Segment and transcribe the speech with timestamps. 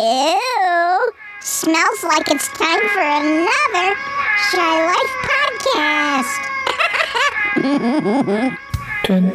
[0.00, 1.12] Ew.
[1.40, 3.94] Smells like it's time for another
[4.48, 6.40] Shy Life podcast.
[9.04, 9.32] 10,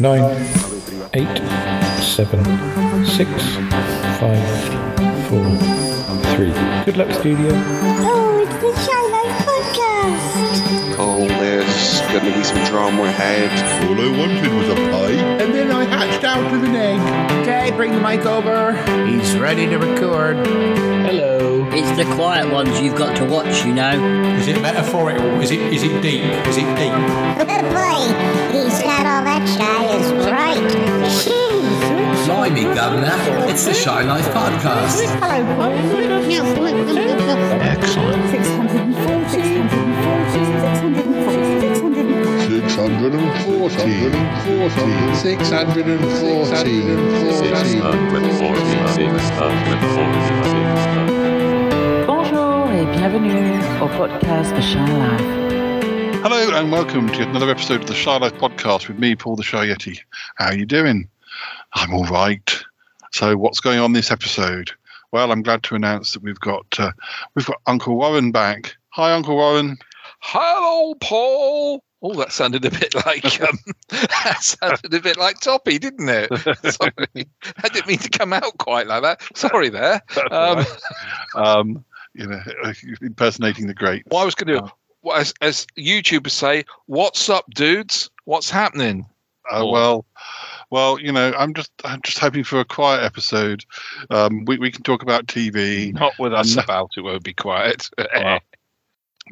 [0.00, 0.24] 9,
[1.12, 1.38] 8,
[2.00, 3.28] 7, 6,
[4.16, 4.40] 5,
[5.28, 5.44] 4,
[6.36, 6.52] 3.
[6.86, 7.50] Good luck, studio.
[7.52, 9.11] Oh, it's the Shy
[12.12, 13.50] there's going to be some drama ahead.
[13.88, 15.12] All I wanted was a pie,
[15.42, 17.00] and then I hatched out of an egg.
[17.42, 18.74] Okay, bring the mic over.
[19.06, 20.36] He's ready to record.
[20.46, 21.66] Hello.
[21.72, 23.94] It's the quiet ones you've got to watch, you know.
[24.36, 25.40] Is it metaphorical?
[25.40, 26.22] Is it is it deep?
[26.48, 26.92] Is it deep?
[27.72, 28.04] Boy,
[28.52, 30.60] he's not all that shy is right.
[31.08, 32.26] Jeez.
[32.26, 33.16] Blimey, Governor.
[33.48, 35.00] It's the Shy Life Podcast.
[37.62, 38.30] Excellent.
[38.30, 41.61] 640, 640.
[52.08, 55.20] Bonjour et bienvenue au podcast The Shy Life.
[56.24, 59.44] Hello and welcome to another episode of the Shy Life podcast with me, Paul the
[59.44, 60.00] Shy Yeti.
[60.34, 61.08] How are you doing?
[61.74, 62.64] I'm all right.
[63.12, 64.72] So, what's going on this episode?
[65.12, 66.90] Well, I'm glad to announce that we've got uh,
[67.36, 68.74] we've got Uncle Warren back.
[68.88, 69.78] Hi, Uncle Warren.
[70.18, 71.84] Hello, Paul.
[72.04, 73.58] Oh, that sounded a bit like um,
[73.88, 76.28] that sounded a bit like Toppy, didn't it?
[76.72, 77.26] Sorry,
[77.62, 79.22] I didn't mean to come out quite like that.
[79.36, 80.02] Sorry there.
[80.30, 80.64] Um,
[81.34, 82.40] Um, you know,
[83.00, 84.02] impersonating the great.
[84.08, 84.72] what I was going to,
[85.14, 88.10] as, as YouTubers say, "What's up, dudes?
[88.24, 89.06] What's happening?"
[89.50, 90.04] Uh, well,
[90.70, 93.64] well, you know, I'm just I'm just hoping for a quiet episode.
[94.10, 95.92] Um, we we can talk about TV.
[95.94, 97.00] Not with us about it.
[97.00, 97.88] Won't be quiet.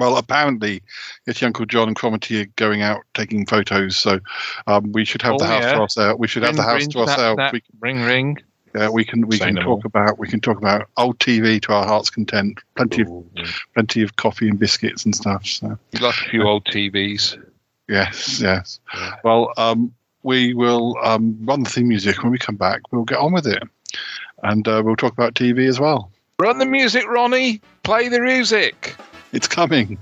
[0.00, 0.82] Well, apparently,
[1.26, 4.18] it's your Uncle John and Cromitty are going out taking photos, so
[4.66, 5.72] um, we should have the Oh, house yeah.
[5.74, 6.18] to ourselves.
[6.18, 7.36] We should have the Ring, house ring, to ourselves.
[7.36, 8.38] that- We, ring, ring.
[8.74, 9.82] yeah, we can we Say can no talk more.
[9.84, 12.58] about we can talk about old TV to our heart's content.
[12.76, 13.08] Plenty of
[13.74, 15.44] plenty of coffee and biscuits and stuff.
[15.44, 17.36] So Like a few old TVs.
[17.88, 18.80] yes, yes.
[19.22, 19.92] Well, um,
[20.22, 22.80] we will um, run the theme music when we come back.
[22.90, 23.62] We'll get on with it,
[24.44, 26.10] and uh, we'll talk about TV as well.
[26.38, 27.60] Run the music, Ronnie.
[27.82, 28.96] Play the music.
[29.32, 29.98] It's coming.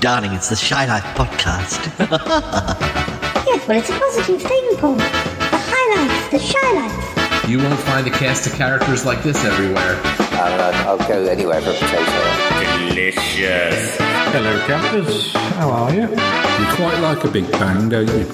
[0.00, 1.80] Darling, it's the Shy Life Podcast.
[3.44, 4.94] Yes, but it's a positive thing, Paul.
[4.94, 7.50] The High Life, the Shy Life.
[7.50, 10.00] You won't find a cast of characters like this everywhere.
[10.04, 12.88] Uh, I'll go anywhere for a potato.
[12.88, 13.96] Delicious.
[13.98, 15.32] Hello, campers.
[15.34, 16.02] How are you?
[16.02, 18.24] You quite like a big bang, don't you?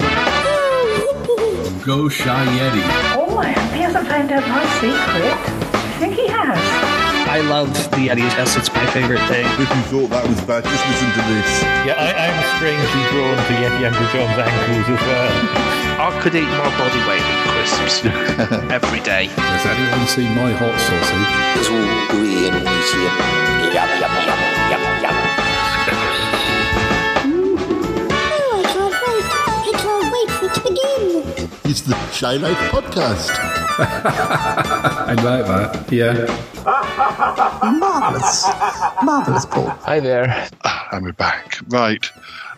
[1.85, 2.83] Go Shy Yeti.
[3.17, 5.35] Oh, I hope he hasn't found out my secret.
[5.75, 6.98] I think he has.
[7.39, 8.19] I love the Yeti.
[8.19, 9.47] Yes, it's my favorite thing.
[9.63, 11.51] If you thought that was bad, just listen to this.
[11.87, 15.31] Yeah, I, I'm strangely drawn to Yeti Uncle John's ankles as well.
[16.03, 18.03] I could eat my body weight in crisps
[18.75, 19.31] every day.
[19.39, 21.31] Has anyone seen my hot sausage?
[21.63, 24.43] It's all gooey and meaty and yum, yum, yum,
[24.75, 25.15] yum, yum.
[28.19, 29.31] Oh, I can't wait.
[29.63, 31.23] I can't wait for it to begin.
[31.71, 33.31] It's the Shy Life Podcast.
[33.79, 35.93] I like that.
[35.93, 36.25] Yeah.
[37.79, 38.47] Marvelous.
[39.03, 39.67] Marvelous, Paul.
[39.83, 40.49] Hi there.
[40.93, 41.59] And we're back.
[41.69, 42.11] Right.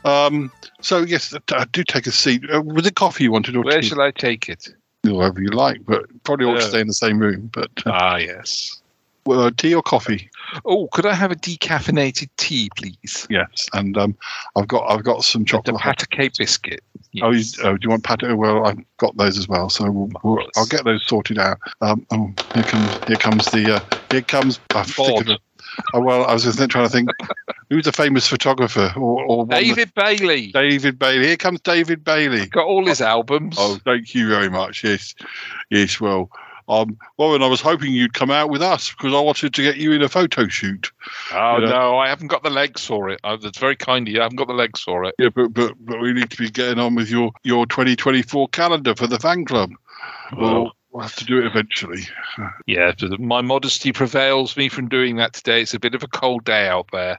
[0.04, 2.44] Um, so yes, uh, do take a seat.
[2.52, 3.88] Uh, was it coffee you wanted, or Where tea?
[3.88, 4.68] shall I take it?
[5.02, 7.50] Wherever you like, but probably ought to stay in the same room.
[7.52, 8.79] But uh, Ah, yes.
[9.24, 10.30] Well, tea or coffee?
[10.64, 13.26] Oh, could I have a decaffeinated tea, please?
[13.30, 13.68] Yes.
[13.72, 14.16] And um,
[14.56, 15.76] I've got I've got some The chocolate.
[15.80, 16.82] pata cake biscuit.
[17.22, 17.58] Oh, Yes.
[17.64, 18.36] oh, do you want pate?
[18.36, 21.58] Well, I've got those as well, so we'll, we'll, I'll get those sorted out.
[21.80, 24.60] Um, oh, here comes here comes the uh, here comes.
[24.74, 25.40] I'm thinking of-
[25.94, 27.10] oh, well, I was just trying to think
[27.68, 30.52] who's a famous photographer or, or David Bailey.
[30.52, 31.26] David Bailey.
[31.26, 32.46] Here comes David Bailey.
[32.46, 33.56] Got all his albums.
[33.58, 34.84] Oh, thank you very much.
[34.84, 35.14] Yes,
[35.70, 36.00] yes.
[36.00, 36.30] Well,
[36.70, 39.76] um, Warren, I was hoping you'd come out with us because I wanted to get
[39.76, 40.92] you in a photo shoot.
[41.32, 41.70] Oh, you know.
[41.70, 43.20] no, I haven't got the legs for it.
[43.24, 44.20] Oh, that's very kind of you.
[44.20, 45.16] I haven't got the legs for it.
[45.18, 48.94] Yeah, but but but we need to be getting on with your your 2024 calendar
[48.94, 49.72] for the fan club.
[50.36, 52.02] Well, we'll have to do it eventually.
[52.66, 55.62] Yeah, my modesty prevails me from doing that today.
[55.62, 57.16] It's a bit of a cold day out there.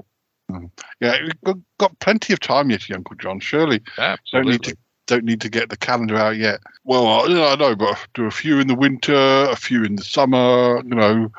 [1.00, 3.40] Yeah, we've got, got plenty of time yet, Uncle John.
[3.40, 4.52] Surely don't Absolutely.
[4.54, 4.78] need to
[5.12, 6.60] don't need to get the calendar out yet.
[6.86, 9.84] Well, I, you know, I know, but do a few in the winter, a few
[9.84, 10.78] in the summer.
[10.84, 11.32] You know,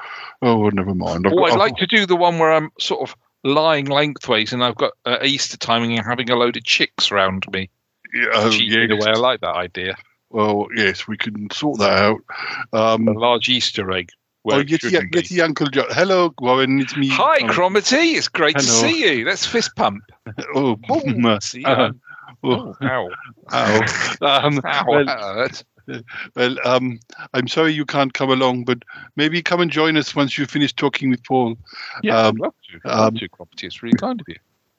[0.43, 1.27] oh, never mind.
[1.27, 3.87] I've Oh, got- I'd I've- like to do the one where I'm sort of lying
[3.87, 7.71] lengthways and I've got uh, Easter timing and having a load of chicks round me.
[8.15, 9.05] yeah, oh, Cheeky in a yes.
[9.07, 9.11] way.
[9.13, 9.97] I like that idea.
[10.31, 12.21] Well, yes, we can sort that out.
[12.73, 14.11] Um, A large Easter egg.
[14.43, 14.91] where oh, Yeti.
[15.11, 15.87] Yeti Uncle John.
[15.91, 16.81] Hello, Warren.
[16.81, 17.09] It's me.
[17.09, 18.15] Hi, Um, Cromitty.
[18.17, 19.25] It's great to see you.
[19.25, 20.03] Let's fist pump.
[20.55, 22.01] Oh, Oh, mm, see, uh, um,
[22.43, 23.11] oh, ow.
[23.53, 23.81] ow.
[24.21, 25.65] Um, Ow, well, hurt.
[26.37, 27.01] well, um,
[27.35, 28.79] I'm sorry you can't come along, but
[29.17, 31.57] maybe come and join us once you finish talking with Paul.
[32.03, 32.81] Yeah, Um, I'd love to.
[32.85, 33.65] I'd love um, to, Cromitty.
[33.65, 34.37] It's really kind of you.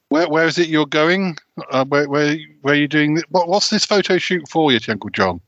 [0.09, 1.37] Where, where is it you're going?
[1.71, 3.15] Uh, where, where, where are you doing?
[3.15, 5.41] th- What, what's this photo shoot for you, Uncle John?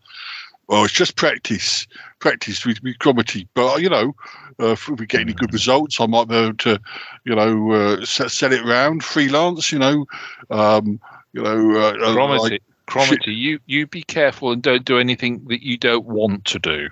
[0.68, 1.86] Well, it's just practice,
[2.20, 3.48] practice with, with Cromitty.
[3.54, 4.16] But you know,
[4.60, 6.80] uh, if we get any good results, I might be able to,
[7.26, 9.72] you know, uh, sell it around freelance.
[9.72, 10.06] You know,
[10.50, 11.00] um,
[11.36, 15.44] you know, uh, uh, Cromitty, like- Cromitty, you, you be careful and don't do anything
[15.48, 16.90] that you don't want to do.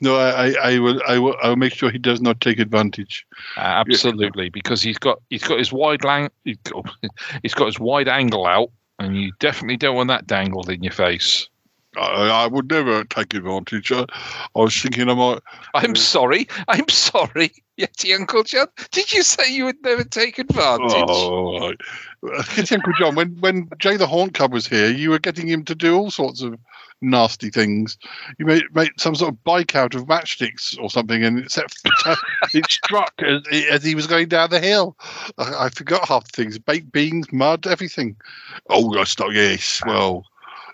[0.00, 3.26] no, I, I, will, I will, I will make sure he does not take advantage.
[3.56, 8.70] Absolutely, because he's got he's got his wide lang he's got his wide angle out,
[8.98, 11.48] and you definitely don't want that dangled in your face.
[11.96, 13.92] I, I would never take advantage.
[13.92, 14.04] I,
[14.54, 15.40] I was thinking I might.
[15.74, 16.48] I'm uh, sorry.
[16.68, 17.52] I'm sorry.
[17.78, 18.68] Yeti Uncle John.
[18.92, 20.92] Did you say you would never take advantage?
[21.08, 21.76] Oh, right.
[22.54, 23.14] Get Uncle John.
[23.16, 26.10] When when Jay the Horn Cub was here, you were getting him to do all
[26.10, 26.58] sorts of
[27.00, 27.98] nasty things.
[28.38, 31.72] You made, made some sort of bike out of matchsticks or something, and it, set,
[32.54, 34.96] it struck as, as he was going down the hill.
[35.38, 38.16] I, I forgot half the things: baked beans, mud, everything.
[38.70, 39.82] Oh, that's not yes.
[39.86, 40.24] Well.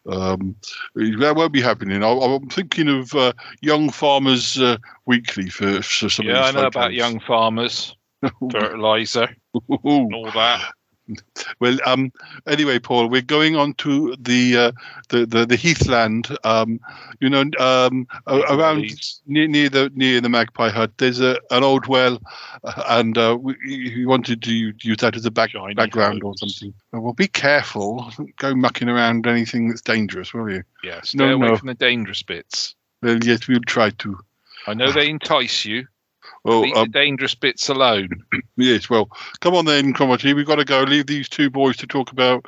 [0.09, 0.57] Um,
[0.95, 2.03] that won't be happening.
[2.03, 6.53] I, I'm thinking of uh, Young Farmers uh, Weekly for, for some of yeah, I
[6.53, 7.97] know about young farmers,
[8.51, 10.73] fertilizer, and all that.
[11.61, 12.13] Well, um,
[12.47, 14.73] anyway, Paul, we're going on to the uh,
[15.09, 16.37] the, the the heathland.
[16.45, 16.81] Um,
[17.21, 18.91] you know, um, around
[19.27, 20.93] near, near the near the magpie hut.
[20.99, 22.21] There's a an old well,
[22.65, 26.73] uh, and uh, we, we wanted to use that as a back, background or something.
[26.93, 28.11] Well, be careful.
[28.17, 30.63] Don't Go mucking around anything that's dangerous, will you?
[30.83, 31.57] Yeah, stay No, away no.
[31.57, 32.75] from the dangerous bits.
[33.03, 34.19] Well, yes, we'll try to.
[34.67, 35.87] I know they entice you.
[36.45, 38.09] Oh, Leave um, the dangerous bits alone.
[38.57, 39.09] Yes, well,
[39.41, 40.35] come on then, Cromitty.
[40.37, 40.83] We've got to go.
[40.83, 42.45] Leave these two boys to talk about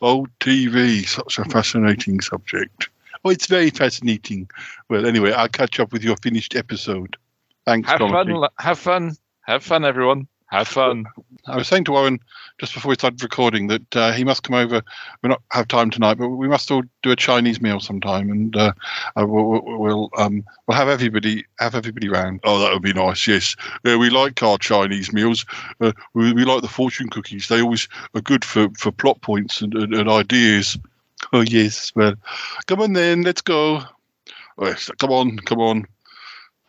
[0.00, 1.04] old TV.
[1.04, 2.88] Such a fascinating subject.
[3.24, 4.48] Oh, it's very fascinating.
[4.88, 7.16] Well, anyway, I'll catch up with your finished episode.
[7.64, 8.40] Thanks, Have Cromitty.
[8.40, 8.48] fun.
[8.60, 9.16] Have fun.
[9.42, 10.28] Have fun, everyone.
[10.48, 11.06] Have fun.
[11.46, 12.20] I was saying to Warren
[12.58, 14.80] just before we started recording that uh, he must come over.
[15.22, 18.56] We not have time tonight, but we must all do a Chinese meal sometime, and
[18.56, 18.72] uh,
[19.16, 22.40] uh, we'll we'll we'll, um, we'll have everybody have everybody round.
[22.44, 23.26] Oh, that would be nice.
[23.26, 25.44] Yes, yeah, we like our Chinese meals.
[25.80, 27.48] Uh, we, we like the fortune cookies.
[27.48, 30.78] They always are good for, for plot points and, and, and ideas.
[31.32, 32.14] Oh yes, well,
[32.66, 33.82] come on then, let's go.
[34.58, 35.86] Oh, yes, come on, come on.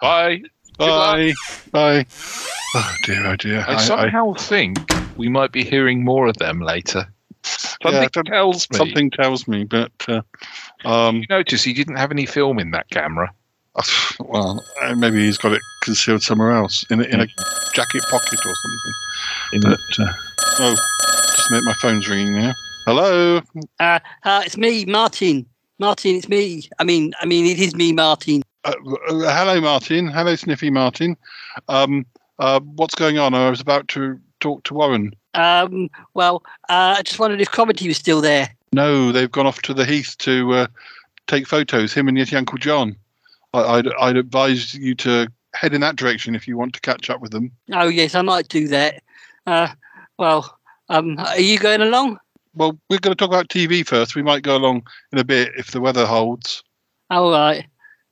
[0.02, 0.42] Bye.
[0.78, 1.34] Bye.
[1.72, 2.06] Bye.
[2.76, 3.66] Oh dear, oh dear.
[3.68, 4.78] I somehow think
[5.16, 7.08] we might be hearing more of them later.
[7.44, 8.78] Something Yeah, tells me.
[8.78, 10.22] Something tells me, but uh,
[10.86, 13.32] um, You notice he didn't have any film in that camera.
[14.20, 17.28] well, uh, maybe he's got it concealed somewhere else in a, in a
[17.74, 18.94] jacket pocket or something.
[19.54, 20.14] In but, uh,
[20.60, 20.76] oh,
[21.36, 22.54] just a minute, my phone's ringing now.
[22.86, 23.42] Hello.
[23.80, 25.46] Uh, uh, it's me, Martin.
[25.80, 26.68] Martin, it's me.
[26.80, 28.42] I mean, I mean, it is me, Martin.
[28.68, 28.74] Uh,
[29.10, 30.08] hello, Martin.
[30.08, 31.16] Hello, Sniffy Martin.
[31.70, 32.06] Um,
[32.38, 33.34] uh, what's going on?
[33.34, 35.14] I was about to talk to Warren.
[35.36, 38.50] Um, well, uh, I just wondered if Cromitty was still there.
[38.74, 40.68] No, they've gone off to the heath to uh,
[41.28, 41.94] take photos.
[41.94, 42.98] Him and your Uncle John.
[43.54, 47.10] I, I'd, I'd advise you to head in that direction if you want to catch
[47.10, 47.50] up with them.
[47.72, 49.02] Oh yes, I might do that.
[49.46, 49.70] Uh,
[50.18, 50.58] well,
[50.90, 52.20] um, are you going along?
[52.54, 54.14] Well, we're going to talk about TV first.
[54.14, 56.64] We might go along in a bit if the weather holds.
[57.10, 57.66] All right.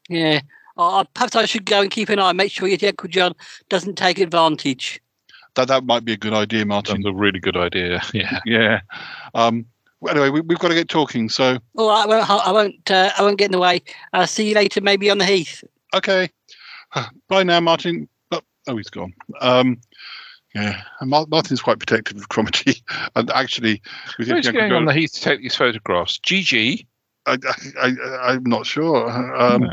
[0.09, 0.41] Yeah.
[0.77, 2.33] Uh, perhaps I should go and keep an eye.
[2.33, 3.33] Make sure your Uncle John
[3.69, 5.01] doesn't take advantage.
[5.55, 7.01] That that might be a good idea, Martin.
[7.01, 8.01] That's a really good idea.
[8.13, 8.39] Yeah.
[8.45, 8.81] Yeah.
[9.33, 9.65] Um,
[10.01, 11.29] well, anyway, we, we've got to get talking.
[11.29, 12.03] So, All right.
[12.03, 12.29] I won't.
[12.29, 12.91] I won't.
[12.91, 13.81] Uh, I won't get in the way.
[14.11, 14.81] I'll see you later.
[14.81, 15.63] Maybe on the heath.
[15.93, 16.29] okay.
[17.29, 18.07] Bye now, Martin.
[18.31, 19.13] Oh, oh he's gone.
[19.41, 19.79] Um,
[20.53, 22.81] yeah, and Martin's quite protective of Cromitty,
[23.15, 23.81] and actually,
[24.17, 26.17] with Who's going Uncle on the heath to take these photographs?
[26.19, 26.85] GG.
[27.25, 29.09] I, I, I, I'm not sure.
[29.09, 29.69] Um,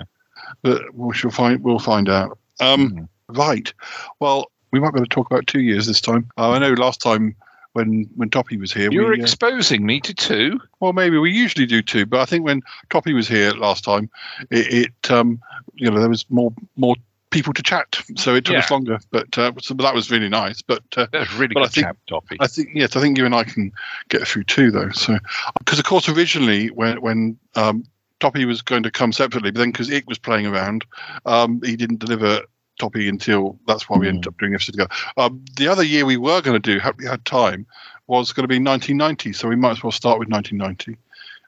[0.62, 1.62] But we shall find.
[1.62, 2.38] We'll find out.
[2.60, 3.72] Um, Right.
[4.20, 6.28] Well, we might be able to talk about two years this time.
[6.36, 7.34] Uh, I know last time
[7.72, 10.60] when when Toppy was here, You're we, uh, exposing me to two.
[10.80, 14.10] well, maybe we usually do two, but I think when Toppy was here last time,
[14.50, 15.40] it, it um,
[15.74, 16.94] you know, there was more more
[17.30, 18.98] people to chat, so it took us longer.
[19.10, 20.60] But uh, so that was really nice.
[20.60, 22.36] But uh, That really but I good think- chap, Toppy.
[22.40, 23.72] I think yes, I think you and I can
[24.10, 24.90] get through two though.
[24.90, 25.16] So
[25.58, 27.84] because of course originally when when um,
[28.22, 30.84] Toppy was going to come separately, but then because Ick was playing around,
[31.26, 32.42] um, he didn't deliver
[32.78, 34.90] Toppy until that's why we ended up doing episode together.
[35.16, 37.66] Um, the other year we were going to do, had we had time,
[38.06, 39.32] was going to be 1990.
[39.32, 40.96] So we might as well start with 1990.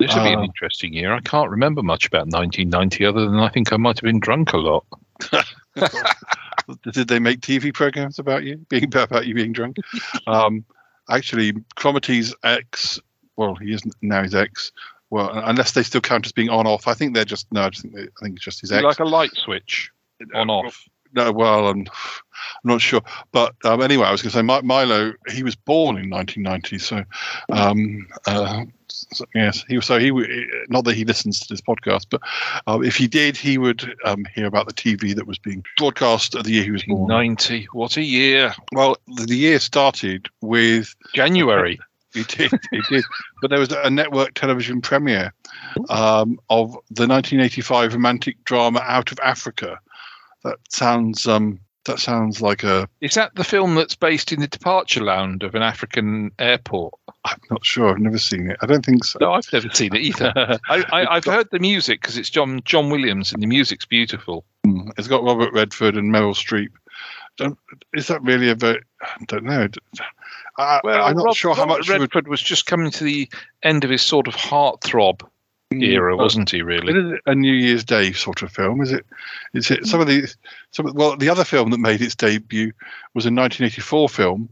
[0.01, 1.13] This will be an Uh, interesting year.
[1.15, 4.53] I can't remember much about 1990 other than I think I might have been drunk
[4.53, 4.85] a lot.
[6.93, 9.77] Did they make TV programs about you being about you being drunk?
[10.27, 10.65] um,
[11.09, 12.99] actually, Cromitty's ex,
[13.37, 14.73] well, he isn't now his ex,
[15.15, 16.89] well, unless they still count as being on off.
[16.89, 17.63] I think they're just no.
[17.63, 18.83] I just think they, I think it's just his ex.
[18.83, 19.91] like a light switch
[20.35, 20.83] on off.
[21.17, 23.01] No, well, I'm, I'm not sure.
[23.31, 25.13] But um, anyway, I was going to say Mi- Milo.
[25.29, 27.05] He was born in 1990, so
[27.53, 29.87] um, uh, so- yes, he was.
[29.87, 32.21] So he w- not that he listens to this podcast, but
[32.67, 36.35] um, if he did, he would um, hear about the TV that was being broadcast
[36.35, 37.07] at the year he was born.
[37.07, 37.69] 90.
[37.73, 38.53] What a year.
[38.73, 41.79] Well, the, the year started with January.
[42.21, 42.53] It did.
[42.73, 43.05] It did.
[43.41, 45.33] But there was a network television premiere
[45.89, 49.79] um, of the 1985 romantic drama Out of Africa.
[50.45, 51.27] That sounds.
[51.27, 52.89] Um, that sounds like a.
[53.01, 56.95] Is that the film that's based in the departure lounge of an African airport?
[57.27, 57.91] I'm not sure.
[57.91, 58.57] I've never seen it.
[58.63, 59.19] I don't think so.
[59.21, 60.33] No, I've never seen it either.
[60.69, 64.45] I, I, I've heard the music because it's John John Williams and the music's beautiful.
[64.67, 66.71] Mm, It's got Robert Redford and Meryl Streep.
[67.37, 67.59] Don't,
[67.93, 68.81] is that really a very?
[69.03, 69.69] I don't know.
[70.59, 71.89] I, I'm not Rob- sure how much.
[71.89, 73.29] Redford was just coming to the
[73.63, 75.23] end of his sort of heartthrob
[75.73, 76.63] era, but- wasn't he?
[76.63, 77.19] Really?
[77.27, 79.05] A New Year's Day sort of film, is it?
[79.55, 80.27] Is it some of the
[80.71, 80.87] some?
[80.87, 82.73] of- Well, the other film that made its debut
[83.15, 84.49] was a 1984 film,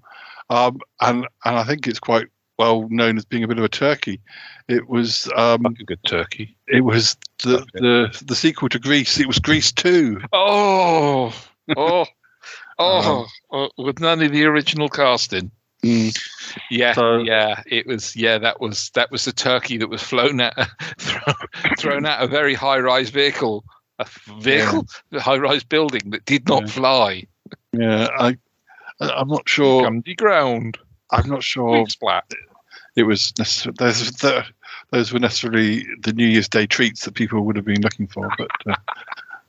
[0.51, 2.27] um, and and I think it's quite
[2.59, 4.21] well known as being a bit of a turkey.
[4.69, 6.57] It was um, a good turkey.
[6.69, 9.21] It was the the the sequel to Grease.
[9.21, 10.21] It was Grease Two.
[10.33, 11.33] Oh,
[11.77, 12.07] oh,
[12.79, 15.51] oh, oh, with none of the original casting.
[15.83, 18.15] Yeah, yeah, it was.
[18.15, 20.55] Yeah, that was that was the turkey that was flown at,
[20.99, 21.35] thrown,
[21.79, 23.65] thrown at a very high-rise vehicle,
[23.99, 24.07] a
[24.39, 27.25] vehicle, a high-rise building that did not fly.
[27.73, 28.37] Yeah, I
[29.01, 29.91] I'm not sure.
[29.91, 30.79] To ground.
[31.11, 31.87] I'm not sure.
[31.89, 32.31] Splat.
[32.95, 34.45] It was necess- those the,
[34.91, 38.29] those were necessarily the New Year's Day treats that people would have been looking for.
[38.39, 38.77] But uh,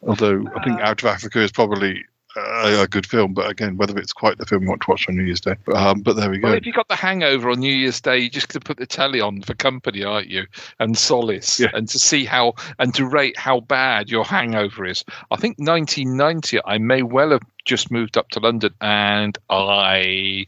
[0.02, 2.04] although I think Out of Africa is probably
[2.36, 5.08] a, a good film, but again, whether it's quite the film you want to watch
[5.08, 5.56] on New Year's Day.
[5.66, 6.50] But, um, but there we go.
[6.50, 8.78] Well, if you got the hangover on New Year's Day, you're just going to put
[8.78, 10.46] the telly on for company, aren't you?
[10.80, 15.04] And solace, and to see how and to rate how bad your hangover is.
[15.32, 20.48] I think 1990, I may well have just moved up to London, and I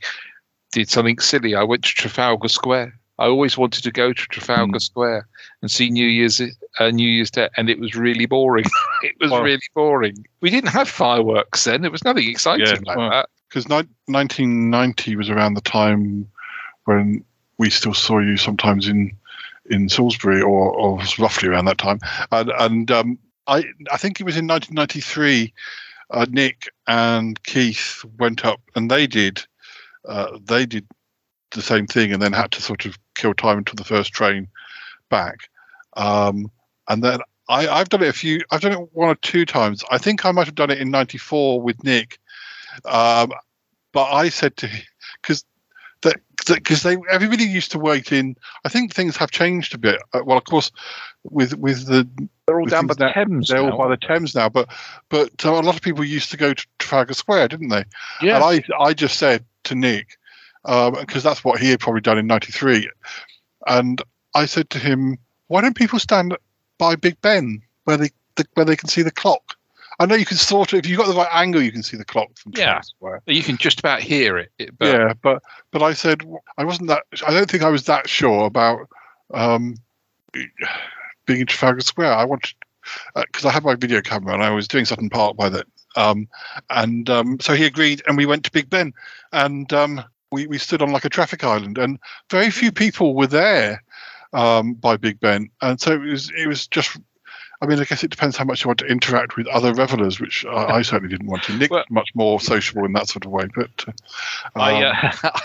[0.71, 1.55] did something silly.
[1.55, 2.99] I went to Trafalgar Square.
[3.17, 5.27] I always wanted to go to Trafalgar Square
[5.61, 6.41] and see New Year's
[6.79, 8.65] uh, New Year's Day, and it was really boring.
[9.03, 10.25] it was Well- really boring.
[10.41, 11.81] We didn't have fireworks then.
[11.81, 13.29] There was nothing exciting like that.
[13.49, 16.29] because 1990 was around the time
[16.85, 17.23] when
[17.57, 19.11] we still saw you sometimes in
[19.69, 21.99] in Salisbury, or, or was roughly around that time.
[22.31, 23.17] And, and um,
[23.47, 25.53] I I think it was in 1993.
[26.11, 29.41] Uh, Nick and Keith went up, and they did
[30.07, 30.85] uh, they did
[31.55, 34.47] the same thing, and then had to sort of kill time until the first train
[35.09, 35.49] back.
[35.97, 36.51] Um,
[36.87, 37.19] and then
[37.49, 38.41] I, I've done it a few.
[38.51, 39.83] I've done it one or two times.
[39.91, 42.19] I think I might have done it in '94 with Nick.
[42.85, 43.31] Um,
[43.91, 44.69] but I said to
[45.21, 45.45] because
[46.01, 48.35] that because they everybody used to wait in.
[48.63, 50.01] I think things have changed a bit.
[50.13, 50.71] Uh, well, of course,
[51.23, 52.07] with with the
[52.47, 54.49] they're all down by the now- Thames They're now, all by the Thames now.
[54.49, 54.69] But
[55.09, 57.85] but uh, a lot of people used to go to Trafalgar Square, didn't they?
[58.21, 58.35] Yeah.
[58.35, 60.17] And I I just said to Nick
[60.65, 62.89] because that's what he had probably done in '93,
[63.67, 64.01] and
[64.33, 65.17] I said to him,
[65.47, 66.35] "Why don't people stand
[66.77, 69.55] by Big Ben where they the, where they can see the clock?"
[69.97, 71.95] I know you can sort of if you've got the right angle, you can see
[71.95, 73.21] the clock from Yeah, Square.
[73.27, 74.51] you can just about hear it.
[74.59, 75.41] it- but yeah, but
[75.71, 76.21] but I said
[76.57, 77.03] I wasn't that.
[77.25, 78.89] I don't think I was that sure about
[79.33, 79.75] um,
[81.25, 82.13] being in Trafalgar Square.
[82.13, 82.53] I wanted
[83.15, 85.63] because I had my video camera and I was doing Sutton Park by then.
[85.95, 86.27] Um,
[86.69, 88.93] and um, so he agreed, and we went to Big Ben,
[89.31, 93.27] and um, we we stood on like a traffic island, and very few people were
[93.27, 93.83] there
[94.33, 96.97] um, by Big Ben, and so it was it was just.
[97.61, 100.19] I mean, I guess it depends how much you want to interact with other revelers,
[100.19, 101.53] which I, I certainly didn't want to.
[101.57, 103.91] Nick was much more sociable in that sort of way, but uh,
[104.59, 104.95] I, um,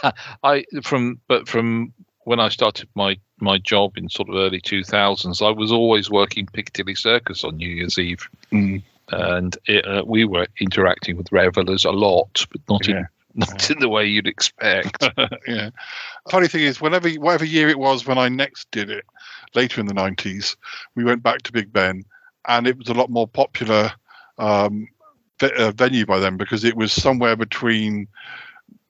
[0.03, 0.11] uh,
[0.43, 1.93] I from but from
[2.25, 6.11] when I started my my job in sort of early two thousands, I was always
[6.11, 8.83] working Piccadilly Circus on New Year's Eve, Mm.
[9.13, 12.99] and it, uh, we were interacting with revelers a lot, but not Yeah.
[12.99, 15.09] in not in the way you'd expect.
[15.47, 15.71] yeah.
[16.31, 19.05] Funny thing is, whenever whatever year it was when I next did it,
[19.55, 20.57] later in the nineties,
[20.95, 22.05] we went back to Big Ben,
[22.49, 23.93] and it was a lot more popular
[24.39, 24.89] um,
[25.39, 28.09] ve- uh, venue by then because it was somewhere between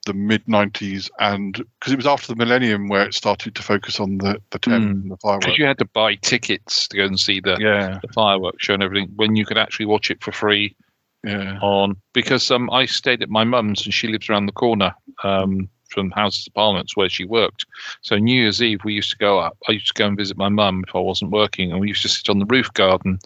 [0.07, 4.01] the mid nineties and because it was after the millennium where it started to focus
[4.01, 5.47] on the the Thames and the fireworks.
[5.47, 7.99] Because you had to buy tickets to go and see the Yeah.
[8.01, 10.75] the fireworks show and everything when you could actually watch it for free
[11.25, 11.59] yeah.
[11.61, 15.69] on because um I stayed at my mum's and she lives around the corner um
[15.91, 17.67] from Houses of Parliaments where she worked.
[18.03, 19.57] So New Year's Eve we used to go up.
[19.69, 22.03] I used to go and visit my mum if I wasn't working, and we used
[22.03, 23.19] to sit on the roof garden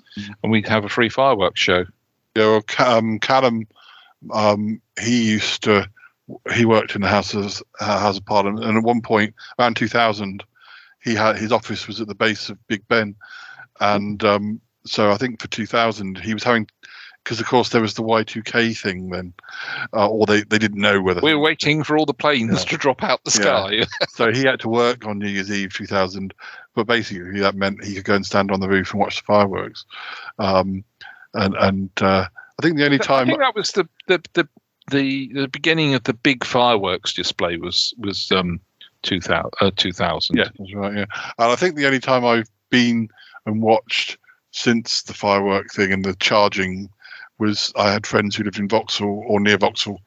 [0.43, 1.85] and we'd have a free fireworks show.
[2.35, 3.67] Yeah, well, um, Callum,
[4.33, 5.89] um, he used to,
[6.53, 9.77] he worked in the Houses of, uh, House of Parliament, and at one point, around
[9.77, 10.43] 2000,
[11.03, 13.15] he had his office was at the base of Big Ben,
[13.81, 16.67] and um, so I think for 2000 he was having
[17.25, 19.33] because of course there was the Y2K thing then,
[19.95, 22.71] uh, or they, they didn't know whether We're waiting for all the planes Yeah.
[22.71, 23.71] to drop out the sky.
[23.73, 23.85] Yeah.
[24.11, 26.35] so he had to work on New Year's Eve 2000,
[26.75, 29.23] but basically that meant he could go and stand on the roof and watch the
[29.23, 29.87] fireworks.
[30.39, 30.85] Um,
[31.33, 32.27] and and uh,
[32.59, 34.49] I think the only I time think that was the the, the
[34.91, 38.61] the the beginning of the big fireworks display was was um
[39.03, 40.95] 2000 uh, 2000 Yeah, that's right.
[40.95, 41.05] Yeah,
[41.39, 43.09] and I think the only time I've been
[43.47, 44.19] and watched
[44.53, 46.89] since the firework thing and the charging
[47.39, 50.01] was I had friends who lived in Vauxhall or near Vauxhall,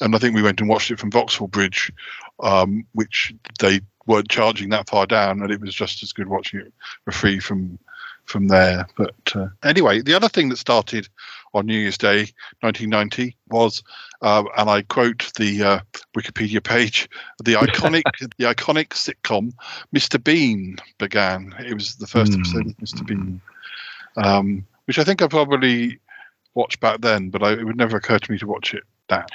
[0.00, 1.92] and I think we went and watched it from Vauxhall Bridge,
[2.40, 6.60] um, which they weren't charging that far down, and it was just as good watching
[6.60, 6.72] it
[7.04, 7.78] for free from
[8.24, 8.86] from there.
[8.96, 11.08] But uh, anyway, the other thing that started
[11.52, 13.82] on New Year's Day 1990 was,
[14.22, 15.80] uh, and I quote the uh,
[16.16, 17.08] Wikipedia page,
[17.44, 18.02] the iconic
[18.38, 19.52] the iconic sitcom
[19.94, 20.22] Mr.
[20.22, 21.54] Bean began.
[21.60, 23.06] It was the first episode of Mr.
[23.06, 23.40] Bean,
[24.16, 25.98] um, which I think I probably
[26.54, 29.26] watched back then, but I, it would never occur to me to watch it now.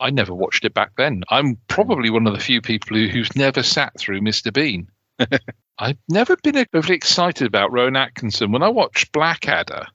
[0.00, 1.22] I never watched it back then.
[1.30, 4.52] I'm probably one of the few people who, who's never sat through Mr.
[4.52, 4.88] Bean.
[5.78, 8.50] I've never been overly excited about Rowan Atkinson.
[8.50, 9.86] When I watch Blackadder,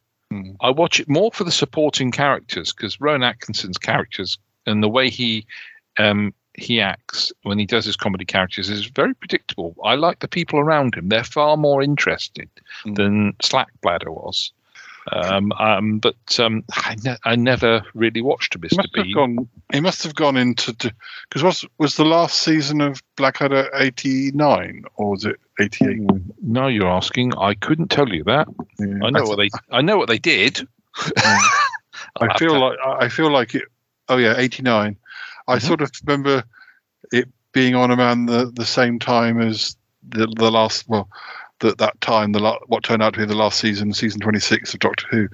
[0.61, 5.09] I watch it more for the supporting characters because Rowan Atkinson's characters and the way
[5.09, 5.45] he
[5.97, 9.75] um, he acts when he does his comedy characters is very predictable.
[9.83, 12.49] I like the people around him; they're far more interested
[12.85, 14.51] than Slackbladder was.
[15.11, 18.83] Um, um, but um, I, ne- I never really watched a Mr.
[18.93, 19.13] Bean.
[19.13, 19.49] gone.
[19.71, 24.83] He must have gone into because was was the last season of Blackadder eighty nine
[24.95, 26.01] or was it eighty eight?
[26.41, 27.33] No, you're asking.
[27.37, 28.47] I couldn't tell you that.
[28.81, 29.49] I know what they.
[29.71, 30.67] I know what they did.
[31.17, 33.63] I feel like I feel like it.
[34.09, 34.97] Oh yeah, eighty nine.
[35.47, 36.43] I sort of remember
[37.11, 39.75] it being on around the, the same time as
[40.09, 41.09] the the last well,
[41.59, 44.39] that that time the la- what turned out to be the last season, season twenty
[44.39, 45.27] six of Doctor Who.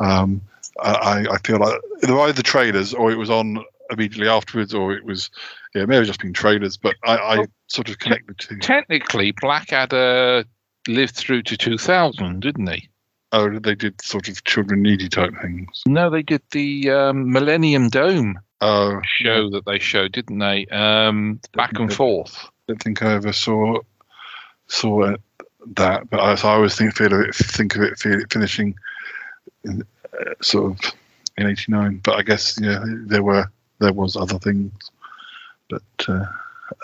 [0.00, 0.40] Um,
[0.82, 4.92] I I feel like there were either trailers or it was on immediately afterwards, or
[4.92, 5.30] it was
[5.74, 8.58] yeah, it may have just been trailers, but I, I sort of connected to.
[8.58, 10.44] Technically, Blackadder
[10.86, 12.88] lived through to 2000, didn't they?
[13.32, 15.82] Oh, they did sort of children needy type things.
[15.86, 20.66] No, they did the um, Millennium Dome Oh, show that they showed, didn't they?
[20.66, 22.36] Um, back and forth.
[22.44, 23.78] I don't think I ever saw
[24.66, 25.20] saw it,
[25.74, 27.98] that, but I, so I always think feel of it, think of it,
[28.30, 28.74] finishing
[29.64, 29.82] in,
[30.18, 30.92] uh, sort of
[31.36, 32.00] in '89.
[32.04, 34.72] But I guess yeah, there were there was other things,
[35.68, 36.24] but uh,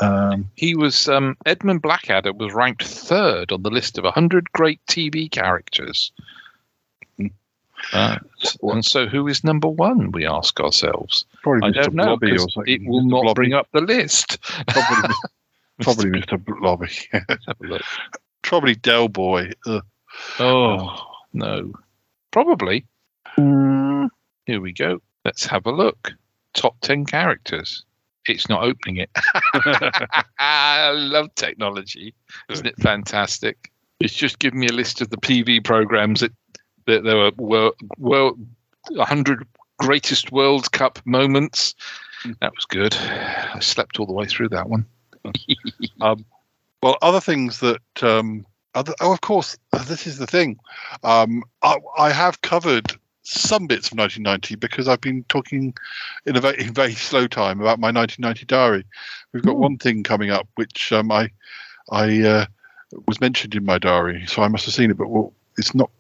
[0.01, 4.81] um, He was um, Edmund Blackadder was ranked third on the list of 100 great
[4.87, 6.13] TV characters.
[7.93, 8.17] Uh,
[8.63, 10.11] and so, who is number one?
[10.11, 11.27] We ask ourselves.
[11.43, 11.83] Probably I Mr.
[11.85, 12.05] don't know.
[12.17, 12.65] Blobby or 'cause.
[12.67, 13.11] It will Mr.
[13.11, 13.35] not Blobby.
[13.35, 14.39] bring up the list.
[14.69, 15.15] probably
[15.83, 16.43] probably Mr.
[16.43, 16.89] Blobby.
[17.29, 17.83] Let's Have a look.
[18.45, 19.51] Probably Del Boy.
[19.67, 19.83] Ugh.
[20.39, 20.97] Oh
[21.33, 21.73] no,
[22.31, 22.87] probably.
[23.37, 24.09] Mm,
[24.47, 25.01] here we go.
[25.25, 26.13] Let's have a look.
[26.53, 27.85] Top ten characters.
[28.27, 29.11] It's not opening it.
[30.39, 32.15] I love technology.
[32.49, 33.71] Isn't it fantastic?
[34.01, 36.33] It's just giving me a list of the PV programs that
[36.87, 38.33] that there were were, were
[38.91, 39.47] 100
[39.79, 41.75] greatest World Cup moments.
[42.41, 42.95] That was good.
[42.95, 44.87] I slept all the way through that one.
[46.01, 46.25] um,
[46.85, 48.45] well, other things that, um,
[48.75, 50.59] other, oh, of course, this is the thing.
[51.03, 52.93] Um, I, I have covered
[53.23, 55.75] some bits of 1990 because I've been talking
[56.27, 58.85] in a very, in very slow time about my 1990 diary.
[59.33, 61.31] We've got one thing coming up which um, I
[61.91, 62.47] I uh,
[63.09, 65.91] was mentioned in my diary, so I must have seen it, but well, it's not.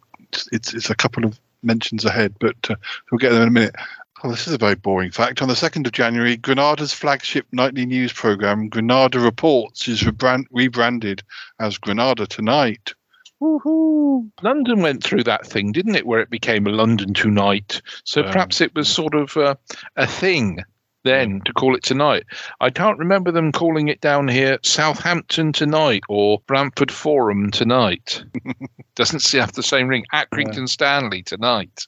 [0.52, 2.76] It's it's a couple of mentions ahead, but uh,
[3.10, 3.74] we'll get there in a minute.
[4.24, 5.42] Oh, this is a very boring fact.
[5.42, 11.22] On the 2nd of January, Granada's flagship nightly news program, Granada Reports, is rebrand- rebranded
[11.60, 12.94] as Granada Tonight.
[13.42, 14.30] Woohoo!
[14.40, 17.82] London went through that thing, didn't it, where it became a London Tonight?
[18.04, 19.56] So Um, perhaps it was sort of uh,
[19.96, 20.64] a thing
[21.02, 22.24] then to call it tonight.
[22.62, 28.24] I can't remember them calling it down here Southampton Tonight or Bramford Forum Tonight.
[28.94, 30.06] Doesn't see have the same ring.
[30.14, 31.86] Accrington Stanley Tonight.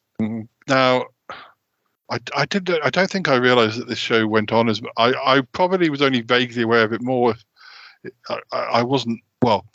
[0.68, 1.06] Now,
[2.10, 2.70] I, I did.
[2.82, 6.02] I don't think I realised that this show went on as I, I probably was
[6.02, 7.34] only vaguely aware of it more.
[8.04, 8.12] If
[8.52, 9.66] I, I wasn't well.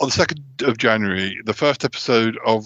[0.00, 2.64] On the second of January, the first episode of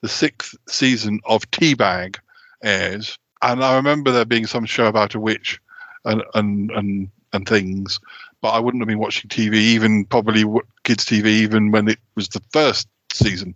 [0.00, 2.18] the sixth season of T-Bag
[2.62, 5.60] airs, and I remember there being some show about a witch
[6.04, 7.98] and and and, and things.
[8.42, 10.44] But I wouldn't have been watching TV, even probably
[10.84, 13.54] kids TV, even when it was the first season,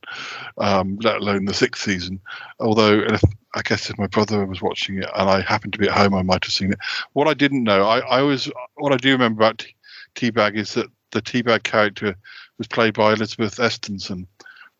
[0.58, 2.20] um, let alone the sixth season.
[2.58, 3.22] Although, if,
[3.54, 6.14] I guess if my brother was watching it and I happened to be at home,
[6.14, 6.78] I might have seen it.
[7.12, 9.66] What I didn't know, I, I always, what I do remember about
[10.14, 12.16] T-Bag is that the T-Bag character
[12.58, 14.26] was played by Elizabeth Estensen.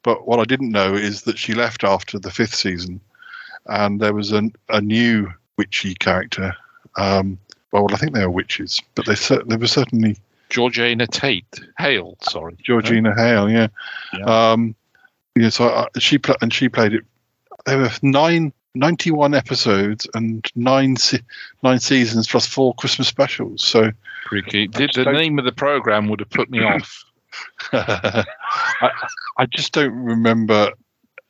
[0.02, 3.00] But what I didn't know is that she left after the fifth season,
[3.66, 6.54] and there was an, a new witchy character.
[6.96, 7.38] Um,
[7.72, 10.16] well, I think they were witches, but they they were certainly
[10.50, 12.16] Georgina Tate Hale.
[12.22, 13.48] Sorry, Georgina Hale.
[13.50, 13.68] Yeah,
[14.26, 14.74] um,
[15.36, 15.48] yeah.
[15.48, 17.04] So I, she pla- and she played it.
[17.66, 18.52] There were nine.
[18.76, 21.22] 91 episodes and nine se-
[21.64, 23.64] nine seasons plus four Christmas specials.
[23.64, 23.90] So
[24.26, 27.04] Pretty The, the name of the program would have put me off.
[27.72, 28.24] I,
[29.38, 30.70] I just don't remember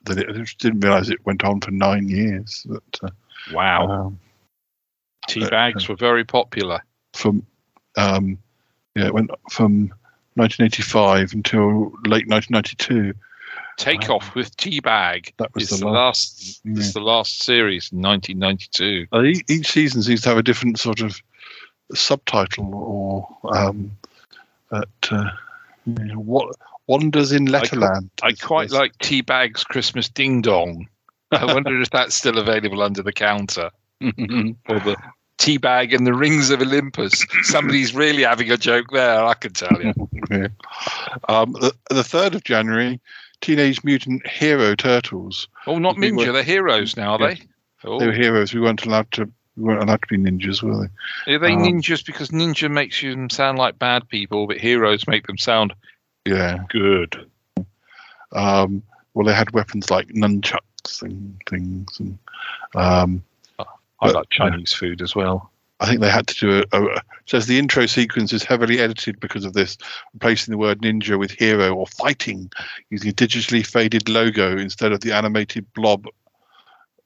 [0.04, 0.28] that it.
[0.28, 2.66] I just didn't realize it went on for nine years.
[2.68, 3.09] But, uh,
[3.54, 3.88] Wow.
[3.88, 4.20] um,
[5.26, 6.85] Tea bags were very popular.
[7.14, 7.46] from
[7.96, 8.37] um,
[8.94, 9.92] yeah, it went from
[10.35, 13.14] 1985 until late 1992.
[13.76, 15.33] Take off with T-Bag.
[15.38, 16.79] That was is the the last- last.
[16.79, 19.07] It's the last series, in 1992.
[19.12, 21.20] Uh, each, each season seems to have a different sort of
[21.94, 23.90] subtitle or um,
[24.72, 25.31] at, uh,
[25.87, 26.55] you know, what
[26.87, 28.11] wonders in Letterland.
[28.22, 30.88] I quite like T-Bag's Christmas Ding Dong.
[31.33, 33.70] I wonder if that's still available under the counter.
[34.03, 34.96] or the
[35.40, 37.24] T-Bag and the Rings of Olympus.
[37.42, 39.92] Somebody's really having a joke there, I can tell you.
[40.31, 40.48] yeah.
[41.29, 43.00] um, the, the third of January,
[43.40, 45.48] Teenage Mutant Hero Turtles.
[45.66, 47.35] Oh, not We Ninja, they're heroes now, are Yeah.
[47.35, 47.40] they?
[47.85, 47.98] Oh.
[47.98, 48.53] They were heroes.
[48.53, 49.31] We weren't allowed to.
[49.57, 50.88] We weren't allowed to be ninjas, were
[51.26, 51.35] they?
[51.35, 55.26] Are they Um, ninjas because ninja makes you sound like bad people, but heroes make
[55.26, 55.72] them sound
[56.26, 56.59] Yeah.
[56.68, 57.26] good?
[58.33, 58.83] Um,
[59.14, 62.18] well, they had weapons like nunchucks and things, and
[62.74, 63.22] um,
[64.00, 65.50] I but, like Chinese food as well.
[65.80, 67.02] I think they had to do a, a.
[67.26, 69.78] Says the intro sequence is heavily edited because of this,
[70.12, 72.50] replacing the word ninja with hero or fighting,
[72.90, 76.06] using a digitally faded logo instead of the animated blob,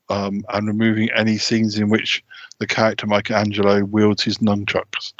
[0.08, 2.24] um, and removing any scenes in which
[2.58, 5.12] the character Michelangelo wields his nunchucks.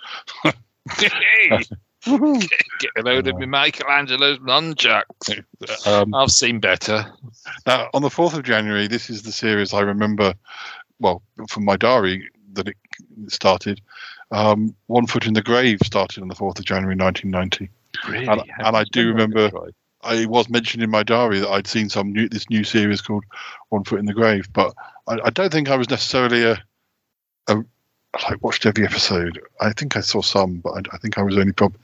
[0.98, 5.44] Get a load of me Michelangelo's nunchucks.
[5.87, 7.06] Um, I've seen better.
[7.66, 10.34] Now, on the 4th of January, this is the series I remember,
[11.04, 12.76] well, from my diary that it
[13.28, 13.80] started.
[14.30, 17.70] Um, One Foot in the Grave started on the 4th of January 1990.
[18.08, 18.26] Really?
[18.26, 19.50] And, and I do remember.
[20.02, 23.24] I was mentioned in my diary that I'd seen some new, this new series called
[23.68, 24.74] One Foot in the Grave, but
[25.06, 26.62] I, I don't think I was necessarily a,
[27.48, 27.56] a,
[28.28, 29.40] like watched every episode.
[29.60, 31.80] I think I saw some, but I, I think I was only probably.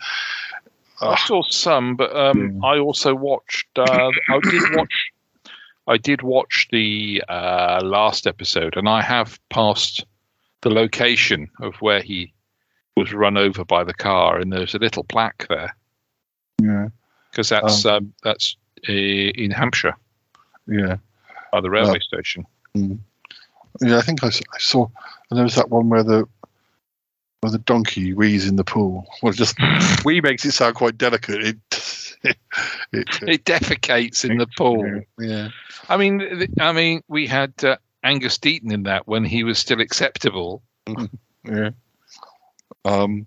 [1.00, 3.68] I saw some, but um, I also watched.
[3.76, 5.12] Uh, I did watch.
[5.86, 10.04] I did watch the uh, last episode, and I have passed
[10.62, 12.32] the location of where he
[12.96, 15.74] was run over by the car, and there's a little plaque there
[16.62, 16.88] Yeah,
[17.30, 18.56] because that's um, that's
[18.88, 19.96] uh, in Hampshire
[20.66, 20.96] yeah.
[21.52, 22.46] by the railway Uh, station.
[22.76, 22.98] Mm.
[23.80, 24.88] Yeah, I think I saw.
[25.30, 26.28] And there was that one where the
[27.40, 29.06] where the donkey wheeze in the pool.
[29.22, 29.56] Well, just
[30.04, 31.42] wee makes it sound quite delicate.
[31.44, 32.36] It it,
[32.92, 35.02] it It defecates in the pool.
[35.18, 35.48] yeah.
[35.88, 39.80] I mean, I mean, we had uh, Angus Deayton in that when he was still
[39.80, 40.62] acceptable.
[41.50, 41.70] Yeah.
[42.84, 43.26] Um,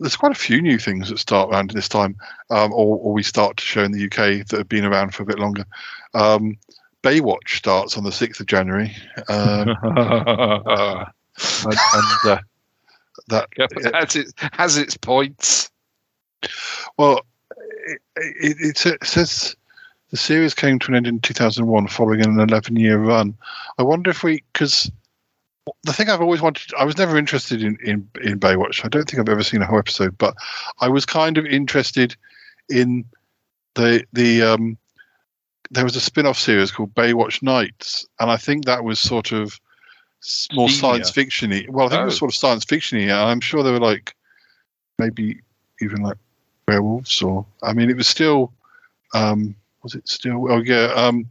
[0.00, 2.16] there's quite a few new things that start around this time,
[2.50, 5.22] um, or, or we start to show in the UK that have been around for
[5.22, 5.64] a bit longer.
[6.14, 6.58] Um,
[7.04, 8.92] Baywatch starts on the 6th of January.
[9.28, 11.06] Um, and,
[11.64, 12.38] and, uh,
[13.28, 13.48] that
[13.94, 15.70] has its has its points.
[16.98, 17.20] Well,
[17.86, 19.56] it, it, it says
[20.10, 23.34] the series came to an end in 2001 following an 11 year run.
[23.78, 24.90] I wonder if we, because
[25.84, 28.84] the thing I've always wanted, I was never interested in, in, in Baywatch.
[28.84, 30.34] I don't think I've ever seen a whole episode, but
[30.80, 32.16] I was kind of interested
[32.68, 33.04] in
[33.74, 34.76] the, the, um,
[35.70, 39.32] there was a spin off series called Baywatch Nights, and I think that was sort
[39.32, 39.58] of
[40.52, 40.80] more Senior.
[40.80, 41.64] science fiction y.
[41.68, 42.18] Well, I think it was Oh.
[42.18, 44.14] sort of science fiction y, and I'm sure there were like
[44.98, 45.40] maybe
[45.80, 46.18] even like
[46.68, 48.52] werewolves or I mean it was still
[49.14, 51.26] um was it still oh yeah um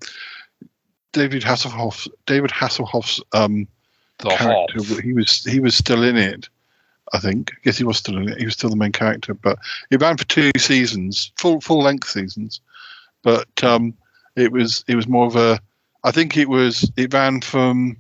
[1.14, 3.68] David Hasselhoff David Hasselhoff's um
[4.20, 5.00] The character Hoff.
[5.00, 6.50] he was he was still in it
[7.14, 7.52] I think.
[7.64, 8.38] Yes he was still in it.
[8.40, 9.58] He was still the main character but
[9.90, 12.62] it ran for two seasons full full length seasons.
[13.24, 13.94] But um
[14.36, 15.60] it was it was more of a
[16.04, 17.98] I think it was it ran from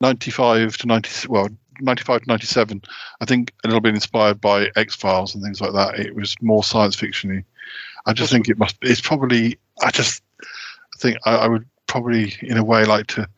[0.00, 1.48] 95 to 90 well
[1.82, 2.82] 95 to 97
[3.20, 6.34] i think a little bit inspired by x files and things like that it was
[6.40, 7.44] more science fictiony
[8.06, 10.22] i just think it must it's probably i just
[10.98, 13.28] think I, I would probably in a way like to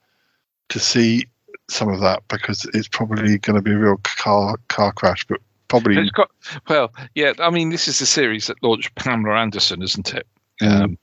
[0.69, 1.27] to see
[1.69, 5.41] some of that because it's probably going to be a real car car crash but
[5.73, 6.31] probably It's got
[6.69, 7.33] well, yeah.
[7.39, 10.27] I mean, this is the series that launched Pamela Anderson, isn't it?
[10.61, 10.99] Um,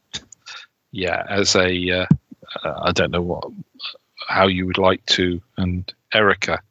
[0.91, 2.05] yeah, as a uh,
[2.63, 3.45] uh, I don't know what
[4.27, 6.61] how you would like to, and Erica.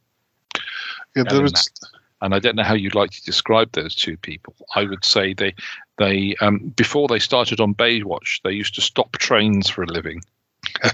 [1.16, 1.70] Yeah, there was
[2.20, 4.54] and I don't know how you'd like to describe those two people.
[4.74, 5.54] I would say they
[5.98, 10.22] they um, before they started on Baywatch, they used to stop trains for a living.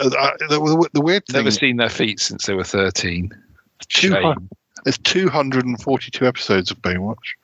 [0.00, 3.32] Uh, the, the weird thing Never seen their feet since they were thirteen.
[3.88, 4.48] Two Shame.
[4.84, 7.36] There's 242 episodes of Baywatch.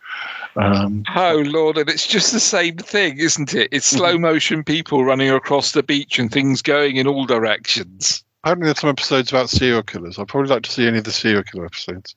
[0.57, 3.69] Um, Oh lord, and it's just the same thing, isn't it?
[3.71, 3.99] It's Mm-hmm.
[3.99, 8.25] slow motion people running across the beach and things going in all directions.
[8.49, 10.19] Apparently, there's some episodes about serial killers.
[10.19, 12.15] I'd probably like to see any of the serial killer episodes.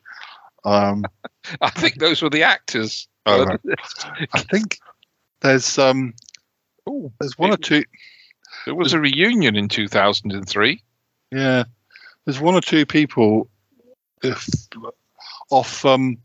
[0.63, 1.03] Um,
[1.61, 3.07] I think those were the actors.
[3.25, 3.59] Oh, right.
[4.33, 4.79] I think
[5.41, 6.13] there's um,
[6.87, 7.83] Oh, there's one or two.
[8.65, 10.83] There was a reunion in 2003.
[11.31, 11.63] Yeah,
[12.25, 13.49] there's one or two people
[14.23, 14.47] if,
[15.49, 16.17] off um,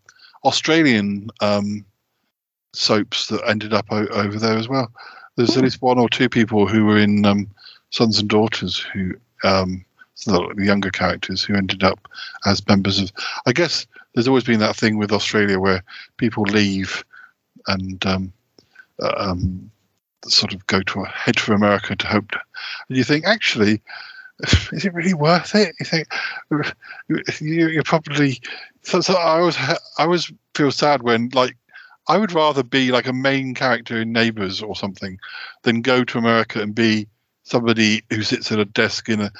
[0.45, 1.85] Australian um,
[2.73, 4.90] soaps that ended up o- over there as well.
[5.37, 7.49] There's at least one or two people who were in um,
[7.90, 9.14] Sons and Daughters who
[9.45, 9.85] um,
[10.24, 12.09] the, younger characters who ended up
[12.44, 13.12] as members of.
[13.46, 15.83] I guess there's always been that thing with Australia where
[16.16, 17.05] people leave
[17.66, 18.33] and um,
[19.02, 19.70] uh, um,
[20.26, 22.31] sort of go to head for America to hope.
[22.31, 22.40] To,
[22.88, 23.83] and you think actually
[24.72, 25.74] is it really worth it?
[25.81, 26.09] You think
[27.40, 28.40] you, you're probably.
[28.83, 31.57] So, so I ha- I always feel sad when like
[32.09, 35.18] I would rather be like a main character in Neighbours or something
[35.62, 37.09] than go to America and be
[37.42, 39.31] somebody who sits at a desk in a,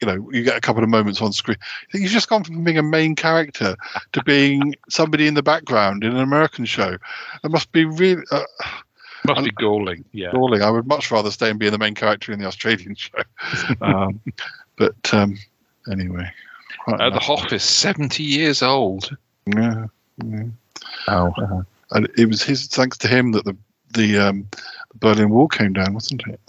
[0.00, 1.56] you know you get a couple of moments on screen.
[1.94, 3.76] You've just gone from being a main character
[4.12, 6.96] to being somebody in the background in an American show.
[7.44, 8.22] It must be really.
[8.30, 8.42] Uh,
[9.26, 10.04] Must be galling.
[10.12, 10.30] Yeah.
[10.30, 10.62] galling.
[10.62, 13.18] I would much rather stay and be the main character in the Australian show.
[13.80, 14.20] um,
[14.76, 15.36] but um,
[15.90, 16.30] anyway,
[16.84, 17.22] quite Uh, the enough.
[17.22, 19.16] Hoff is 70 years old.
[19.46, 19.86] Yeah,
[20.24, 20.44] yeah.
[21.08, 21.64] Oh.
[21.92, 23.56] and it was his thanks to him that the
[23.94, 24.46] the, um,
[24.92, 26.40] the Berlin Wall came down, wasn't it?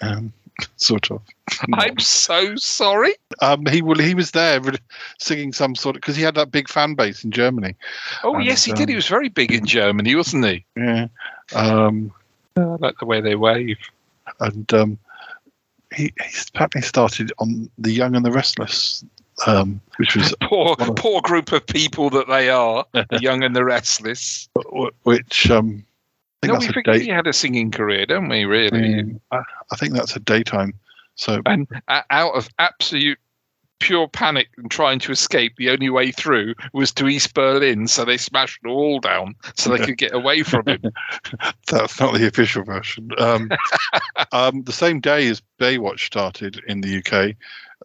[0.00, 0.32] Um,
[0.76, 1.20] sort of.
[1.74, 3.14] I'm so sorry.
[3.40, 4.76] Um, he well, he was there re-
[5.18, 7.74] singing some sort of because he had that big fan base in Germany.
[8.24, 8.82] Oh, And, yes, he did.
[8.84, 10.64] um, He was very big in Germany, wasn't he?
[10.76, 11.08] Yeah,
[11.54, 12.12] um,
[12.56, 13.78] I like the way they wave.
[14.40, 14.98] and um,
[15.94, 19.04] he, he apparently started on The Young and the Restless,
[19.46, 23.64] um, which was Poor, poor group of people that they are, the young and the
[23.64, 24.48] restless.
[25.02, 25.84] which um,
[26.44, 27.02] No, we forget date.
[27.02, 28.44] he had a singing career, don't we?
[28.44, 30.74] Really, Um, I, I think that's a daytime.
[31.14, 33.18] So and uh, out of absolute
[33.82, 37.88] pure panic and trying to escape, the only way through was to East Berlin.
[37.88, 40.80] So they smashed the wall down so they could get away from him.
[41.68, 43.10] that's not the official version.
[43.18, 43.50] Um,
[44.32, 47.36] um, the same day as Baywatch started in the UK,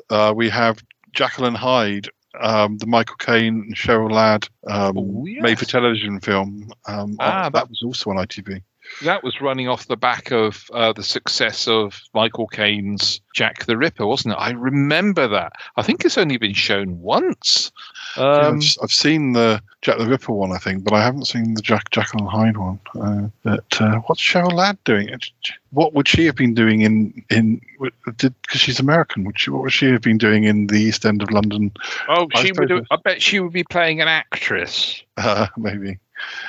[0.09, 2.09] uh, we have Jacqueline Hyde,
[2.39, 4.95] um, the Michael Caine and Cheryl Ladd um,
[5.41, 6.71] made for television film.
[6.87, 8.61] Um, Ah, that, that- was also on ITV.
[9.03, 13.77] That was running off the back of uh, the success of Michael Caine's Jack the
[13.77, 14.37] Ripper, wasn't it?
[14.37, 15.53] I remember that.
[15.75, 17.71] I think it's only been shown once.
[18.17, 21.03] Yeah, Um, I've, s- I've seen the Jack the Ripper one, I think, but I
[21.03, 22.79] haven't seen the Jack Jacqueline Hyde one.
[22.99, 25.09] Uh, but uh, what's Cheryl Ladd doing?
[25.71, 27.61] What would she have been doing in in?
[28.17, 29.23] Did because she's American?
[29.25, 29.51] Would she?
[29.51, 31.71] What would she have been doing in the East End of London?
[32.09, 32.69] oh, I she would.
[32.69, 35.03] suppose I bet she would be playing an actress.
[35.19, 35.97] Uh, maybe.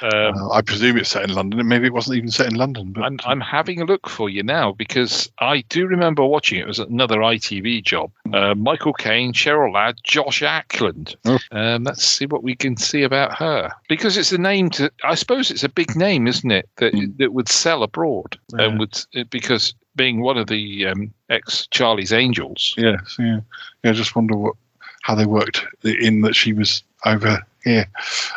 [0.02, 1.60] Um, Uh, I presume it's set in London.
[1.60, 2.92] and Maybe it wasn't even set in London.
[2.92, 6.62] But I'm, I'm having a look for you now because I do remember watching it.
[6.62, 8.10] It was another ITV job.
[8.32, 11.16] Uh, Michael Caine, Cheryl Ladd, Joss Ackland.
[11.24, 11.38] Oh.
[11.52, 14.90] Um, let's see what we can see about her because it's a name to.
[15.04, 16.68] I suppose it's a big name, isn't it?
[16.76, 18.98] That that would sell abroad and would
[19.30, 22.74] because being one of the um, ex Charlie's Angels.
[22.76, 23.40] yes, yeah,
[23.82, 23.90] yeah.
[23.90, 24.54] I just wonder what
[25.02, 27.86] how they worked in that she was over here.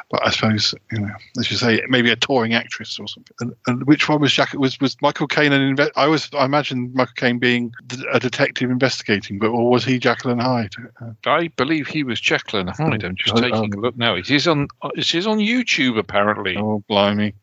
[0.10, 3.34] But I suppose you know, as you say, maybe a touring actress or something.
[3.40, 4.54] And, and which one was Jack?
[4.54, 7.74] Was was Michael Caine an inve- I was I imagine Michael Caine being
[8.12, 10.74] a detective investigating, but or was he Jacqueline Hyde?
[11.02, 13.04] Uh, I believe he was Jacqueline Hyde.
[13.04, 14.16] I'm just Oh, taking a look now.
[14.16, 14.68] It is on.
[14.96, 16.58] It is on YouTube apparently.
[16.58, 17.34] oh, blimey!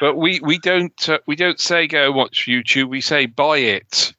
[0.00, 2.88] But we we don't uh, we don't say go watch YouTube.
[2.88, 4.14] We say buy it.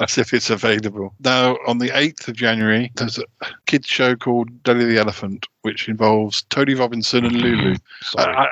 [0.00, 1.14] As if it's available.
[1.20, 3.24] Now, on the 8th of January, there's a
[3.66, 7.76] kids show called Dudley the Elephant, which involves Tony Robinson and Lulu.
[8.02, 8.34] Sorry.
[8.34, 8.48] I- I-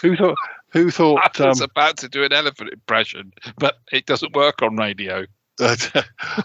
[0.00, 0.36] who thought?
[0.70, 1.40] Who thought?
[1.40, 5.26] I was Um, about to do an elephant impression, but it doesn't work on radio.
[5.60, 5.76] I,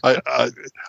[0.03, 0.21] I,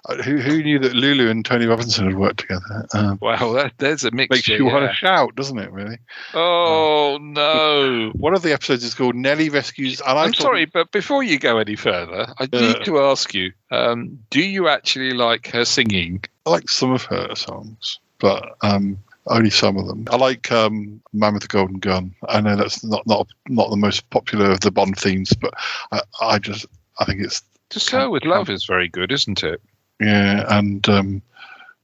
[0.08, 2.86] I, who, who knew that Lulu and Tony Robinson had worked together?
[2.92, 4.34] Um, Well, that, there's a mixture.
[4.36, 5.70] makes you want to shout, doesn't it?
[5.72, 5.96] Really.
[6.34, 8.10] Oh no!
[8.14, 10.02] One of the episodes is called Nellie rescues.
[10.06, 12.60] I'm thought- sorry, but before you go any further, I Uh.
[12.60, 16.22] need to ask you: um, Do you actually like her singing?
[16.46, 20.06] I like some of her songs, but um, only some of them.
[20.10, 23.76] I like um, "Man with the Golden Gun." I know that's not not not the
[23.76, 25.54] most popular of the Bond themes, but
[25.92, 26.66] I, I just
[26.98, 29.60] I think it's To Sir with Love is very good, isn't it?
[30.00, 31.22] yeah, and um,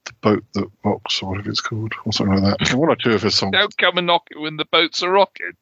[0.06, 2.74] the boat that rocks or whatever it's called or something like that.
[2.74, 3.52] One or two of her songs.
[3.52, 5.52] Don't come and knock it when the boats are rocking.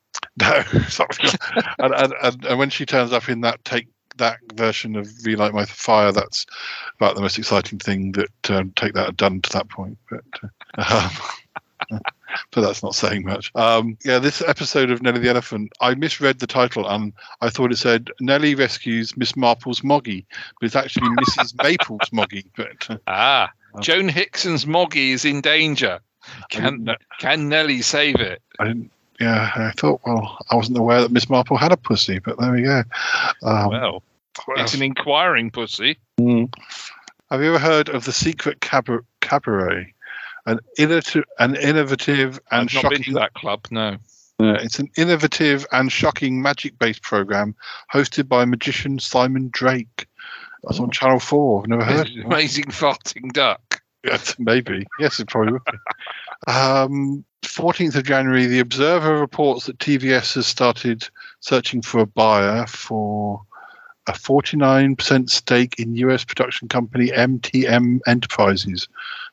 [0.41, 0.63] No,
[1.79, 5.53] and, and, and, and when she turns up in that take that version of Relight
[5.53, 6.47] My Fire, that's
[7.01, 9.99] about the most exciting thing that um, Take That had done to that point.
[10.09, 10.25] But
[10.79, 11.11] uh,
[11.91, 12.01] um,
[12.51, 13.51] but that's not saying much.
[13.55, 17.73] Um, yeah, this episode of Nellie the Elephant, I misread the title and I thought
[17.73, 20.27] it said Nellie rescues Miss Marple's Moggy,
[20.61, 21.63] but it's actually Mrs.
[21.63, 22.47] Maple's Moggy.
[22.57, 26.01] But uh, Ah, Joan Hickson's Moggy is in danger.
[26.51, 28.41] Can can Nellie save it?
[28.59, 28.91] I didn't.
[29.21, 30.01] Yeah, I thought.
[30.05, 32.83] Well, I wasn't aware that Miss Marple had a pussy, but there we go.
[33.43, 34.03] Um, Well,
[34.57, 35.97] it's an inquiring pussy.
[36.19, 39.94] Have you ever heard of the Secret Cabaret?
[40.47, 43.15] An innovative, an innovative and I've not been to shocking.
[43.15, 43.67] that club.
[43.71, 43.97] No.
[44.41, 47.55] It's an innovative and shocking magic-based program
[47.93, 50.07] hosted by magician Simon Drake.
[50.65, 51.63] That's on Channel Four.
[51.63, 52.09] I've never heard.
[52.09, 52.25] of it.
[52.25, 53.81] Amazing farting duck.
[54.03, 54.87] Yes, maybe.
[54.99, 55.79] Yes, it probably would be.
[56.53, 61.09] Um, 14th of January, The Observer reports that TVS has started
[61.41, 63.41] searching for a buyer for
[64.07, 68.89] a 49% stake in US production company MTM Enterprises,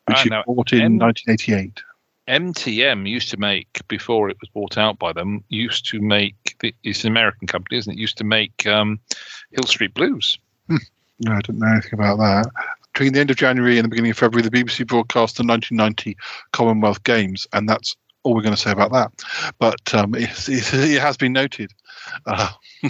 [0.07, 1.81] which Ah, it now, bought in M- 1988.
[2.27, 5.43] MTM used to make before it was bought out by them.
[5.49, 7.99] Used to make the- it's an American company, isn't it?
[7.99, 8.99] Used to make um,
[9.51, 10.37] Hill Street Blues.
[10.69, 12.47] No, I don't know anything about that.
[12.93, 16.15] Between the end of January and the beginning of February, the BBC broadcast the 1990
[16.51, 19.11] Commonwealth Games, and that's all we're going to say about that.
[19.59, 21.71] But um, it, it, it has been noted.
[22.25, 22.49] Uh,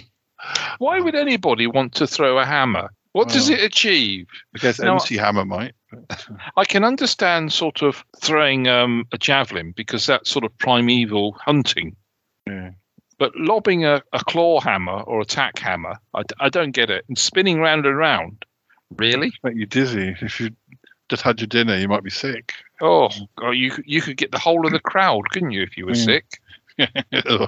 [0.79, 2.91] Why would anybody want to throw a hammer?
[3.13, 4.27] What does it achieve?
[4.55, 5.73] I guess Now- MC Hammer might.
[6.57, 11.95] I can understand sort of throwing um, a javelin because that's sort of primeval hunting.
[12.47, 12.71] Yeah.
[13.19, 15.95] But lobbing a, a claw hammer or a tack hammer,
[16.39, 17.03] I don't get it.
[17.07, 18.45] And spinning round and round,
[18.97, 19.31] really?
[19.43, 20.15] make you dizzy.
[20.21, 20.49] If you
[21.09, 22.53] just had your dinner, you might be sick.
[22.79, 25.77] Oh, God, you could- you could get the whole of the crowd, couldn't you, if
[25.77, 26.05] you were Mm.
[26.05, 26.25] sick?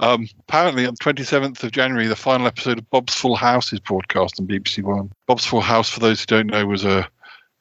[0.00, 3.80] um, apparently, on the 27th of January, the final episode of Bob's Full House is
[3.80, 5.10] broadcast on BBC One.
[5.26, 7.08] Bob's Full House, for those who don't know, was a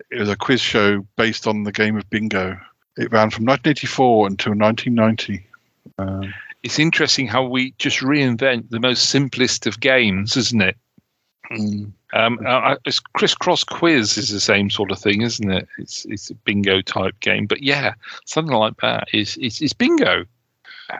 [0.09, 2.57] it was a quiz show based on the game of bingo.
[2.97, 5.45] It ran from 1984 until 1990.
[5.97, 10.77] Um, It's interesting how we just reinvent the most simplest of games, isn't it?
[11.51, 15.67] mm, Um, uh, it's crisscross quiz is the same sort of thing, isn't it?
[15.79, 17.93] It's it's a bingo type game, but yeah,
[18.25, 20.25] something like that is is, is bingo.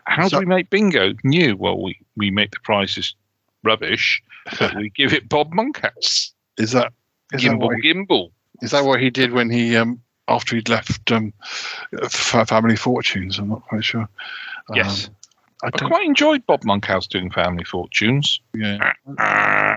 [0.06, 1.56] How So- do we make bingo new?
[1.56, 3.14] Well, we we make the prizes
[3.62, 4.22] rubbish,
[4.58, 6.32] but we give it Bob Monkhouse.
[6.58, 6.92] is that
[7.32, 8.30] is that, Gimbal, what he, gimbal.
[8.62, 11.32] is that what he did when he um, after he'd left um,
[12.10, 13.38] Family Fortunes?
[13.38, 14.02] I'm not quite sure.
[14.68, 15.10] Um, Yes,
[15.62, 18.40] I I quite enjoyed Bob Monkhouse doing Family Fortunes.
[18.54, 18.92] Yeah.
[19.18, 19.76] yeah,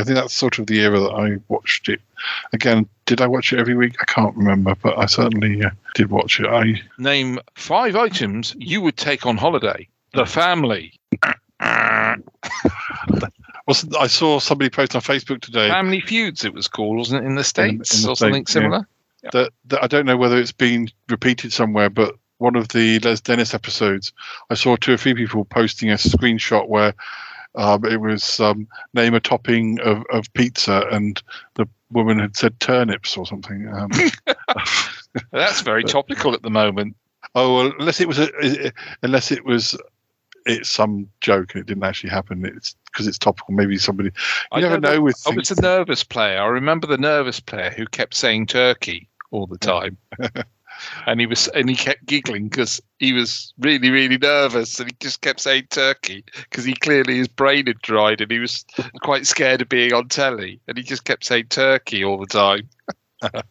[0.00, 2.00] I think that's sort of the era that I watched it.
[2.52, 3.96] Again, did I watch it every week?
[4.00, 6.46] I can't remember, but I certainly uh, did watch it.
[6.46, 9.86] I Name five items you would take on holiday.
[10.14, 10.94] The family.
[13.66, 17.26] was I saw somebody post on Facebook today Family Feuds, it was called, wasn't it,
[17.26, 18.62] in the States in the or something States, yeah.
[18.62, 18.88] similar?
[19.32, 23.20] that, that I don't know whether it's been repeated somewhere, but one of the Les
[23.20, 24.10] Dennis episodes,
[24.48, 26.94] I saw two or three people posting a screenshot where
[27.56, 31.22] um, it was um, name a topping of, of pizza, and
[31.54, 33.68] the woman had said turnips or something.
[33.68, 33.90] Um,
[35.32, 36.96] That's very topical at the moment.
[37.34, 39.76] Oh, well, unless it was a, unless it was
[40.44, 42.44] it's some joke and it didn't actually happen.
[42.44, 43.54] It's because it's topical.
[43.54, 44.12] Maybe somebody you
[44.52, 45.50] I never know know with I things.
[45.50, 46.40] was a nervous player.
[46.40, 49.96] I remember the nervous player who kept saying turkey all the time.
[51.06, 54.96] And he was and he kept giggling because he was really really nervous and he
[55.00, 58.64] just kept saying turkey because he clearly his brain had dried and he was
[59.02, 62.68] quite scared of being on telly and he just kept saying turkey all the time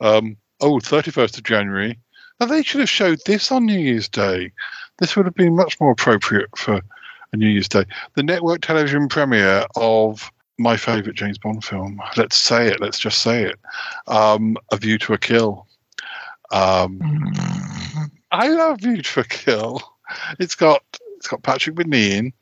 [0.00, 1.98] Um, oh, 31st of January.
[2.40, 4.52] Now they should have showed this on New Year's Day.
[4.98, 6.80] This would have been much more appropriate for
[7.32, 7.84] a New Year's Day.
[8.14, 12.00] The network television premiere of my favourite James Bond film.
[12.16, 12.80] Let's say it.
[12.80, 13.58] Let's just say it.
[14.06, 15.66] Um, a View to a Kill.
[16.54, 17.00] Um,
[18.30, 19.82] I love View to a Kill.
[20.38, 20.82] It's got
[21.16, 22.32] it's got Patrick Whitney in.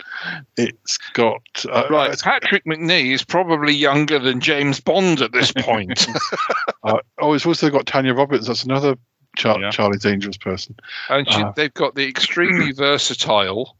[0.57, 6.07] It's got uh, right patrick macnee is probably younger than james bond at this point
[6.82, 8.49] uh, oh, it's also got Tanya Roberts.
[8.49, 8.97] That's another
[9.36, 10.74] Char- Charlie Dangerous person.
[11.09, 13.76] and she, Uh, they've got the extremely versatile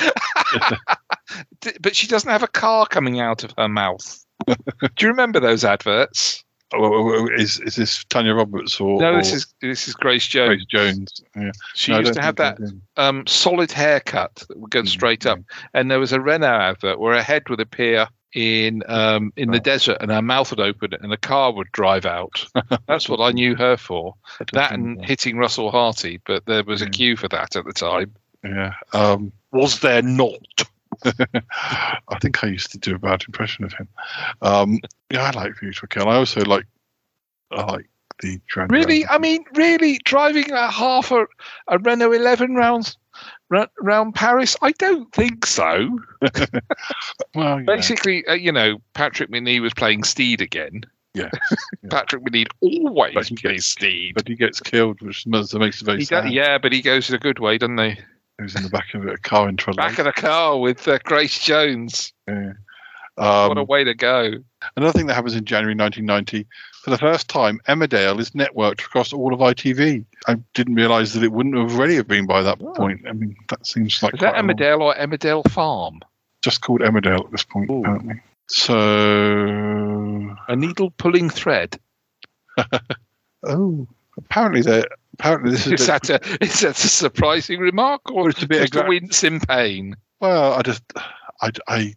[1.80, 4.24] but she doesn't have a car coming out of her mouth.
[4.46, 4.56] Do
[5.00, 6.41] you remember those adverts?
[6.74, 10.64] Oh, is is this Tanya Roberts or No, this is this is Grace Jones.
[10.64, 11.22] Grace Jones?
[11.36, 11.52] Yeah.
[11.74, 12.58] She No, used to have that
[12.96, 15.40] um, solid haircut that would go straight up,
[15.74, 19.60] and there was a Renault advert where her head would appear in um, in the
[19.60, 22.44] desert, and her mouth would open and a car would drive out.
[22.86, 24.14] That's what I knew her for.
[24.52, 28.14] That and hitting Russell Harty, but there was a cue for that at the time.
[28.44, 28.74] Yeah.
[28.92, 30.64] Um, Was there not?
[32.08, 33.88] I think I used to do a bad impression of him.
[34.40, 34.78] Um,
[35.10, 36.08] yeah, I like View to a Kill.
[36.08, 36.66] I also like
[37.50, 37.88] I like
[38.20, 39.06] the Grand Really?
[39.06, 41.26] I mean, really driving a half a,
[41.68, 42.96] a Renault 11 rounds
[43.80, 44.56] round Paris?
[44.62, 45.98] I don't think so.
[47.34, 47.64] well, yeah.
[47.66, 50.82] Basically, uh, you know, Patrick Macnee was playing Steed again.
[51.14, 51.30] Yeah.
[51.90, 54.14] Patrick Macnee always plays Steed.
[54.14, 56.24] But he gets killed, which makes makes it very He sad.
[56.24, 57.98] does, yeah, but he goes in a good way, doesn't he?
[58.42, 60.98] Was in the back of a car in a Back of the car with uh,
[61.04, 62.12] Grace Jones.
[62.26, 62.52] Yeah.
[63.16, 64.32] what a Um, way to go.
[64.76, 66.46] Another thing that happens in January 1990,
[66.82, 70.04] for the first time, Emmerdale is networked across all of ITV.
[70.26, 73.02] I didn't realise that it wouldn't have already have been by that point.
[73.08, 76.00] I mean, that seems like Is that a long- Emmerdale or Emmerdale Farm?
[76.42, 78.20] just called Emmerdale at this point, apparently.
[78.48, 81.78] So, A needle pulling thread.
[83.44, 83.86] oh,
[84.16, 84.84] apparently they
[85.14, 88.70] apparently this is Is that a, is that a surprising remark or it's a bit
[88.70, 89.96] just a wince in pain?
[90.20, 90.82] Well, I just,
[91.40, 91.94] I, I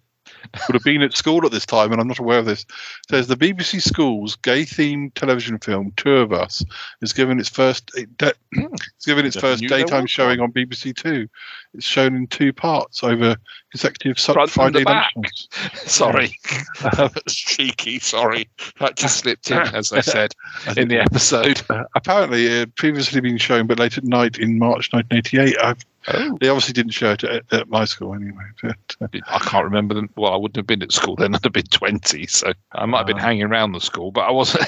[0.67, 2.61] would have been at school at this time, and I'm not aware of this.
[2.61, 6.63] It says the BBC Schools gay-themed television film Two of Us
[7.01, 11.27] is given its first, de- it's given its Never first daytime showing on BBC Two.
[11.73, 13.35] It's shown in two parts over
[13.71, 15.11] consecutive su- Front Friday the back.
[15.15, 15.49] lunchtons.
[15.91, 16.37] Sorry.
[16.81, 17.99] That's cheeky.
[17.99, 18.47] Sorry.
[18.79, 20.33] That just slipped in, as I said
[20.77, 21.61] in the episode.
[21.69, 25.57] Uh, apparently, it had previously been shown, but late at night in March 1988.
[25.61, 26.37] I've, Oh.
[26.39, 28.43] They obviously didn't show it at, at my school anyway.
[28.61, 30.09] But, uh, I can't remember them.
[30.15, 31.33] Well, I wouldn't have been at school then.
[31.35, 32.27] I'd have been 20.
[32.27, 33.21] So I might have been Ah.
[33.21, 34.65] hanging around the school, but I wasn't.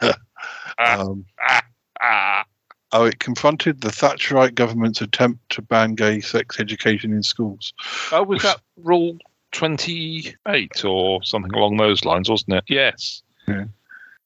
[0.78, 1.24] um,
[2.00, 2.44] ah,
[2.92, 7.72] Oh, it confronted the Thatcherite government's attempt to ban gay sex education in schools.
[8.12, 9.18] oh, was that rule
[9.50, 12.64] 28 or something along those lines, wasn't it?
[12.68, 13.22] Yes.
[13.48, 13.64] Yeah.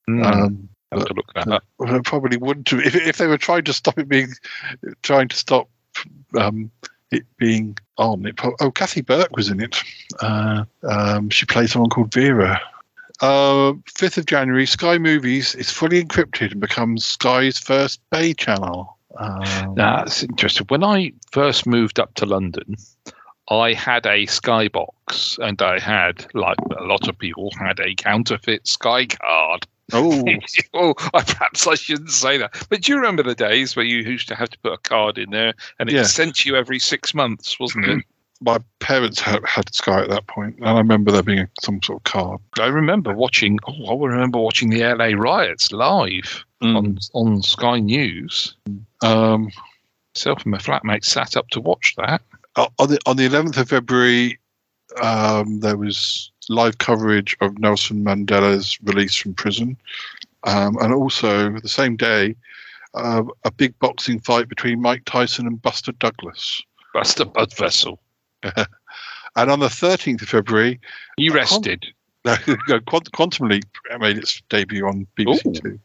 [0.06, 0.22] Hmm.
[0.22, 1.64] Um, I'll have to look that up.
[2.04, 4.28] probably wouldn't have if, if they were trying to stop it being,
[5.02, 5.70] trying to stop
[6.38, 6.70] um,
[7.10, 8.26] it being on.
[8.26, 9.82] It, oh, Kathy Burke was in it.
[10.20, 12.60] Uh, um, she played someone called Vera.
[13.20, 18.96] Uh, 5th of January, Sky Movies is fully encrypted and becomes Sky's first Bay channel.
[19.16, 20.66] Um, That's interesting.
[20.68, 22.76] When I first moved up to London,
[23.50, 28.68] I had a Skybox, and I had, like a lot of people, had a counterfeit
[28.68, 29.66] Sky card.
[29.92, 30.24] Oh,
[30.74, 32.66] oh, I, perhaps I shouldn't say that.
[32.68, 35.18] But do you remember the days where you used to have to put a card
[35.18, 36.02] in there, and it Yeah.
[36.04, 38.04] sent you every six months, wasn't it?
[38.40, 42.00] my parents had, had Sky at that point, and I remember there being some sort
[42.00, 42.40] of card.
[42.60, 43.58] I remember watching.
[43.66, 48.54] Oh, I remember watching the LA riots live on on Sky News.
[49.02, 49.50] Um,
[50.14, 52.22] Self and my flatmate sat up to watch that.
[52.56, 54.38] Uh, on the on the 11th of February,
[55.00, 59.76] um, there was live coverage of Nelson Mandela's release from prison,
[60.44, 62.34] um, and also the same day,
[62.94, 66.62] uh, a big boxing fight between Mike Tyson and Buster Douglas.
[66.94, 68.00] Buster Bud Vessel.
[68.42, 70.80] and on the 13th of February,
[71.16, 71.86] he rested.
[72.24, 72.36] No,
[72.68, 73.64] no, Quantum Leap
[74.00, 75.78] made its debut on BBC Two.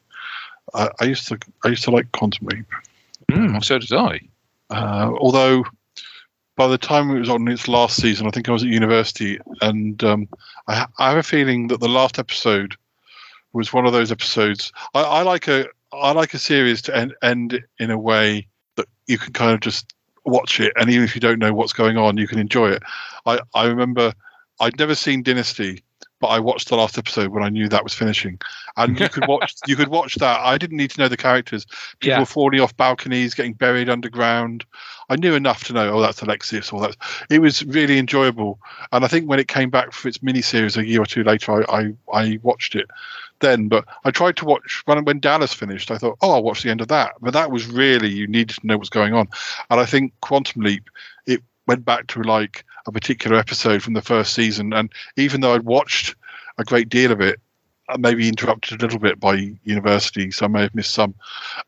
[0.74, 2.66] I, I used to I used to like Quantum Leap.
[3.32, 4.20] Mm, so did I.
[4.72, 5.64] Uh, although
[6.56, 9.40] by the time it was on its last season, I think I was at university,
[9.62, 10.28] and um,
[10.68, 12.76] I, I have a feeling that the last episode
[13.54, 14.72] was one of those episodes.
[14.94, 18.48] I, I like a I like a series to end, end in a way
[18.78, 19.94] that you can kind of just
[20.26, 22.84] watch it, and even if you don't know what's going on, you can enjoy it.
[23.26, 24.14] I, I remember
[24.60, 25.84] I'd never seen Dynasty,
[26.24, 28.40] but I watched the last episode when I knew that was finishing,
[28.78, 30.40] and you could watch you could watch that.
[30.40, 31.66] I didn't need to know the characters.
[32.00, 32.20] People Yeah.
[32.20, 34.64] were falling off balconies, getting buried underground.
[35.10, 36.96] I knew enough to know, oh, that's Alexis, or that's.
[37.30, 38.58] It was really enjoyable,
[38.94, 41.52] and I think when it came back for its miniseries a year or two later,
[41.70, 41.82] I
[42.14, 42.90] I, I watched it
[43.40, 43.68] then.
[43.68, 45.92] But I tried to watch when when Dallas finished.
[45.92, 47.16] I thought, oh, I'll watch the end of that.
[47.20, 49.28] But that was really you needed to know what's going on,
[49.70, 50.90] and I think Quantum Leap
[51.26, 55.54] it went back to like a particular episode from the first season, and even though
[55.54, 56.16] I'd watched
[56.58, 57.40] a great deal of it.
[57.98, 61.14] Maybe interrupted a little bit by university, so I may have missed some.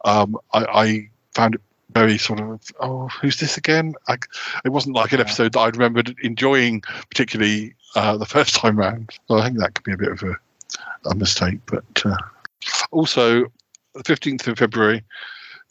[0.05, 3.93] Um, I, I found it very sort of oh who's this again?
[4.07, 4.17] I,
[4.63, 9.11] it wasn't like an episode that i'd remembered enjoying particularly uh, the first time round.
[9.27, 10.35] So i think that could be a bit of a,
[11.09, 12.17] a mistake but uh,
[12.91, 13.45] also
[13.93, 15.03] the 15th of february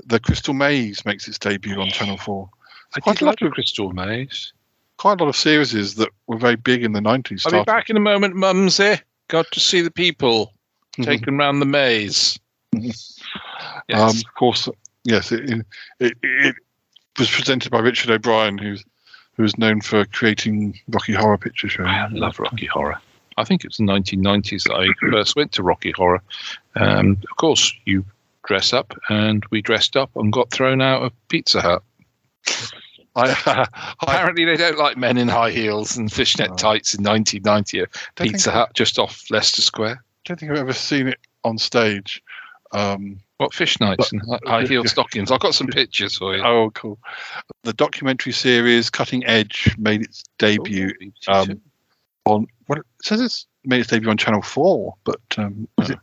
[0.07, 2.49] the crystal maze makes its debut on channel 4
[2.97, 4.53] I quite a lot like of Crystal Maze.
[4.97, 7.91] quite a lot of series that were very big in the 90s I'll be back
[7.91, 8.97] in a moment, Mumsy.
[9.29, 10.53] Got to see the people
[11.03, 12.39] taken round the maze.
[12.75, 12.83] Um,
[13.93, 14.69] of course,
[15.05, 15.67] yes, it,
[16.01, 16.57] it, it
[17.19, 18.85] was presented by Richard O'Brien, who's
[19.37, 21.85] who's known for creating Rocky Horror Picture Show.
[21.85, 23.01] I love Rocky Horror.
[23.37, 26.23] I think it was the 1990s that I first went to Rocky Horror.
[26.77, 28.05] Um, of course, you
[28.47, 31.83] dress up, and we dressed up and got thrown out of Pizza Hut.
[33.47, 33.69] I,
[34.03, 38.51] Apparently, they don't like men in high heels and fishnet tights in 1990 at Pizza
[38.51, 40.03] Hut just off Leicester Square.
[40.03, 42.23] I don't think I've ever seen it on stage.
[42.73, 44.83] Um, What fish nights and high yeah.
[44.85, 45.31] stockings?
[45.31, 46.43] I've got some pictures for you.
[46.45, 46.99] oh, cool.
[47.63, 50.93] The documentary series Cutting Edge made its debut
[51.29, 51.61] um,
[52.25, 52.49] on.
[52.67, 55.99] Well, it says it's made its debut on Channel Four, but um, was it?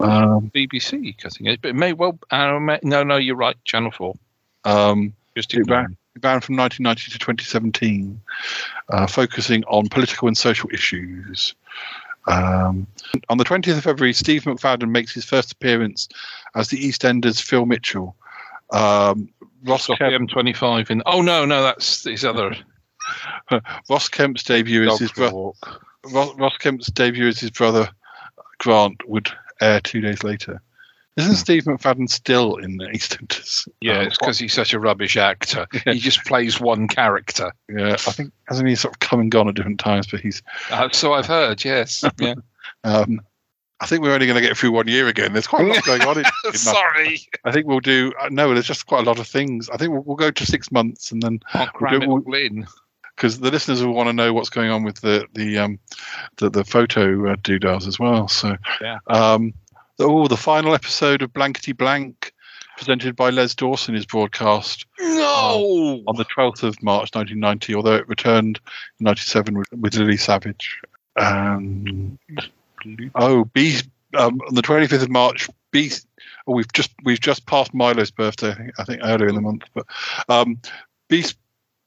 [0.00, 2.18] Um, BBC cutting edge, but it may well.
[2.30, 3.56] Uh, no, no, you're right.
[3.64, 4.14] Channel Four.
[4.64, 5.88] um, Just ignore
[6.22, 8.20] ran from 1990 to 2017,
[8.90, 11.54] uh, focusing on political and social issues.
[12.26, 12.86] Um,
[13.28, 16.08] on the 20th of February, Steve McFadden makes his first appearance
[16.54, 18.14] as the EastEnders Phil Mitchell.
[18.70, 19.30] Um,
[19.64, 21.02] Ross, Kemp, M25 in.
[21.06, 22.54] Oh no, no, that's his other.
[23.90, 25.50] Ross Kemp's debut Dog his brother.
[26.12, 27.88] Ross, Ross Kemp's debut as his brother
[28.58, 30.60] Grant would air two days later.
[31.18, 33.68] Isn't Steve McFadden still in the EastEnders?
[33.80, 35.66] Yeah, Um, it's because he's such a rubbish actor.
[35.84, 37.52] He just plays one character.
[37.68, 40.42] yeah, I think hasn't he sort of come and gone at different times, but he's
[40.70, 41.64] Uh, so I've heard.
[41.64, 42.04] Yes.
[42.20, 42.34] Yeah.
[42.84, 43.20] Um,
[43.80, 45.32] I think we're only going to get through one year again.
[45.32, 46.18] There's quite a lot going on.
[46.18, 46.24] In.
[46.54, 47.20] Sorry.
[47.44, 48.12] I think we'll do.
[48.20, 49.70] Uh, no, there's just quite a lot of things.
[49.70, 52.66] I think we'll, we'll go to six months and then I'll cram it all in.
[53.14, 55.78] because the listeners will want to know what's going on with the the um
[56.38, 58.26] the, the photo uh, doodles as well.
[58.28, 58.98] So Yeah.
[59.06, 59.54] um,
[59.98, 62.32] oh, the final episode of Blankety Blank,
[62.76, 66.02] presented by Les Dawson, is broadcast No.
[66.06, 67.74] on the 12th of March 1990.
[67.74, 68.60] Although it returned
[69.00, 70.80] in '97 with, with Lily Savage.
[71.16, 72.18] Um,
[73.14, 73.78] oh, B
[74.16, 75.48] um, on the 25th of March.
[75.70, 75.90] B.
[76.46, 78.50] Oh, we've just we've just passed Milo's birthday.
[78.50, 79.86] I think, I think earlier in the month, but
[80.28, 80.60] um,
[81.08, 81.24] B.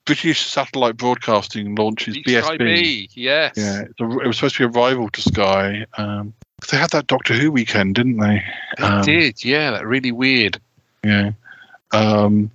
[0.06, 2.58] British Satellite Broadcasting launches BSB.
[2.58, 3.08] BSB.
[3.14, 3.54] Yes.
[3.56, 5.86] Yeah, a, it was supposed to be a rival to Sky.
[5.98, 6.34] Um,
[6.70, 8.44] they had that Doctor Who weekend, didn't they?
[8.78, 9.44] They Um, did.
[9.44, 9.72] Yeah.
[9.72, 10.60] That really weird.
[11.04, 11.32] Yeah.
[11.92, 12.52] Um,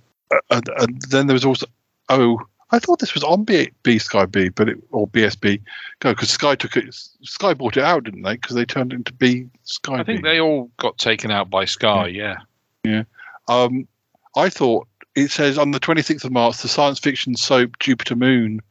[0.49, 1.65] and, and then there was also
[2.09, 2.41] oh,
[2.71, 5.61] I thought this was on B, B Sky B, but it or BSB
[5.99, 6.93] go because Sky took it.
[7.21, 8.33] Sky bought it out, didn't they?
[8.35, 10.29] Because they turned it into B Sky I think B.
[10.29, 12.07] they all got taken out by Sky.
[12.07, 12.37] Yeah.
[12.83, 13.03] Yeah.
[13.47, 13.87] Um,
[14.35, 18.61] I thought it says on the 26th of March, the science fiction soap Jupiter Moon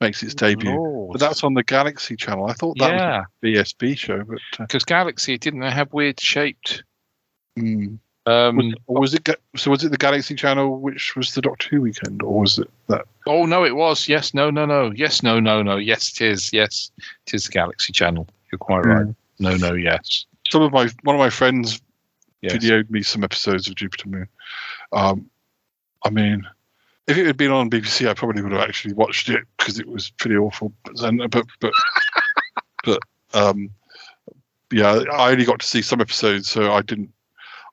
[0.00, 1.12] makes its debut, Lord.
[1.12, 2.46] but that's on the Galaxy Channel.
[2.46, 3.18] I thought that Yeah.
[3.18, 3.46] was a
[3.86, 6.82] BSB show, but uh, Because Galaxy didn't they have weird shaped.
[7.58, 7.98] mm.
[8.26, 9.70] Um, was, or was it so?
[9.70, 13.04] Was it the Galaxy Channel, which was the Doctor Who weekend, or was it that?
[13.26, 14.08] oh no, it was.
[14.08, 14.32] Yes.
[14.32, 14.48] No.
[14.50, 14.64] No.
[14.64, 14.90] No.
[14.92, 15.22] Yes.
[15.22, 15.38] No.
[15.40, 15.62] No.
[15.62, 15.76] No.
[15.76, 16.08] Yes.
[16.18, 16.50] It is.
[16.50, 16.90] Yes.
[17.26, 18.26] It is the Galaxy Channel.
[18.50, 19.14] You're quite right.
[19.40, 19.56] No.
[19.58, 19.74] No.
[19.74, 20.24] Yes.
[20.48, 21.82] Some of my one of my friends
[22.40, 22.54] Yes.
[22.54, 24.28] videoed me some episodes of Jupiter Moon.
[24.92, 25.30] Um,
[26.04, 26.46] I mean,
[27.06, 29.86] if it had been on BBC, I probably would have actually watched it because it
[29.86, 30.72] was pretty awful.
[30.84, 31.72] But then, but but
[32.84, 32.98] but
[33.34, 33.70] um,
[34.72, 37.10] yeah, I only got to see some episodes, so I didn't.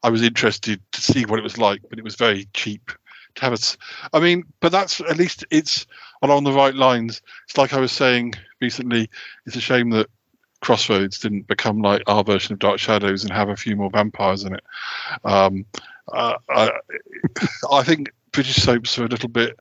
[0.03, 2.91] I was interested to see what it was like, but it was very cheap
[3.35, 3.77] to have us.
[4.13, 5.85] I mean, but that's at least it's
[6.21, 7.21] along the right lines.
[7.45, 9.09] It's like I was saying recently.
[9.45, 10.07] It's a shame that
[10.61, 14.43] Crossroads didn't become like our version of Dark Shadows and have a few more vampires
[14.43, 14.63] in it.
[15.23, 15.65] Um,
[16.11, 16.71] uh, I,
[17.71, 19.59] I think British soaps are a little bit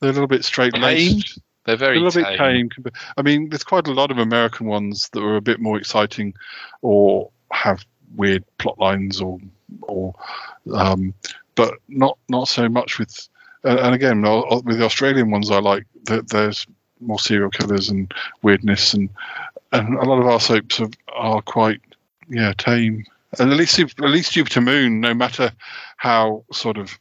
[0.00, 1.38] they're a little bit straight laced.
[1.64, 2.68] They're very a little tame.
[2.68, 2.92] bit tame.
[3.16, 6.34] I mean, there's quite a lot of American ones that are a bit more exciting,
[6.82, 9.38] or have weird plot lines, or
[9.82, 10.14] or
[10.74, 11.12] um,
[11.54, 13.28] but not not so much with.
[13.64, 16.66] And again, with the Australian ones, I like that there's
[17.00, 18.12] more serial killers and
[18.42, 19.10] weirdness, and
[19.72, 21.80] and a lot of our soaps are, are quite
[22.28, 23.04] yeah tame.
[23.40, 25.50] And at least at least Jupiter Moon, no matter
[25.96, 26.96] how sort of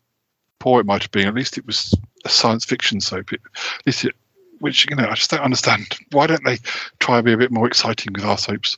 [0.66, 1.94] poor it might have been, at least it was
[2.26, 3.32] a science fiction soap.
[3.32, 3.40] It,
[3.80, 4.16] at least it,
[4.62, 5.96] which you know, I just don't understand.
[6.12, 6.58] Why don't they
[6.98, 8.76] try and be a bit more exciting with our soaps?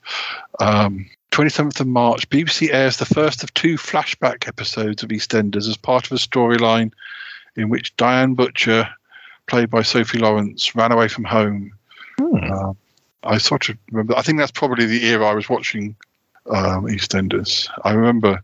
[0.60, 5.78] Um, 27th of March, BBC airs the first of two flashback episodes of EastEnders as
[5.78, 6.92] part of a storyline
[7.56, 8.90] in which Diane Butcher,
[9.46, 11.72] played by Sophie Lawrence, ran away from home.
[12.20, 12.76] Um,
[13.24, 14.18] I sort of remember.
[14.18, 15.96] I think that's probably the era I was watching
[16.48, 17.70] um, EastEnders.
[17.86, 18.44] I remember.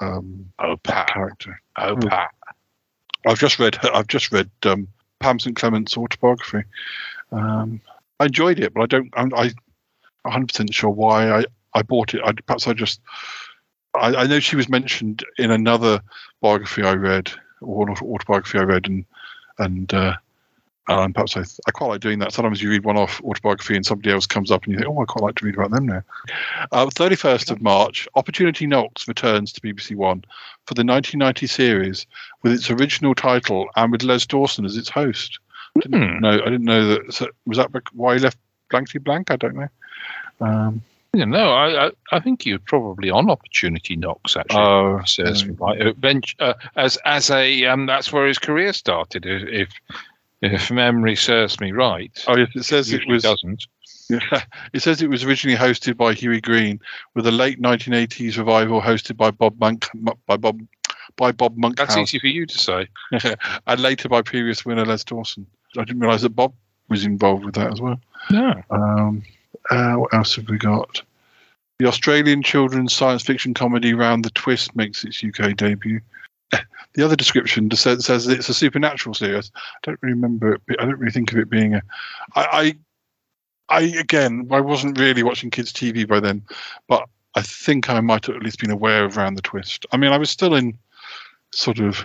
[0.00, 1.60] Um, oh, that character.
[1.76, 2.32] Oh, Pat.
[3.26, 3.78] I've just read.
[3.94, 4.88] I've just read um,
[5.20, 6.64] Pam St Clement's autobiography.
[7.32, 7.80] Um,
[8.20, 9.10] I enjoyed it, but I don't.
[9.14, 9.52] I'm, I,
[10.22, 12.22] 100 percent sure why I, I bought it.
[12.24, 13.00] I, perhaps I just.
[13.94, 16.00] I, I know she was mentioned in another
[16.40, 19.04] biography I read, or autobiography I read, and
[19.58, 20.14] and uh,
[20.88, 22.32] um, perhaps I, I quite like doing that.
[22.32, 25.02] Sometimes you read one off autobiography and somebody else comes up and you think, oh,
[25.02, 26.02] I quite like to read about them now.
[26.72, 30.24] Uh, 31st of March, Opportunity Knocks returns to BBC One
[30.66, 32.06] for the 1990 series
[32.42, 35.38] with its original title and with Les Dawson as its host.
[35.80, 36.30] Didn't know.
[36.30, 37.12] I didn't know that.
[37.12, 38.38] So was that why he left
[38.70, 39.30] Blankety Blank?
[39.30, 39.68] I don't know.
[40.40, 40.82] Um,
[41.12, 44.60] Yeah, no, I, I, I think he was probably on opportunity knocks actually.
[44.60, 45.96] Oh, says right,
[46.40, 49.24] uh, as as a um, that's where his career started.
[49.24, 49.68] If if,
[50.42, 52.24] if memory serves me right.
[52.28, 53.22] Oh, yes, it says it was.
[53.22, 53.66] doesn't.
[54.08, 56.80] Yeah, it says it was originally hosted by Hughie Green,
[57.14, 59.88] with a late 1980s revival hosted by Bob Monk
[60.26, 60.60] by Bob
[61.16, 61.88] by Bob Monkhouse.
[61.88, 62.88] That's easy for you to say.
[63.66, 65.46] and later by previous winner Les Dawson.
[65.76, 66.54] I didn't realise that Bob
[66.88, 68.00] was involved with that as well.
[68.30, 68.62] No.
[68.70, 69.22] Um,
[69.70, 71.02] uh, what else have we got?
[71.78, 76.00] The Australian children's science fiction comedy Round the Twist makes its UK debut.
[76.94, 79.52] The other description says, says it's a supernatural series.
[79.54, 80.62] I don't remember it.
[80.78, 81.82] I don't really think of it being a.
[82.34, 82.74] I,
[83.68, 86.40] I, I again, I wasn't really watching kids' TV by then,
[86.88, 89.84] but I think I might have at least been aware of Round the Twist.
[89.92, 90.78] I mean, I was still in
[91.52, 92.02] sort of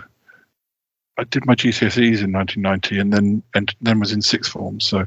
[1.18, 4.80] I did my GCSEs in 1990 and then and then was in sixth form.
[4.80, 5.06] So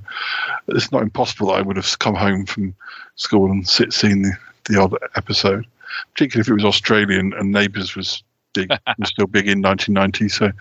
[0.68, 2.74] it's not impossible that I would have come home from
[3.16, 4.32] school and sit, seen the,
[4.64, 5.66] the odd episode,
[6.12, 8.22] particularly if it was Australian and Neighbours was
[8.54, 10.28] big, was still big in 1990.
[10.28, 10.52] So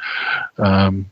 [0.58, 1.10] um,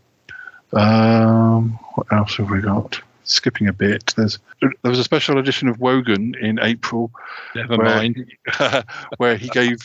[0.74, 3.00] um, what else have we got?
[3.24, 7.12] Skipping a bit, there's there was a special edition of Wogan in April.
[7.56, 8.32] Never where- mind.
[9.18, 9.78] where he gave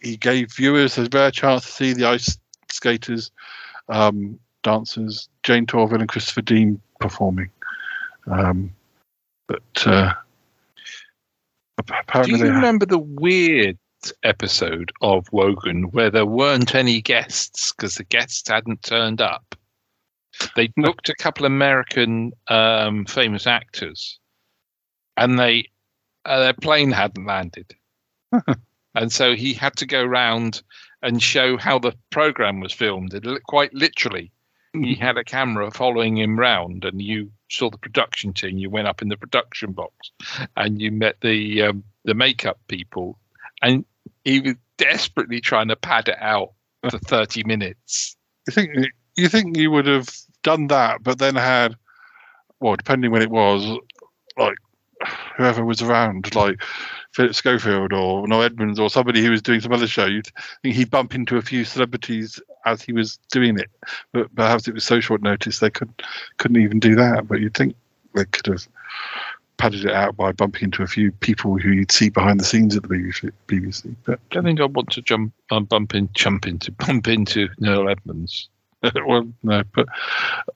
[0.00, 2.38] he gave viewers a rare chance to see the ice
[2.70, 3.30] skaters,
[3.88, 7.50] um, dancers, Jayne Torvill and Christopher Dean performing.
[8.26, 8.72] Um,
[9.48, 10.12] but uh,
[11.78, 13.76] ap- Do you remember the weird
[14.22, 19.54] episode of Wogan where there weren't any guests because the guests hadn't turned up?
[20.56, 24.18] They booked a couple of American um, famous actors,
[25.16, 25.68] and they
[26.24, 27.74] uh, their plane hadn't landed,
[28.94, 30.62] and so he had to go round
[31.02, 33.14] and show how the program was filmed.
[33.14, 34.32] It, quite literally,
[34.72, 38.58] he had a camera following him round, and you saw the production team.
[38.58, 40.10] You went up in the production box,
[40.56, 43.18] and you met the um, the makeup people,
[43.62, 43.84] and
[44.24, 46.52] he was desperately trying to pad it out
[46.82, 48.16] for thirty minutes.
[48.46, 48.74] you think
[49.16, 50.10] you think you would have
[50.42, 51.76] done that, but then had
[52.60, 53.78] well, depending when it was,
[54.38, 54.56] like
[55.36, 56.62] whoever was around, like
[57.12, 60.30] Philip Schofield or Noel Edmonds or somebody who was doing some other show, you'd
[60.62, 63.70] think he'd bump into a few celebrities as he was doing it.
[64.12, 65.90] But perhaps it was so short notice they could
[66.38, 67.28] couldn't even do that.
[67.28, 67.74] But you'd think
[68.14, 68.66] they could have
[69.56, 72.76] padded it out by bumping into a few people who you'd see behind the scenes
[72.76, 73.30] at the BBC.
[73.48, 73.94] BBC.
[74.04, 77.88] But I think I want to jump, um, bump in, jump into, bump into Noel
[77.88, 78.48] Edmonds.
[79.06, 79.86] well, no, but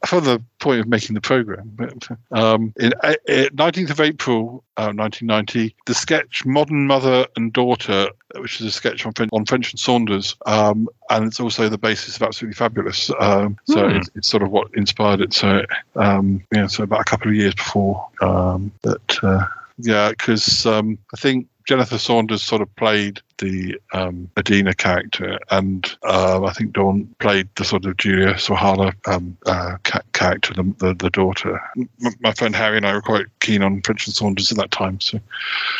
[0.07, 1.70] for the point of making the program.
[1.74, 7.53] But um, in uh, uh, 19th of April, uh, 1990, the sketch "Modern Mother and
[7.53, 11.68] Daughter," which is a sketch on French, on French and Saunders, um, and it's also
[11.68, 13.11] the basis of Absolutely Fabulous.
[13.20, 13.97] Um, so Hmm.
[13.97, 15.33] it's, it's sort of what inspired it.
[15.33, 15.64] So
[15.97, 19.22] um, yeah, so about a couple of years before um, that.
[19.22, 19.45] Uh,
[19.81, 25.97] yeah, because um, I think Jennifer Saunders sort of played the um, Edina character, and
[26.05, 29.76] uh, I think Dawn played the sort of Julia Sawalha um, uh,
[30.12, 31.61] character, the, the, the daughter.
[31.76, 31.89] M-
[32.20, 35.01] my friend Harry and I were quite keen on French and Saunders at that time,
[35.01, 35.18] so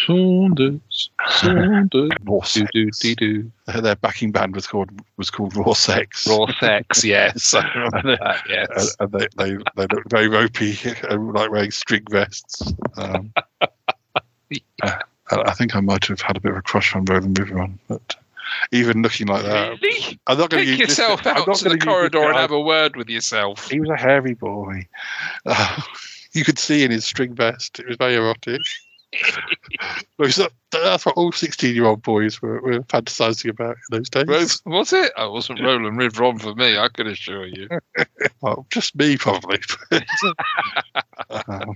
[0.06, 2.70] Saunders, Saunders, Raw Sex.
[2.72, 3.52] do do do.
[3.80, 6.26] Their backing band was called was called Raw Sex.
[6.26, 8.96] Raw sex, yes, I remember that, and, yes.
[8.98, 10.78] and they, they, they looked very ropey,
[11.11, 12.72] like wearing string vests.
[12.96, 13.32] Um,
[14.82, 14.98] uh,
[15.30, 17.78] I I think I might have had a bit of a crush on Roland Rivron,
[17.88, 18.16] but
[18.72, 20.18] even looking like that, Really?
[20.26, 22.36] I'm not going to use this- yourself out to the gonna use this corridor and
[22.36, 23.68] have a word with yourself.
[23.70, 24.86] He was a hairy boy.
[25.46, 25.80] Uh,
[26.32, 27.78] you could see in his string vest.
[27.78, 28.60] It was very erotic.
[30.18, 34.26] That's what all 16 year old boys were, were fantasizing about in those days.
[34.66, 35.12] Ro- was it?
[35.16, 37.68] I wasn't Roland Rivron for me, I can assure you.
[38.40, 39.58] Well, just me, probably.
[41.48, 41.74] Um,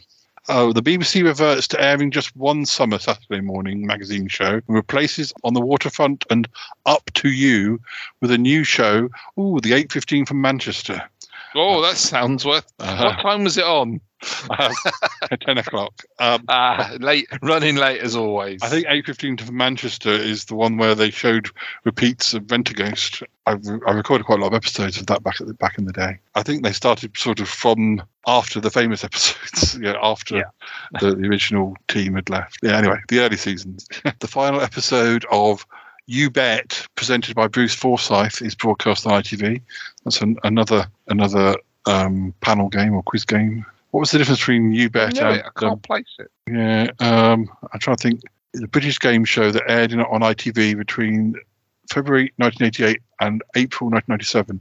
[0.48, 5.32] oh, the BBC reverts to airing just one summer Saturday morning magazine show and replaces
[5.44, 6.48] On the Waterfront and
[6.86, 7.80] Up to You
[8.20, 11.02] with a new show, ooh, the 8.15 from Manchester.
[11.54, 12.72] Oh, that sounds worth.
[12.78, 13.04] Uh-huh.
[13.04, 14.00] What time was it on?
[14.50, 14.72] Um,
[15.30, 16.02] at 10 o'clock.
[16.18, 18.62] Um, Ah, late, running late as always.
[18.62, 21.48] I think 8.15 from Manchester is the one where they showed
[21.84, 23.22] repeats of Rentaghost.
[23.46, 23.52] I,
[23.86, 25.92] I recorded quite a lot of episodes of that back at the, back in the
[25.92, 26.18] day.
[26.34, 30.44] I think they started sort of from after the famous episodes, yeah, after
[31.00, 32.58] The, the original team had left.
[32.62, 33.88] Yeah, anyway, the early seasons.
[34.20, 35.66] the final episode of
[36.06, 39.60] You Bet, presented by Bruce Forsyth, is broadcast on ITV.
[40.04, 41.56] That's an, another another
[41.86, 43.66] um, panel game or quiz game.
[43.92, 46.30] What was the difference between You I Bet know and I can't um, place it.
[46.50, 48.20] yeah, um, I'm trying to think.
[48.54, 51.34] The British game show that aired in, on ITV between
[51.90, 54.60] February 1988 and April 1997.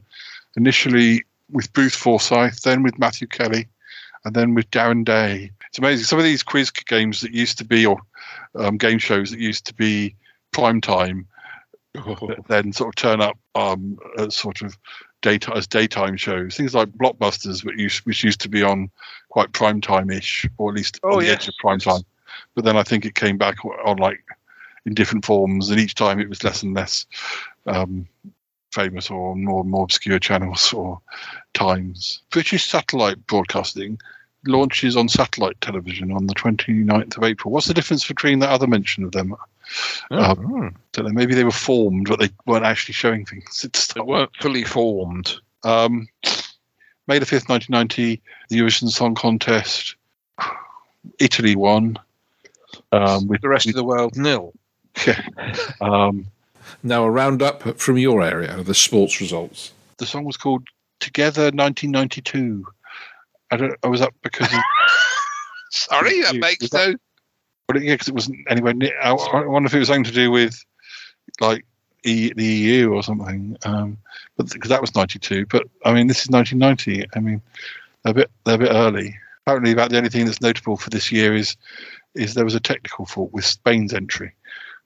[0.55, 3.67] Initially with Bruce Forsyth, then with Matthew Kelly,
[4.23, 5.51] and then with Darren Day.
[5.67, 6.05] It's amazing.
[6.05, 7.99] Some of these quiz games that used to be, or
[8.55, 10.15] um, game shows that used to be
[10.51, 11.27] prime time,
[12.47, 14.77] then sort of turn up um, as sort of
[15.22, 16.55] daytime as daytime shows.
[16.55, 18.89] Things like Blockbusters, which used, which used to be on
[19.30, 22.01] quite prime time ish, or at least Oh, on the edge of prime time.
[22.55, 24.24] But then I think it came back on like
[24.86, 27.05] in different forms, and each time it was less and less
[27.67, 28.07] um,
[28.74, 30.99] famous or more more obscure channels or
[31.53, 32.22] times.
[32.32, 33.99] British satellite broadcasting
[34.47, 37.53] launches on satellite television on the 29th of April.
[37.53, 39.36] What's the difference between that other mention of them?
[40.09, 43.63] Um, don't know, maybe they were formed, but they weren't actually showing things.
[43.63, 45.36] It's They weren't fully formed.
[45.63, 46.07] um,
[47.07, 49.95] May the 5th, 1990, the Eurovision Song Contest.
[51.19, 51.97] Italy won.
[52.91, 54.53] Um, with The rest of the world nil.
[55.07, 55.22] yeah.
[55.82, 56.28] um,
[56.84, 59.72] Now, a roundup from your area of the sports results.
[59.97, 60.67] the song was called
[60.99, 62.65] Together 1992.
[63.51, 63.76] I don't.
[63.84, 64.59] I was up because of,
[65.72, 66.95] Sorry, that Was makes that- no.
[67.74, 68.99] But yeah, because it wasn't anywhere near.
[69.01, 70.63] I, I wonder if it was something to do with
[71.39, 71.65] like
[72.03, 73.57] e, the EU or something.
[73.65, 73.97] Um,
[74.38, 75.45] but because that was 92.
[75.47, 77.07] But I mean, this is 1990.
[77.15, 77.41] I mean,
[78.03, 79.15] they're a bit they're a bit early.
[79.45, 81.55] Apparently, about the only thing that's notable for this year is
[82.15, 84.34] is there was a technical fault with Spain's entry.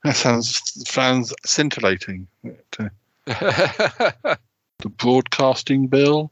[0.04, 2.28] That sounds sounds scintillating.
[2.44, 2.92] But,
[3.28, 4.12] uh,
[4.80, 6.32] the broadcasting bill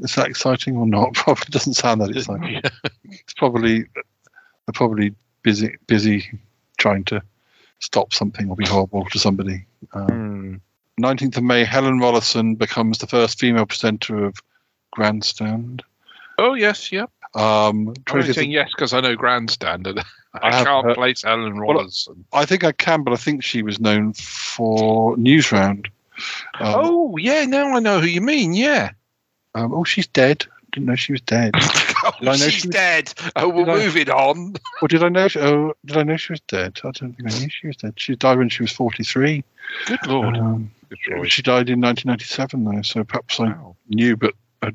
[0.00, 1.14] is that exciting or not?
[1.14, 2.60] Probably doesn't sound that exciting.
[3.04, 5.14] it's probably they're probably
[5.46, 6.28] busy busy
[6.76, 7.22] trying to
[7.78, 9.64] stop something or be horrible to somebody.
[9.92, 10.60] Um,
[11.00, 14.34] 19th of May, Helen Rollason becomes the first female presenter of
[14.90, 15.84] Grandstand.
[16.38, 17.10] oh yes, yep.
[17.36, 19.86] Um, I'm saying yes because I know Grandstand.
[19.86, 20.00] And
[20.34, 22.08] I, I can't heard- place Helen Rollins.
[22.32, 25.86] I think I can, but I think she was known for Newsround.
[26.58, 28.52] Um, oh yeah, now I know who you mean.
[28.52, 28.90] Yeah.
[29.54, 30.44] um, oh, she's dead.
[30.72, 31.54] Didn't know she was dead.
[32.06, 33.14] Oh, Did I know she's she was- dead.
[33.36, 34.54] Oh, we're I- moving on.
[34.82, 35.26] Or did I know?
[35.28, 36.78] She, oh, did I know she was dead?
[36.84, 37.94] I don't think I knew she was dead.
[37.96, 39.42] She died when she was forty-three.
[39.86, 40.36] Good lord.
[40.36, 40.70] Um,
[41.10, 42.82] Good she died in 1997, though.
[42.82, 43.54] So perhaps I
[43.88, 44.70] knew, but I,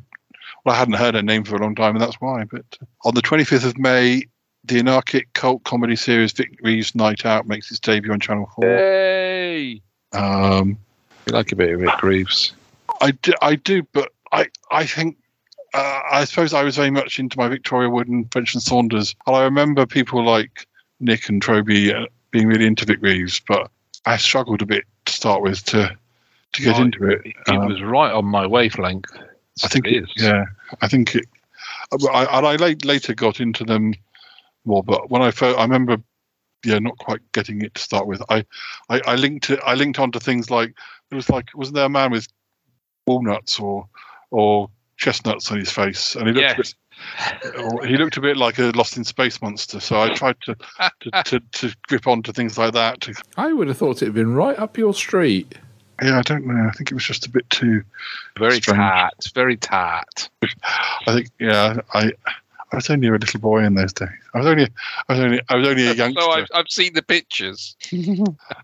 [0.65, 2.43] well, I hadn't heard her name for a long time, and that's why.
[2.43, 4.23] But uh, on the 25th of May,
[4.65, 8.65] the anarchic cult comedy series Vic Reeves Night Out makes its debut on Channel Four.
[8.65, 9.81] Hey.
[10.13, 10.77] Um,
[11.27, 12.51] You like a bit of Rick Greaves.
[13.01, 15.15] I do, I do, but I, I think,
[15.73, 19.15] uh, I suppose I was very much into my Victoria Wood and French and Saunders.
[19.27, 20.67] And I remember people like
[20.99, 23.69] Nick and Troby uh, being really into Vic Reeves, but
[24.05, 25.95] I struggled a bit to start with to
[26.53, 26.81] to get Right.
[26.81, 27.21] into it.
[27.25, 29.09] It Um, was right on my wavelength.
[29.63, 30.11] I think it is.
[30.17, 30.45] Yeah,
[30.81, 31.25] I think it.
[32.11, 33.93] I, and I late, later got into them
[34.65, 35.97] more, but when I first, I remember,
[36.65, 38.21] yeah, not quite getting it to start with.
[38.29, 38.43] I,
[38.89, 39.59] I, I linked it.
[39.65, 40.73] I linked onto things like
[41.11, 42.27] it was like wasn't there a man with
[43.07, 43.87] walnuts or
[44.31, 44.69] or
[45.01, 46.53] chestnuts on his face, and he looked yeah.
[46.53, 49.79] a bit, oh, he looked a bit like a Lost in Space monster.
[49.79, 50.55] So I tried to
[51.01, 53.07] to, to, to grip onto things like that.
[53.35, 55.57] I would have thought it had been right up your street.
[56.01, 56.67] yeah, I don't know.
[56.67, 57.83] I think it was just a bit too.
[58.37, 58.77] Very Strange.
[58.77, 59.31] tart.
[59.33, 60.29] Very tart.
[60.43, 62.13] I think yeah, I
[62.71, 64.09] I was only a little boy in those days.
[64.33, 64.67] I was only
[65.09, 66.21] I was only I was only a youngster.
[66.21, 67.75] No, I've, I've seen the pictures.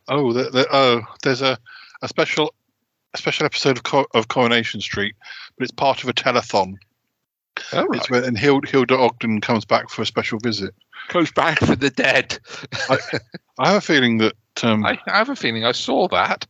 [0.08, 1.58] oh, the, the, oh, there's a,
[2.02, 2.54] a special
[3.18, 5.16] a special episode of Co- of Coronation Street,
[5.58, 6.76] but it's part of a telethon.
[7.74, 10.76] Oh, It's when and Hilda, Hilda Ogden comes back for a special visit.
[11.10, 12.38] Goes back for the dead.
[13.58, 16.46] I have a feeling that um, I have a feeling I saw that.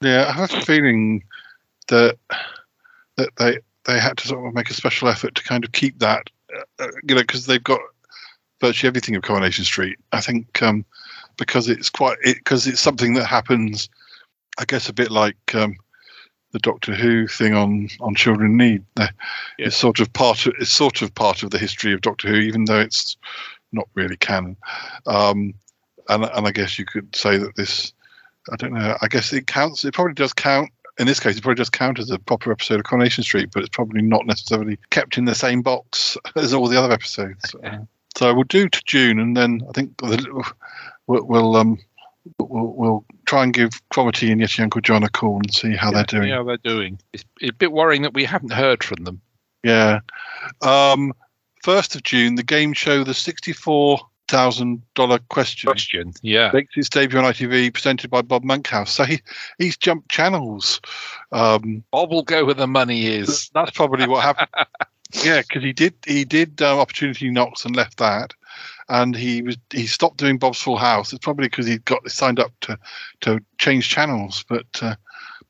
[0.00, 1.24] yeah, I have a feeling
[1.88, 2.16] that
[3.16, 5.98] that they they had to sort of make a special effort to kind of keep
[5.98, 7.80] that, uh, uh, you know, because they've got
[8.60, 9.98] virtually everything of Coronation Street.
[10.12, 10.84] I think um,
[11.36, 13.88] because it's quite because it's something that happens,
[14.58, 15.74] I guess, a bit like um,
[16.54, 18.82] the Doctor Who thing on on Children Need.
[18.94, 19.10] They're-
[19.58, 22.36] It's sort of part of it's sort of part of the history of Doctor Who,
[22.36, 23.16] even though it's
[23.72, 24.56] not really canon.
[25.06, 25.52] Um,
[26.08, 27.92] and and I guess you could say that this,
[28.52, 28.96] I don't know.
[29.02, 29.84] I guess it counts.
[29.84, 30.70] It probably does count.
[30.98, 33.60] In this case, it probably does count as a proper episode of Coronation Street, but
[33.64, 37.54] it's probably not necessarily kept in the same box as all the other episodes.
[37.64, 37.78] Uh,
[38.16, 40.44] so we'll do to June, and then I think we'll,
[41.26, 41.78] we'll um
[42.38, 45.90] we'll, we'll try and give Cromitty and Yeti Uncle John a call and see how
[45.90, 46.28] they're doing.
[46.28, 46.98] Yeah, they're doing.
[47.12, 49.20] It's, a bit worrying that we haven't heard from them.
[49.62, 50.00] Yeah.
[50.62, 51.12] Um,
[51.62, 56.12] first of June, the game show, the sixty-four thousand dollar question, Question.
[56.22, 56.50] Yeah.
[56.52, 58.92] makes its debut on ITV, presented by Bob Monkhouse.
[58.92, 59.20] So he
[59.58, 60.80] he's jumped channels.
[61.32, 63.50] Um, Bob will go where the money is.
[63.54, 64.48] that's probably what happened.
[65.24, 68.34] yeah, because he did he did um, Opportunity Knocks and left that,
[68.88, 71.12] and he was he stopped doing Bob's Full House.
[71.12, 72.78] It's probably because he got signed up to
[73.20, 74.66] to change channels, but.
[74.80, 74.96] Uh,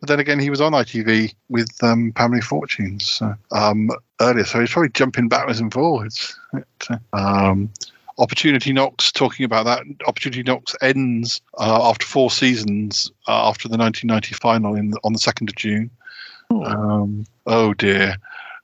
[0.01, 4.61] but then again, he was on ITV with um, Family Fortunes so, um, earlier, so
[4.61, 6.39] he's probably jumping backwards and forwards.
[6.53, 7.71] Uh, um,
[8.19, 13.79] Opportunity Knocks, talking about that, Opportunity Knocks ends uh, after four seasons uh, after the
[13.79, 15.91] 1990 final in the, on the 2nd of June.
[16.51, 18.17] Um, oh dear.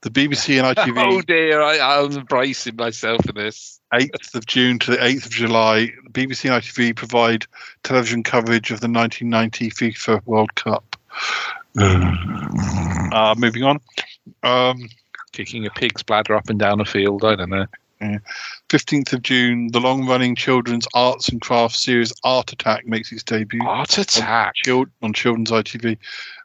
[0.02, 0.94] The BBC and ITV.
[0.96, 3.80] Oh dear, I, I'm bracing myself for this.
[3.92, 7.46] 8th of June to the 8th of July, BBC and ITV provide
[7.82, 10.96] television coverage of the 1990 FIFA World Cup.
[11.78, 13.80] uh, moving on.
[14.42, 14.88] Um,
[15.32, 17.66] Kicking a pig's bladder up and down a field, I don't know.
[18.00, 23.22] 15th of June, the long running children's arts and crafts series Art Attack makes its
[23.22, 23.62] debut.
[23.66, 24.54] Art Attack?
[24.54, 25.98] Chil- on Children's ITV.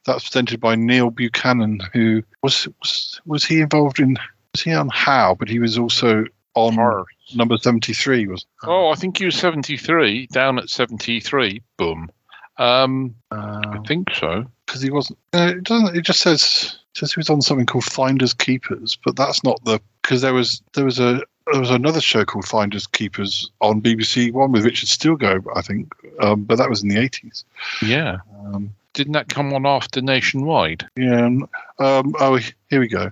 [0.05, 4.17] That's presented by Neil Buchanan, who was, was, was he involved in,
[4.53, 5.35] was he on How?
[5.37, 6.25] But he was also
[6.55, 11.61] on number 73, was Oh, I think he was 73, down at 73.
[11.77, 12.09] Boom.
[12.57, 14.45] Um, I think so.
[14.65, 15.19] because he wasn't.
[15.33, 15.95] Uh, it doesn't.
[15.95, 19.81] It just says says he was on something called Finders Keepers, but that's not the
[20.01, 21.21] because there was there was a
[21.51, 25.93] there was another show called Finders Keepers on BBC One with Richard Stilgoe, I think,
[26.19, 27.45] um, but that was in the eighties.
[27.81, 28.17] Yeah.
[28.45, 30.87] Um, Didn't that come on after Nationwide?
[30.95, 31.25] yeah.
[31.25, 31.43] and,
[31.79, 32.39] Um, oh,
[32.69, 33.11] here we go.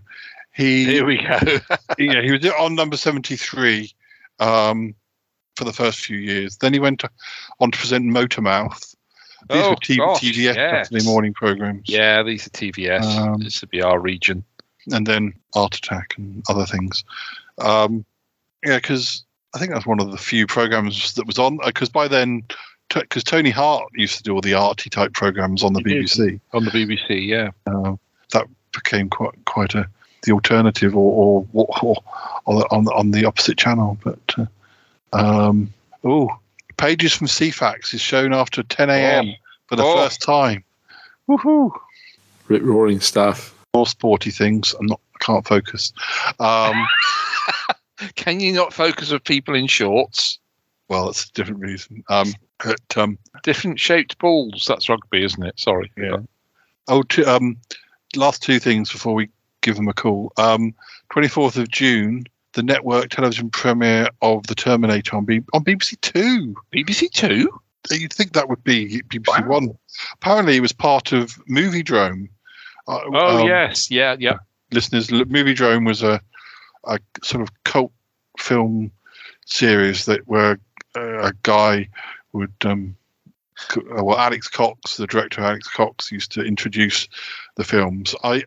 [0.55, 1.37] He Here we go.
[1.97, 3.91] yeah, he was on number seventy three
[4.39, 4.95] um,
[5.55, 6.57] for the first few years.
[6.57, 7.03] Then he went
[7.59, 8.95] on to present Motormouth.
[9.49, 10.87] These Oh, were TV, gosh, TVS yes.
[10.87, 11.89] Saturday morning programs.
[11.89, 13.03] yeah, these are TVS.
[13.03, 14.43] Um, this would be our region.
[14.91, 17.03] and then Art Attack and other things.
[17.59, 18.05] Um,
[18.65, 19.23] yeah, because
[19.55, 21.59] I think that's one of the few programs that was on.
[21.65, 22.43] Because by then,
[22.93, 26.05] because Tony Hart used to do all the arty type programs on the He did.
[26.05, 26.39] BBC.
[26.53, 27.51] On the BBC, yeah.
[27.67, 27.95] Uh,
[28.31, 29.87] that became quite quite a
[30.23, 31.95] the alternative, or or, or,
[32.47, 33.97] on, the, on the- on the opposite channel.
[34.03, 34.45] But uh,
[35.13, 36.29] um, oh,
[36.77, 39.33] pages from Ceefax is shown after 10 a.m.
[39.67, 39.95] for the Oh.
[39.97, 40.63] first time.
[41.29, 41.71] Woohoo!
[42.47, 43.53] Rip roaring stuff.
[43.75, 44.73] More sporty things.
[44.79, 44.99] I'm not.
[45.21, 45.93] I can't focus.
[46.39, 46.87] Um,
[48.15, 50.39] Can you not focus with people in shorts?
[50.89, 52.03] well, that's a different reason.
[52.09, 52.33] Um,
[52.63, 54.65] but, um, Different shaped balls.
[54.67, 55.57] That's rugby, isn't it?
[55.59, 55.91] Sorry.
[55.97, 56.17] Yeah.
[56.87, 57.57] oh, two, um,
[58.15, 59.29] last two things before we
[59.61, 60.31] give them a call.
[60.37, 60.73] Um,
[61.11, 66.53] 24th of June, the network television premiere of The Terminator on, B- on BBC Two.
[66.71, 67.49] BBC Two?
[67.89, 69.69] You'd think that would be BBC One.
[70.13, 72.27] Apparently, it was part of Moviedrome.
[72.87, 73.89] Uh, Oh, um, yes.
[73.89, 74.35] Yeah, yeah.
[74.71, 76.21] listeners, Moviedrome was a,
[76.85, 77.91] a sort of cult
[78.39, 78.91] film
[79.45, 80.59] series that where
[80.95, 81.87] uh, a guy
[82.33, 82.95] would, um,
[83.75, 87.07] uh, well, Alex Cox, the director Alex Cox, used to introduce
[87.55, 88.15] the films.
[88.23, 88.43] I,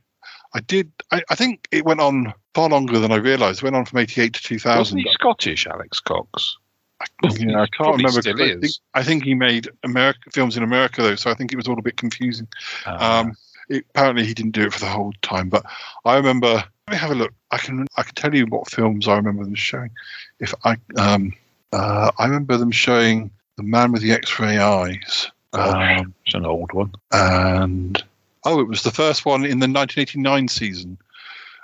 [0.54, 0.90] I did.
[1.12, 3.58] I, I think it went on far longer than I realised.
[3.60, 4.78] It went on from '88 to 2000.
[4.78, 6.56] Wasn't he Scottish, Alex Cox?
[7.00, 8.22] I can't Probably remember.
[8.22, 8.80] still 'cause I think, is.
[8.94, 11.78] I think he made American films in America though, so I think it was all
[11.78, 12.48] a bit confusing.
[12.86, 13.20] Ah.
[13.20, 13.34] Um,
[13.68, 15.64] it, apparently, he didn't do it for the whole time, but
[16.04, 16.64] I remember.
[16.88, 17.34] Let me have a look.
[17.50, 19.90] I can I can tell you what films I remember them showing.
[20.38, 21.32] If I um
[21.72, 25.30] uh, I remember them showing The Man with the X-Ray Eyes.
[25.52, 26.92] Um, it's an old one.
[27.12, 28.02] and
[28.44, 30.98] oh, it was the first one in the 1989 season.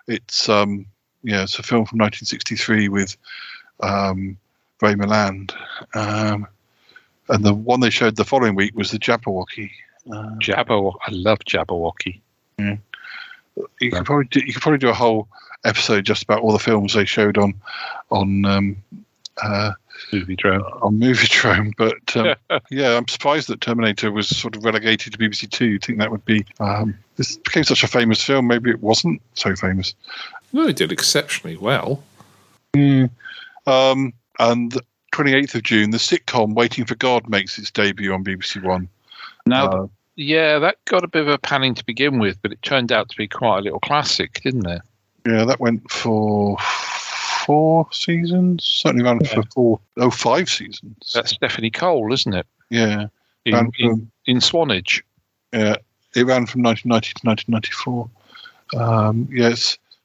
[0.09, 0.87] It's um,
[1.23, 3.17] yeah, it's a film from 1963 with
[3.81, 4.37] um,
[4.81, 5.55] Ray Milland,
[5.95, 6.49] um,
[7.29, 9.71] and the one they showed the following week was the Jabberwocky.
[10.11, 10.97] Uh, Jabberwocky.
[11.07, 12.21] I love Jabberwocky.
[13.81, 15.29] You could probably do, you could probably do a whole
[15.65, 17.55] episode just about all the films they showed on
[18.11, 18.77] on um,
[19.43, 19.73] uh,
[20.11, 20.83] Moviedrome.
[20.83, 21.73] on Moviedrome.
[21.77, 25.67] But um, yeah, I'm surprised that Terminator was sort of relegated to BBC Two.
[25.67, 28.47] You'd think that would be um, this became such a famous film.
[28.47, 29.95] Maybe it wasn't so famous.
[30.53, 32.03] No, it did exceptionally well.
[33.67, 34.81] Um, and
[35.15, 38.89] 28th of June, the sitcom Waiting for God makes its debut on BBC One.
[39.47, 39.87] Now, Uh,
[40.17, 43.09] yeah, that got a bit of a panning to begin with, but it turned out
[43.09, 44.83] to be quite a little classic, didn't it?
[45.27, 46.57] yeah, that went for
[47.47, 48.65] four seasons.
[48.65, 51.13] Certainly ran for four, oh, five seasons.
[51.15, 52.47] That's Stephanie Cole, isn't it?
[52.71, 53.07] Yeah,
[53.45, 55.05] In, ran in, in Swanage.
[55.53, 55.77] yeah,
[56.15, 58.11] it ran from 1990 to 1994.
[58.75, 59.55] Um, yeah,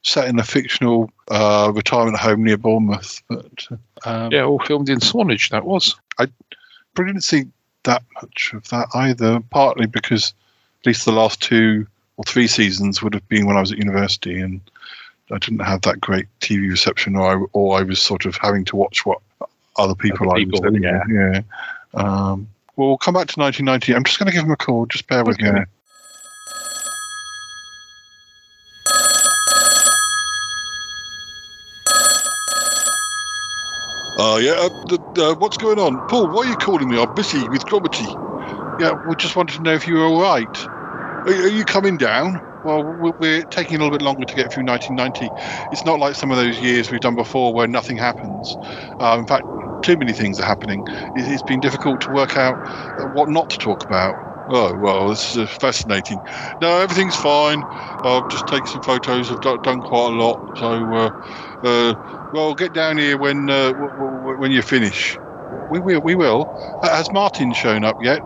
[0.04, 3.22] set in a fictional uh, retirement home near Bournemouth.
[3.30, 3.68] But
[4.06, 5.96] um, Yeah, all filmed in Swanage, that was.
[6.20, 6.28] I
[6.96, 7.46] didn't see
[7.88, 9.40] that much of that either.
[9.50, 10.34] Partly because
[10.82, 13.80] at least the last two or three seasons would have been when I was at
[13.80, 14.62] university, and
[15.32, 18.66] I didn't have that great TV reception, or I, or I was sort of having
[18.66, 19.20] to watch what
[19.78, 21.02] other people Other I was people, living yeah.
[21.12, 21.42] Yeah.
[21.94, 23.96] Um, well, we'll come back to 1990.
[23.96, 24.86] I'm just going to give him a call.
[24.86, 25.50] Just bear with me.
[34.20, 34.34] Okay.
[34.36, 35.00] Uh, yeah, uh, the,
[35.32, 36.02] uh, what's going on?
[36.08, 37.00] Paul, why are you calling me?
[37.02, 38.20] I'm busy with comedy.
[38.80, 40.70] Yeah, we just wanted to know if you were all right.
[41.28, 42.42] Are, are you coming down?
[42.64, 45.34] Well, we- we're taking a little bit longer to get through 1990.
[45.72, 48.58] It's not like some of those years we've done before where nothing happens.
[49.00, 49.46] Uh, in fact,
[49.84, 50.86] too many things are happening.
[51.16, 52.60] It, it's been difficult to work out
[53.02, 54.18] uh, what not to talk about.
[54.50, 56.22] Oh, well, this is uh, fascinating.
[56.62, 57.64] No, everything's fine.
[58.04, 59.32] I've just taken some photos.
[59.32, 60.42] I've done, done quite a lot.
[60.56, 61.12] So,
[61.64, 61.94] uh,
[62.34, 65.18] well, get down here when uh, when you finish.
[65.72, 66.02] We will.
[66.02, 66.46] We will.
[66.84, 68.22] Has Martin shown up yet?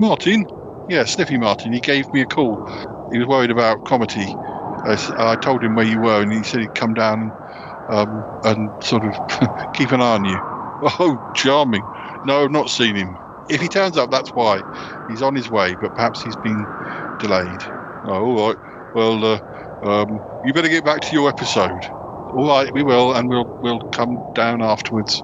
[0.00, 0.46] Martin?
[0.88, 1.72] Yeah, Sniffy Martin.
[1.72, 2.56] He gave me a call.
[3.12, 4.34] He was worried about Cromitty.
[4.84, 7.30] I told him where you were, and he said he'd come down
[7.90, 9.14] um, and sort of
[9.74, 10.38] keep an eye on you.
[10.98, 11.82] Oh, charming.
[12.24, 13.16] No, I've not seen him.
[13.50, 14.62] If he turns up, that's why.
[15.10, 16.64] He's on his way, but perhaps he's been
[17.20, 17.62] delayed.
[18.06, 18.56] Oh, all right.
[18.94, 19.40] Well, uh,
[19.86, 21.99] um, you better get back to your episode.
[22.34, 25.22] All right, we will, and we'll we'll come down afterwards.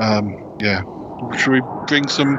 [0.00, 0.82] Um, yeah.
[1.38, 2.38] Should we bring some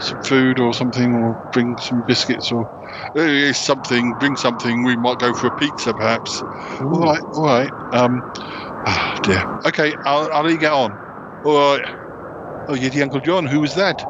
[0.00, 2.68] some food or something, or bring some biscuits or
[3.16, 4.14] uh, something?
[4.20, 4.84] Bring something.
[4.84, 6.40] We might go for a pizza, perhaps.
[6.80, 7.70] All right, all right.
[7.92, 9.60] Um, ah, dear.
[9.66, 10.92] Okay, I'll I'll let you get on.
[11.44, 11.98] All right.
[12.68, 14.02] Oh, Yeti Uncle John, who was that?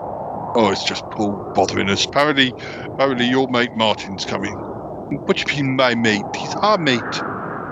[0.55, 2.05] Oh, it's just Paul bothering us.
[2.05, 2.55] Apparently,
[2.95, 4.53] apparently your mate Martin's coming.
[5.24, 6.22] What do you mean, my mate?
[6.36, 7.01] He's our mate.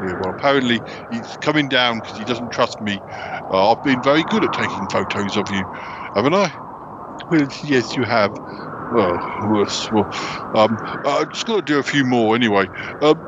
[0.01, 3.03] Yeah, well, apparently he's coming down because he doesn't trust me.
[3.51, 5.65] Uh, I've been very good at taking photos of you,
[6.15, 6.55] haven't I?
[7.31, 8.33] Well, yes, you have.
[8.91, 9.91] Well, worse.
[9.91, 10.09] Well,
[10.55, 12.69] um, I'm just going to do a few more anyway.
[13.03, 13.25] Um,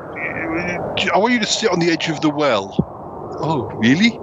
[1.13, 2.73] I want you to sit on the edge of the well.
[3.41, 4.21] Oh, really?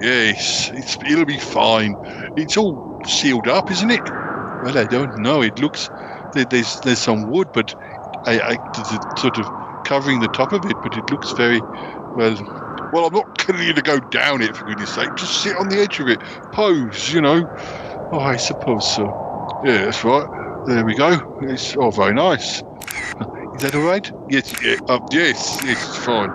[0.00, 1.96] Yes, it's, it'll be fine.
[2.36, 4.10] It's all sealed up, isn't it?
[4.60, 5.42] Well, I don't know.
[5.42, 5.90] It looks
[6.32, 7.74] there's there's some wood, but
[8.26, 9.50] I, I there's a sort of
[9.88, 12.36] covering the top of it, but it looks very well.
[12.92, 15.08] Well, I'm not telling you to go down it for goodness sake.
[15.16, 16.20] Just sit on the edge of it,
[16.52, 17.12] pose.
[17.12, 17.48] You know.
[18.12, 19.60] Oh, I suppose so.
[19.64, 20.66] Yeah, that's right.
[20.66, 21.38] There we go.
[21.42, 22.60] It's oh, very nice.
[22.60, 24.10] Is that all right?
[24.28, 26.30] Yes, yeah, uh, yes, yes, it's fine.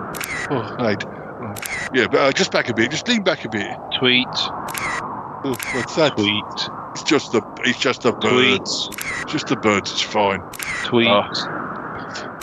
[0.50, 1.02] Oh, right.
[1.04, 1.54] Uh,
[1.94, 2.90] yeah, but uh, just back a bit.
[2.90, 3.66] Just lean back a bit.
[3.98, 4.26] Tweet.
[4.36, 6.16] Oh, what's that?
[6.16, 6.44] Tweet.
[6.92, 8.90] It's just the it's just the birds.
[9.26, 9.92] Just the birds.
[9.92, 10.40] It's fine.
[10.84, 11.08] Tweet.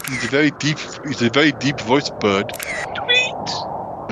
[0.10, 0.78] He's a very deep.
[1.08, 2.50] He's a very deep voiced bird.
[2.96, 3.50] Tweet.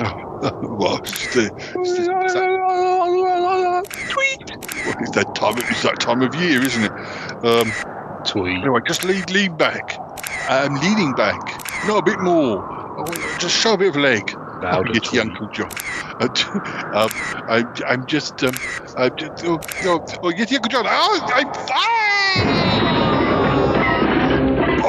[0.00, 4.50] well, it's the, it's the- it's that, Tweet.
[4.86, 5.58] well, it's that time.
[5.58, 6.92] Of, it's that time of year, isn't it?
[7.44, 7.70] Um,
[8.24, 8.58] Tweet.
[8.58, 9.96] anyway, just lean, lean back.
[10.48, 11.38] I'm leaning back.
[11.86, 12.64] No, a bit more.
[12.98, 14.30] Oh, Just show a bit of leg.
[14.62, 15.20] Louder, Oh, Yeti tweet.
[15.22, 15.70] Uncle John.
[16.20, 16.28] Uh,
[16.94, 17.10] um,
[17.48, 18.42] I'm, I'm just.
[18.44, 18.54] Um,
[18.96, 20.84] I'm just oh, oh, oh, Yeti Uncle John.
[20.86, 21.46] Oh, I'm.
[21.70, 22.96] Ah!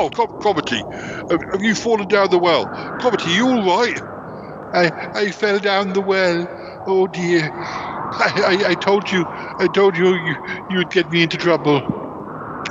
[0.01, 0.81] Oh, Cromitty.
[1.29, 2.65] Have, you fallen down the well?
[2.99, 3.99] Cromitty, you all right?
[4.73, 6.47] I, I fell down the well.
[6.87, 7.51] Oh dear.
[7.53, 8.33] I,
[8.65, 9.25] I, I told you.
[9.59, 10.35] I told you you
[10.71, 11.83] you'd get me into trouble.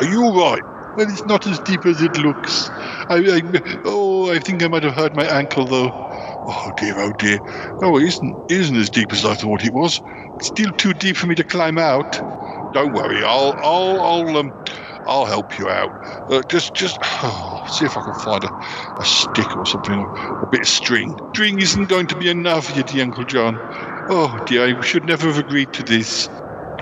[0.00, 0.62] Are you all right?
[0.96, 2.68] Well, it's not as deep as it looks.
[3.08, 3.42] I, I
[3.84, 5.92] oh, I think I might have hurt my ankle though.
[6.48, 7.38] Oh dear, oh dear.
[7.80, 10.00] No, it isn't isn't as deep as I thought it was.
[10.40, 12.12] Still too deep for me to climb out.
[12.72, 14.52] Don't worry, I'll I'll I'll um
[15.06, 15.90] I'll help you out.
[16.30, 18.52] Uh, just just oh, see if I can find a,
[19.00, 21.18] a stick or something, or a bit of string.
[21.34, 23.56] String isn't going to be enough, Yeti Uncle John.
[24.10, 26.28] Oh dear, I should never have agreed to this.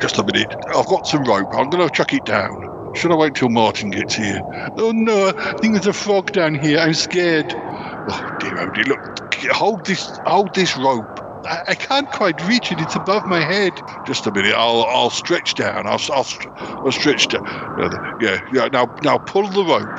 [0.00, 0.54] Just a minute.
[0.74, 1.48] I've got some rope.
[1.52, 2.92] I'm going to chuck it down.
[2.94, 4.40] Should I wait till Martin gets here?
[4.76, 6.78] Oh no, I think there's a frog down here.
[6.78, 7.52] I'm scared.
[7.54, 8.84] Oh dear, oh dear.
[8.84, 11.27] Look, hold this, hold this rope.
[11.48, 12.80] I, I can't quite reach it.
[12.80, 13.72] It's above my head.
[14.06, 14.54] Just a minute.
[14.54, 15.86] I'll, I'll stretch down.
[15.86, 17.46] I'll, I'll, str- I'll stretch down.
[17.46, 18.68] Uh, Yeah, yeah.
[18.72, 19.98] Now, now pull the rope.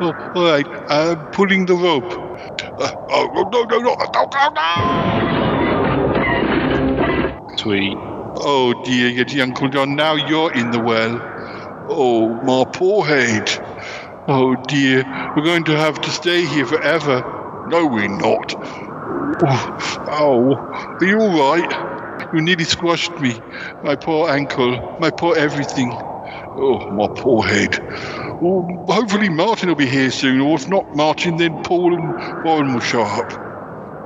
[0.00, 0.66] Oh, all right.
[0.90, 2.04] I'm pulling the rope.
[2.80, 4.50] Uh, oh no, no, no, no, no,
[7.48, 7.56] no!
[7.56, 7.94] Tweet.
[8.40, 11.20] Oh dear, Yeti Uncle John, now you're in the well.
[11.90, 13.48] Oh, my poor head.
[14.28, 15.02] Oh dear,
[15.36, 17.22] we're going to have to stay here forever.
[17.68, 18.54] No, we're not.
[19.40, 20.96] Oh, ow.
[21.00, 22.32] Are you all right?
[22.34, 23.40] You nearly squashed me.
[23.82, 25.90] My poor ankle, my poor everything.
[25.92, 27.78] Oh, my poor head.
[28.42, 32.74] Oh, hopefully Martin will be here soon, or if not Martin, then Paul and Warren
[32.74, 33.32] will show up.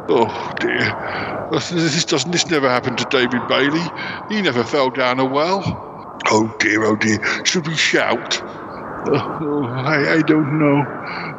[0.08, 1.48] Oh dear.
[1.52, 3.82] This, doesn't this never happened to David Bailey.
[4.28, 5.62] He never fell down a well.
[6.26, 7.18] Oh dear, oh dear.
[7.44, 8.40] Should we shout?
[8.42, 10.84] Oh, oh, I, I don't know.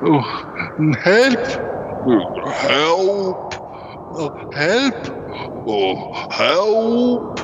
[0.06, 1.40] Oh help!
[2.06, 3.53] Oh, help!
[4.16, 4.96] Help!
[5.66, 7.40] Oh help!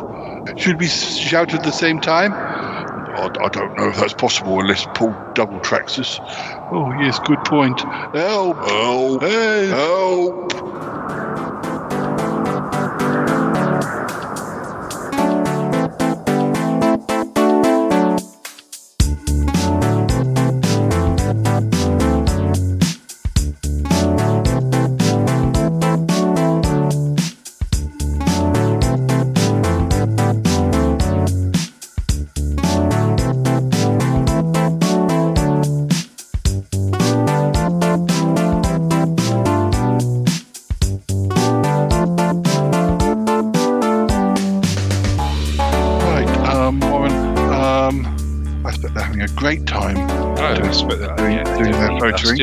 [0.57, 2.33] Should we shout at the same time?
[2.33, 6.19] I, I don't know if that's possible unless Paul double tracks us.
[6.71, 7.79] Oh yes, good point.
[7.81, 8.57] Help!
[8.57, 9.23] Help!
[9.23, 10.49] Help!
[11.09, 11.58] great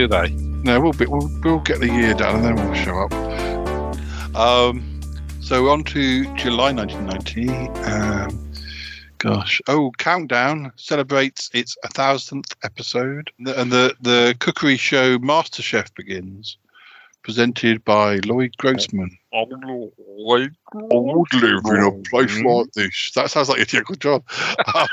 [0.07, 0.31] do they?
[0.31, 4.37] No, we'll, be, we'll we'll get the year done and then we'll show up.
[4.37, 5.01] Um,
[5.41, 7.49] so on to July 1990.
[7.85, 8.53] Um,
[9.19, 16.59] gosh, oh, Countdown celebrates its a thousandth episode, and the the cookery show MasterChef begins,
[17.23, 19.17] presented by Lloyd Grossman.
[19.33, 23.13] I would live in a place like this.
[23.15, 24.23] That sounds like a Uncle John.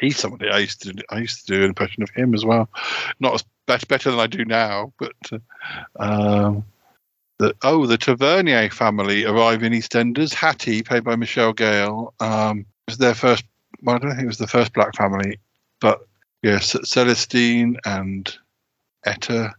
[0.00, 2.68] He's somebody I used to I used to do an impression of him as well.
[3.20, 5.38] Not as bet- better than I do now, but uh,
[5.98, 6.64] um,
[7.38, 10.32] the oh the Tavernier family arrive in EastEnders.
[10.32, 13.44] Hattie, played by Michelle Gayle, um, was their first.
[13.82, 15.38] Well, I don't think it was the first black family,
[15.80, 16.06] but
[16.42, 18.34] yes, Celestine and
[19.04, 19.52] Etta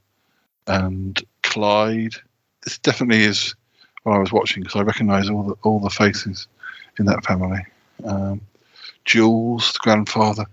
[0.66, 2.16] and Clyde.
[2.64, 3.56] This definitely is
[4.04, 6.48] what I was watching because I recognise all the all the faces
[7.00, 7.66] in that family.
[8.04, 8.42] Um,
[9.08, 10.46] Jules, the grandfather.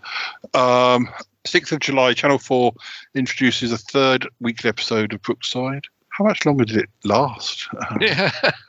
[0.55, 1.09] Um,
[1.44, 2.72] 6th of July, Channel 4
[3.14, 5.84] introduces a third weekly episode of Brookside.
[6.09, 7.68] How much longer did it last?
[7.90, 8.30] Um, Yeah.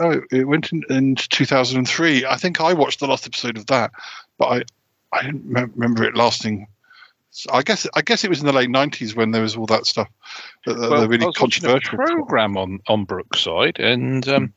[0.00, 2.26] oh, it- went in, into 2003.
[2.26, 3.92] I think I watched the last episode of that,
[4.38, 4.62] but I,
[5.16, 6.66] I didn't mem- remember it lasting.
[7.30, 9.66] so I guess I guess it was in the late 90s when there was all
[9.66, 10.08] that stuff.
[10.66, 12.16] The, the- well, really I was watching a controversial.
[12.16, 14.52] program on on Brookside, and um,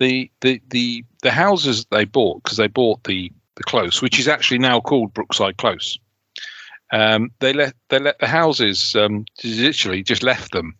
[0.00, 4.28] the the the the houses they bought because they bought the the close, which is
[4.28, 5.98] actually now called Brookside Close.
[6.92, 10.76] Um, they let they let the houses um, literally just left them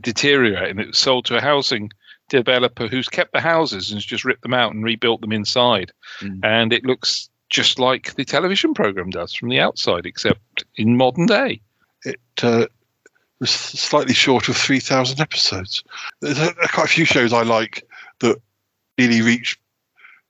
[0.00, 1.90] deteriorate, and it was sold to a housing
[2.28, 5.90] developer who's kept the houses and has just ripped them out and rebuilt them inside,
[6.42, 11.26] and it looks just like the television program does from the outside, except in modern
[11.26, 11.60] day.
[12.04, 12.66] it uh,
[13.40, 15.84] was slightly short of 3,000 episodes.
[16.20, 17.84] There's a, quite a few shows I like
[18.20, 18.36] that
[18.98, 19.58] really reach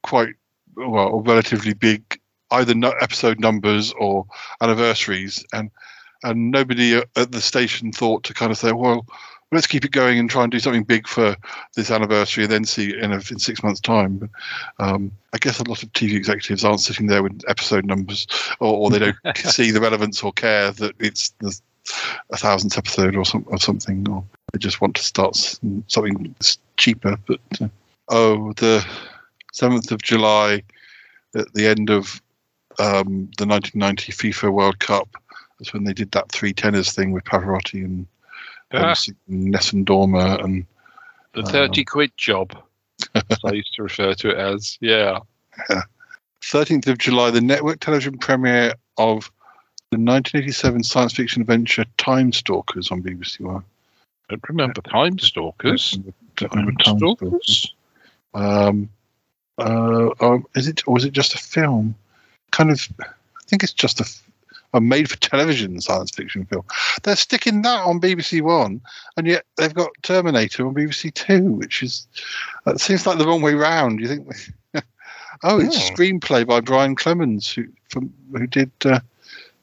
[0.02, 0.34] quite,
[0.78, 2.20] well, relatively big
[2.50, 4.26] either episode numbers or
[4.60, 5.44] anniversaries.
[5.52, 5.70] And,
[6.22, 9.06] and nobody at the station thought to kind of say, well,
[9.52, 11.36] let's keep it going and try and do something big for
[11.74, 14.18] this anniversary and then see in, a, in six months' time.
[14.18, 14.30] But,
[14.78, 18.26] um, I guess a lot of TV executives aren't sitting there with episode numbers
[18.60, 21.58] or, or they don't see the relevance or care that it's the
[22.30, 25.36] a thousandth episode or, some, or something, or they just want to start
[25.86, 26.34] something
[26.76, 27.16] cheaper.
[27.26, 27.68] But uh,
[28.08, 28.86] oh, the
[29.58, 30.62] seventh of July,
[31.34, 32.22] at the end of
[32.78, 35.08] um, the 1990 FIFA World Cup,
[35.58, 38.06] that's when they did that three tenors thing with Pavarotti and,
[38.72, 38.94] Ah.
[39.28, 40.64] and Nessun Dorma and
[41.34, 42.56] The Um, 30 quid job,
[43.14, 44.78] as I used to refer to it as.
[44.80, 45.18] Yeah.
[46.42, 49.30] 13th of July, the network television premiere of
[49.90, 53.64] the 1987 science fiction adventure Time Stalkers on BBC One.
[54.30, 55.98] I don't remember Time Stalkers.
[56.36, 57.74] Don't remember Time Stalkers.
[58.34, 58.88] Um,
[59.58, 61.94] uh, um, is it or was it just a film?
[62.50, 63.04] Kind of, I
[63.46, 64.00] think it's just
[64.74, 66.64] a made-for-television science fiction film.
[67.02, 68.80] They're sticking that on BBC One,
[69.16, 72.06] and yet they've got Terminator on BBC Two, which is
[72.64, 74.00] that seems like the wrong way round.
[74.00, 74.26] You think?
[75.42, 75.94] oh, it's a Oh.
[75.94, 79.00] screenplay by Brian Clemens, who from who did uh,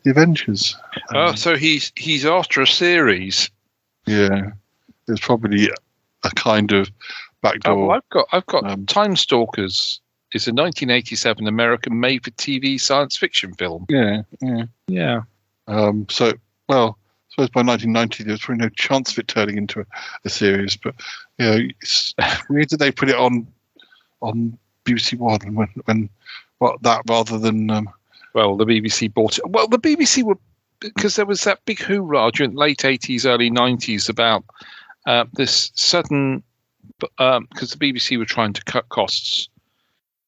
[0.03, 0.75] the Avengers.
[1.13, 3.49] Oh, so he's he's after a series.
[4.05, 4.51] Yeah,
[5.07, 5.69] there's probably
[6.23, 7.87] a kind of Oh, backdoor.
[7.87, 9.99] well, I've got I've got Um, Time Stalkers.
[10.31, 13.85] It's a 1987 American made-for-TV science fiction film.
[13.89, 14.63] yeah, yeah.
[14.87, 15.21] Yeah.
[15.67, 16.33] Um, so,
[16.67, 19.85] well, I suppose by 1990 there was probably no chance of it turning into a,
[20.25, 20.75] a series.
[20.75, 20.95] But
[21.37, 22.13] you know, it's
[22.49, 23.47] weird that they put it on
[24.21, 26.09] on BBC One when when
[26.57, 27.89] what that rather than um,
[28.33, 29.47] Well, the BBC bought it.
[29.49, 30.37] Well, the BBC were
[30.79, 34.43] because there was that big hoorah during the late 80s, early 90s about
[35.07, 36.43] uh, this sudden
[36.99, 39.49] because the BBC were trying to cut costs.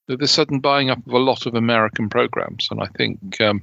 [0.08, 3.62] The, the sudden buying up of a lot of American programs, and I think um,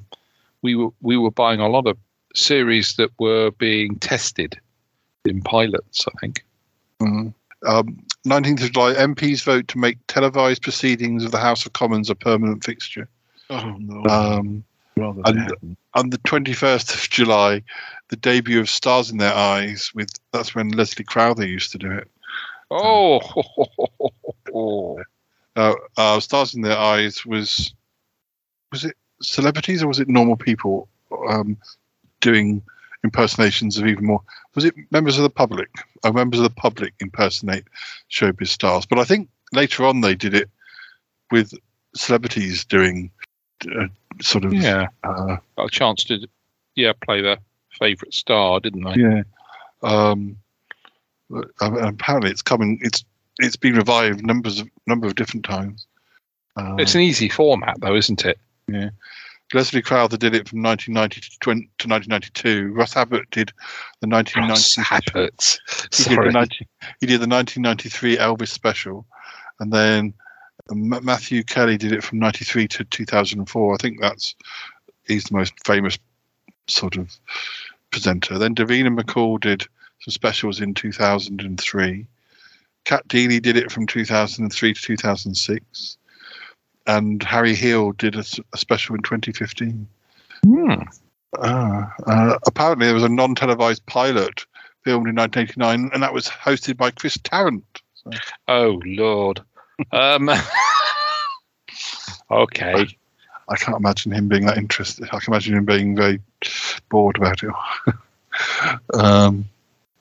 [0.62, 1.97] we were we were buying a lot of
[2.35, 4.59] series that were being tested
[5.24, 6.06] in pilots.
[6.06, 6.44] I think.
[7.01, 7.32] mm,
[7.66, 12.10] um, 19th of July, MPs vote to make televised proceedings of the House of Commons
[12.10, 13.09] a permanent fixture.
[13.51, 14.05] Oh no!
[14.10, 14.64] Um,
[14.97, 17.62] Rather and on the 21st of July,
[18.09, 21.90] the debut of Stars in Their Eyes with that's when Leslie Crowther used to do
[21.90, 22.09] it.
[22.74, 23.20] Oh,
[25.56, 27.72] Uh, uh, Stars in Their Eyes was
[28.72, 30.88] was it celebrities or was it normal people
[31.28, 31.56] um,
[32.20, 32.60] doing
[33.05, 34.20] impersonations of even more?
[34.56, 35.68] Was it members of the public?
[36.02, 37.64] Oh, members of the public impersonate
[38.10, 38.84] showbiz stars.
[38.84, 40.51] But I think later on they did it
[41.30, 41.52] with
[41.94, 43.10] celebrities doing
[43.64, 43.86] uh,
[44.20, 44.88] sort of yeah.
[45.05, 46.26] uh, a chance to,
[46.74, 47.38] yeah, play their
[47.78, 49.01] favourite star, didn't they?
[49.01, 49.22] Yeah.
[49.82, 50.36] Um,
[51.30, 52.78] but, uh, apparently, it's coming.
[52.82, 53.05] It's
[53.40, 55.86] it's been revived numbers of number of different times.
[56.56, 58.38] Um, It's an easy format, though, isn't it?
[58.68, 58.90] yeah.
[59.52, 62.72] Leslie Crowther did it from 1990 to, 20, to 1992.
[62.72, 63.52] Russ Abbott did
[64.01, 64.51] the 1990.
[64.51, 65.60] Ross Abbott.
[65.68, 66.26] He did, Sorry.
[66.28, 66.68] the 19,
[67.01, 69.05] he did the 1993 Elvis special,
[69.60, 70.14] and then
[70.70, 73.74] M- Matthew Kelly did it from 93 to 2004.
[73.74, 74.34] I think that's
[75.06, 75.98] he's the most famous
[76.68, 77.14] sort of
[77.90, 78.38] presenter.
[78.38, 79.66] Then Davina McCall did
[80.01, 82.07] some specials in 2003.
[82.85, 85.99] Cat Deeley did it from 2003 to 2006.
[86.87, 88.25] And Harry Hill did a
[88.57, 89.89] special in 2015.
[90.45, 90.83] Hmm.
[91.39, 94.45] Ah, uh, apparently, there was a non televised pilot
[94.85, 97.65] filmed in 1989, and that was hosted by Chris Tarrant.
[97.95, 98.11] So,
[98.47, 99.41] Oh Lord.
[99.91, 100.31] Um,
[102.31, 102.87] okay.
[103.49, 105.09] I can't imagine him being that interested.
[105.12, 106.21] I can imagine him being very
[106.89, 107.51] bored about it.
[108.99, 109.49] um,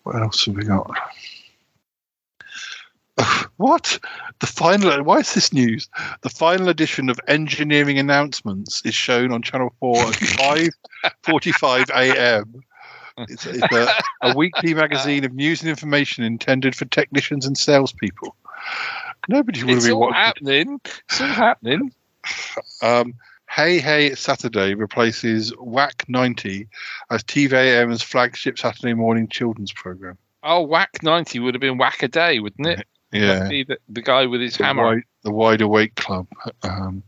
[0.03, 0.89] what else have we got?
[3.57, 3.99] What?
[4.39, 5.03] The final.
[5.03, 5.87] Why is this news?
[6.21, 10.69] The final edition of Engineering Announcements is shown on Channel Four at five
[11.21, 12.63] forty-five a.m.
[13.29, 13.87] It's, it's a,
[14.23, 18.35] a weekly magazine of news and information intended for technicians and salespeople.
[19.29, 20.15] Nobody would have It's been all watching.
[20.15, 20.81] happening.
[21.09, 21.93] It's all happening.
[22.81, 23.13] Um,
[23.55, 26.67] hey Hey Saturday replaces Wac 90
[27.11, 30.17] as TVAM's flagship Saturday morning children's program.
[30.41, 32.87] Oh, Wac 90 would have been Wacaday, wouldn't it?
[33.11, 33.47] Yeah.
[33.47, 34.83] The, the guy with his The hammer.
[34.83, 36.25] Wide, the Wide Awake Club.
[36.63, 37.03] Um,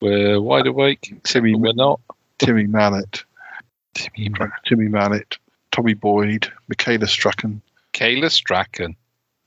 [0.00, 1.14] We're wide awake.
[1.24, 2.00] Timmy, We're not.
[2.38, 3.24] Timmy Mallett.
[3.94, 4.30] Timmy,
[4.66, 5.38] Timmy Mallett.
[5.72, 6.52] Tommy Boyd.
[6.68, 7.62] Michaela Strachan.
[7.94, 8.94] Kayla Strachan.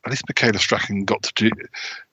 [0.04, 1.52] At least Michaela Strachan got to do.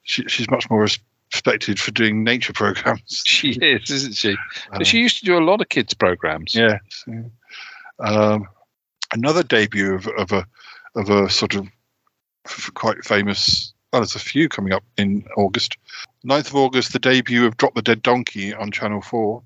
[0.03, 0.85] She, she's much more
[1.33, 3.23] respected for doing nature programs.
[3.25, 4.31] She is, isn't she?
[4.31, 4.37] Um,
[4.79, 6.55] But she used to do a lot of kids' programs.
[6.55, 6.79] Yes.
[7.07, 7.23] yeah.
[7.99, 8.47] Um,
[9.13, 10.45] another debut of, of a
[10.95, 11.67] of a sort of
[12.73, 13.73] quite famous.
[13.91, 15.77] Well, there's a few coming up in August.
[16.25, 19.43] 9th of August, the debut of Drop the Dead Donkey on Channel Four.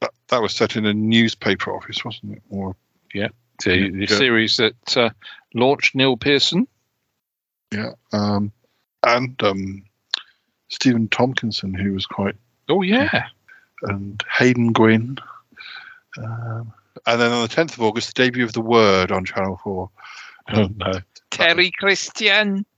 [0.00, 2.42] That, that was set in a newspaper office, wasn't it?
[2.50, 2.74] Or
[3.14, 3.28] Yeah.
[3.64, 4.16] The, the Yeah.
[4.18, 5.10] series that uh,
[5.54, 6.66] launched Neil Pearson.
[7.72, 8.50] yeah, um,
[9.06, 9.84] and um,
[10.74, 12.34] Stephen Tompkinson, who was quite,
[12.68, 13.26] Oh, yeah.
[13.82, 15.18] and Haydn Gwynne.
[16.18, 16.72] Um,
[17.06, 19.90] and then on the 10th of August, the debut of The Word on Channel Four.
[20.52, 20.92] Oh, no.
[21.30, 22.64] Terry Christian.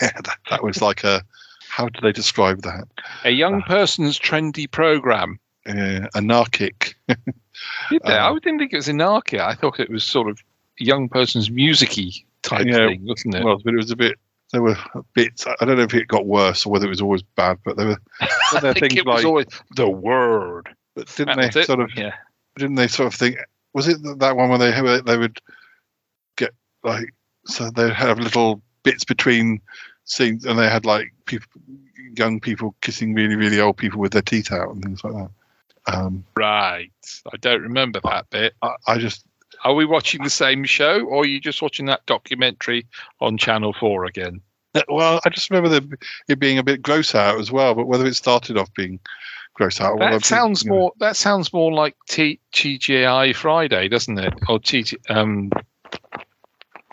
[0.00, 1.20] Yeah, that, that was like a.
[1.68, 2.84] How do they describe that?
[3.24, 5.40] A young person's trendy program.
[5.68, 6.94] Uh, anarchic.
[7.08, 8.12] Did they?
[8.12, 9.40] I didn't think it was anarchia.
[9.40, 10.38] I thought it was sort of
[10.78, 13.44] young person's musicy type Yeah, thing, wasn't it?
[13.44, 14.16] Well, but it was a bit.
[14.52, 14.76] There were
[15.14, 15.46] bits.
[15.46, 17.86] I don't know if it got worse or whether it was always bad, but there
[17.86, 18.00] were.
[18.20, 19.46] I there think things it was like- always
[19.76, 20.68] the word.
[20.96, 21.66] But didn't That they was it.
[21.66, 21.90] sort of?
[21.96, 22.14] Yeah.
[22.56, 23.36] Didn't they sort of think?
[23.74, 25.38] Was it that one where they where they would
[26.36, 26.52] get
[26.82, 27.14] like
[27.46, 29.60] so they would have little bits between
[30.04, 31.46] scenes, and they had like people,
[32.16, 35.30] young people kissing really really old people with their teeth out and things like that.
[35.94, 36.90] Um, Right.
[37.32, 38.54] I don't remember that bit.
[38.62, 39.24] I, I just
[39.64, 42.86] Are we watching the same show or are you just watching that documentary
[43.20, 44.40] on Channel 4 again?
[44.88, 45.98] well, I just remember the,
[46.28, 47.74] it being a bit gross out as well.
[47.74, 49.00] But whether it started off being
[49.54, 54.18] gross out, That sounds you know, more that sounds more like T- TGI Friday, doesn't
[54.18, 54.32] it?
[54.48, 55.50] Or T- um,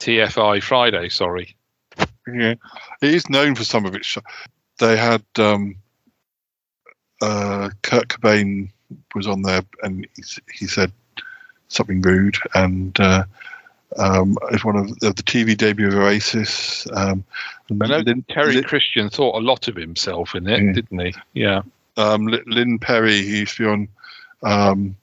[0.01, 1.55] TFI Friday, sorry.
[2.27, 2.55] Yeah,
[3.01, 4.07] it is known for some of its.
[4.07, 4.17] Sh-
[4.79, 5.75] they had um,
[7.21, 8.69] uh, Kurt Cobain
[9.15, 10.23] was on there, and he,
[10.53, 10.91] he said
[11.69, 13.23] something rude, and uh,
[13.97, 16.87] um, it's one of the, the TV debut of Oasis.
[16.93, 17.23] Um,
[17.81, 20.71] I know Lynn, Terry Lynn- Christian thought a lot of himself in it, Yeah.
[20.73, 21.13] didn't he?
[21.33, 21.61] Yeah.
[21.97, 23.87] um, Lynn- Lynne Perrie, he used to be on
[24.43, 24.95] um,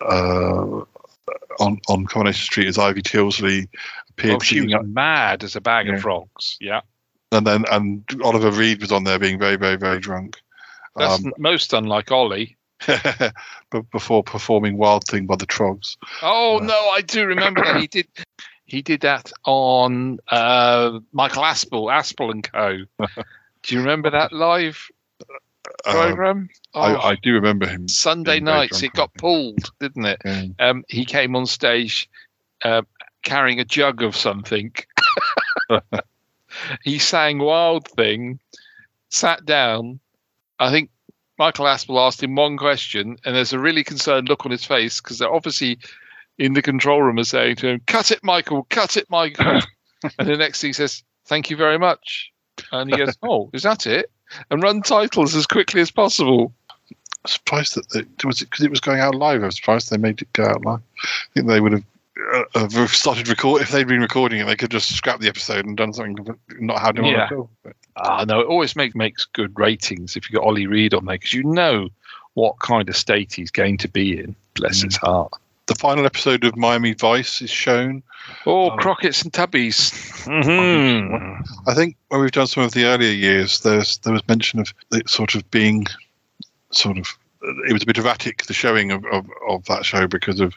[0.00, 0.80] uh,
[1.60, 3.68] on on Coronation Street as Ivy Tilsley.
[4.10, 5.94] Appeared Oh, she was up- mad as a bag Yeah.
[5.94, 6.56] of frogs.
[6.60, 6.80] Yeah.
[7.32, 10.38] and then and Oliver Reed was on there being very very very drunk.
[10.96, 12.56] That's Um, most unlike Ollie.
[13.70, 15.96] but before performing Wild Thing by the Troggs.
[16.22, 18.06] Oh no, I do remember that he did.
[18.64, 22.78] He did that on uh, Michael Aspel, Aspel and Co.
[23.62, 24.88] do you remember that live
[25.84, 26.48] Um, program?
[26.74, 27.86] Oh, I, I do remember him.
[27.88, 30.22] Sunday nights, it got pulled, didn't it?
[30.24, 30.44] Yeah.
[30.58, 32.08] Um, he came on stage
[32.64, 32.82] uh,
[33.22, 34.72] carrying a jug of something.
[36.82, 38.38] he sang Wild Thing,
[39.10, 40.00] sat down.
[40.58, 40.90] I think
[41.38, 45.00] Michael Aspel asked him one question, and there's a really concerned look on his face
[45.00, 45.78] because they're obviously
[46.38, 49.60] in the control room are saying to him, Cut it, Michael, cut it, Michael.
[50.18, 52.32] and the next thing he says, Thank you very much.
[52.70, 54.10] And he goes, Oh, is that it?
[54.50, 56.52] And run titles as quickly as possible.
[56.90, 56.96] I'm
[57.26, 59.42] surprised that it was because it was going out live.
[59.42, 60.80] I was surprised they made it go out live.
[61.04, 61.84] I think they would have.
[62.34, 65.64] Uh, have started record if they'd been recording it, they could just scrap the episode
[65.64, 67.24] and done something, not had him on Yeah.
[67.24, 67.50] at all.
[67.64, 71.04] But, Ah, no, it always make, makes good ratings if you got Ollie Reed on
[71.06, 71.88] there because you know
[72.34, 74.34] what kind of state he's going to be in.
[74.54, 75.32] Bless his heart.
[75.66, 78.02] The final episode of Miami Vice is shown.
[78.46, 79.92] Oh, Um, Crockett's and Tubbies.
[80.26, 81.46] Mhm.
[81.66, 84.72] I think when we've done some of the earlier years, there's there was mention of
[84.90, 85.86] it sort of being
[86.72, 87.06] sort of
[87.68, 90.54] it was a bit erratic the showing of, of, of that show because of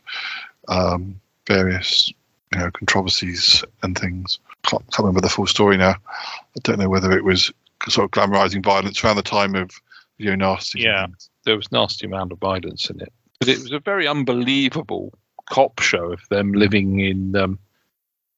[0.67, 2.11] um, various
[2.51, 4.39] you know controversies and things.
[4.63, 5.95] Can't, can't remember the full story now.
[6.09, 7.51] I don't know whether it was
[7.87, 9.71] sort of glamorizing violence around the time of
[10.17, 10.81] video nasty.
[10.81, 11.07] Yeah,
[11.45, 15.13] there was nasty amount of violence in it, but it was a very unbelievable
[15.49, 17.59] cop show of them living in um,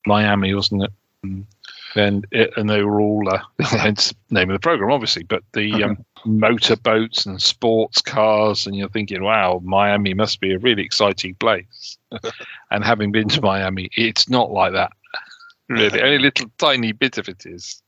[0.05, 0.91] Miami, wasn't it?
[1.95, 5.43] And it, and they were all uh, hence the name of the program, obviously, but
[5.53, 10.83] the um, motorboats and sports cars, and you're thinking, wow, Miami must be a really
[10.83, 11.97] exciting place.
[12.71, 14.91] and having been to Miami, it's not like that.
[15.69, 17.83] Really, only a little tiny bit of it is.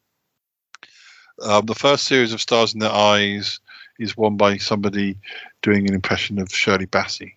[1.41, 3.61] Um, the first series of Stars in Their Eyes
[3.99, 5.17] is won by somebody
[5.61, 7.35] doing an impression of Shirley Bassey.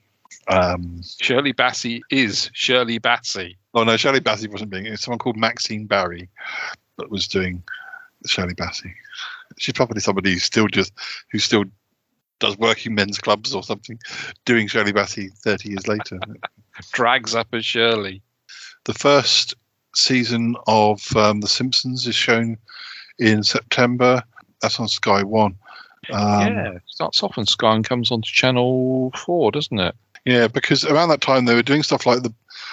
[0.48, 3.56] Um, Shirley Bassey is Shirley Bassey.
[3.74, 4.86] Oh no, Shirley Bassey wasn't being.
[4.86, 6.28] It's someone called Maxine Barrie
[6.98, 7.62] that was doing
[8.26, 8.92] Shirley Bassey.
[9.58, 10.92] She's probably somebody who's still just
[11.30, 11.64] who still
[12.40, 13.98] does working men's clubs or something,
[14.44, 16.18] doing Shirley Bassey thirty years later.
[16.92, 18.22] Drags up as Shirley.
[18.84, 19.54] the first
[19.94, 22.56] season of um, The Simpsons is shown
[23.18, 24.22] in September.
[24.60, 25.56] That's on Sky One.
[26.12, 29.94] Um, yeah, starts off on Sky and comes on to Channel Four, doesn't it?
[30.24, 32.32] Yeah, because around that time they were doing stuff like the,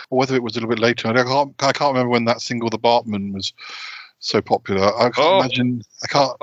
[0.10, 1.08] or whether it was a little bit later.
[1.08, 3.54] I can't, I can't remember when that single, "The Bartman," was
[4.20, 4.96] so popular.
[4.98, 5.40] I can't Oh.
[5.40, 5.84] imagine.
[6.04, 6.38] I can't.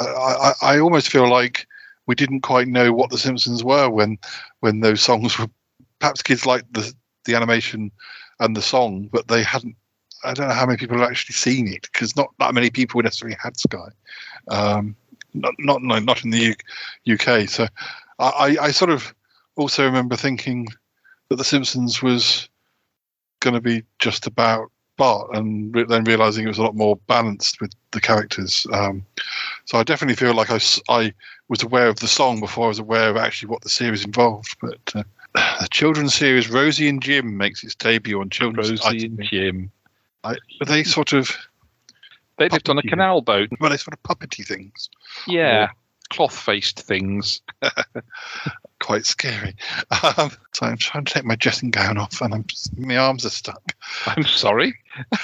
[0.00, 1.66] I, I, I almost feel like
[2.06, 4.18] we didn't quite know what the Simpsons were when,
[4.60, 5.48] when those songs were.
[6.00, 6.92] Perhaps kids liked the
[7.26, 7.90] the animation
[8.40, 9.76] and the song, but they hadn't.
[10.24, 13.00] I don't know how many people have actually seen it because not that many people
[13.02, 13.88] necessarily had Sky.
[14.48, 14.96] Um,
[15.32, 16.54] not not no, not in the
[17.04, 17.48] U- UK.
[17.48, 17.68] So
[18.18, 19.14] I, I I sort of
[19.56, 20.66] also remember thinking
[21.28, 22.48] that The Simpsons was
[23.40, 26.96] going to be just about Bart, and re- then realizing it was a lot more
[27.08, 28.66] balanced with the characters.
[28.72, 29.04] Um,
[29.64, 30.60] so I definitely feel like I
[31.48, 34.56] was aware of the song before I was aware of actually what the series involved.
[34.60, 35.02] But uh,
[35.60, 38.84] the children's series Rosie and Jim makes its debut on children's.
[38.84, 39.70] Rosie and Jim.
[40.22, 41.36] I, but they sort of
[42.38, 43.50] They lived on a canal boat.
[43.60, 44.88] well, they sort of puppety things.
[45.26, 45.70] Yeah,
[46.10, 47.42] cloth-faced things.
[48.84, 49.56] Quite scary.
[50.18, 52.44] Um, so I'm trying to take my dressing gown off, and I'm
[52.76, 53.62] my arms are stuck.
[54.06, 54.74] I'm sorry.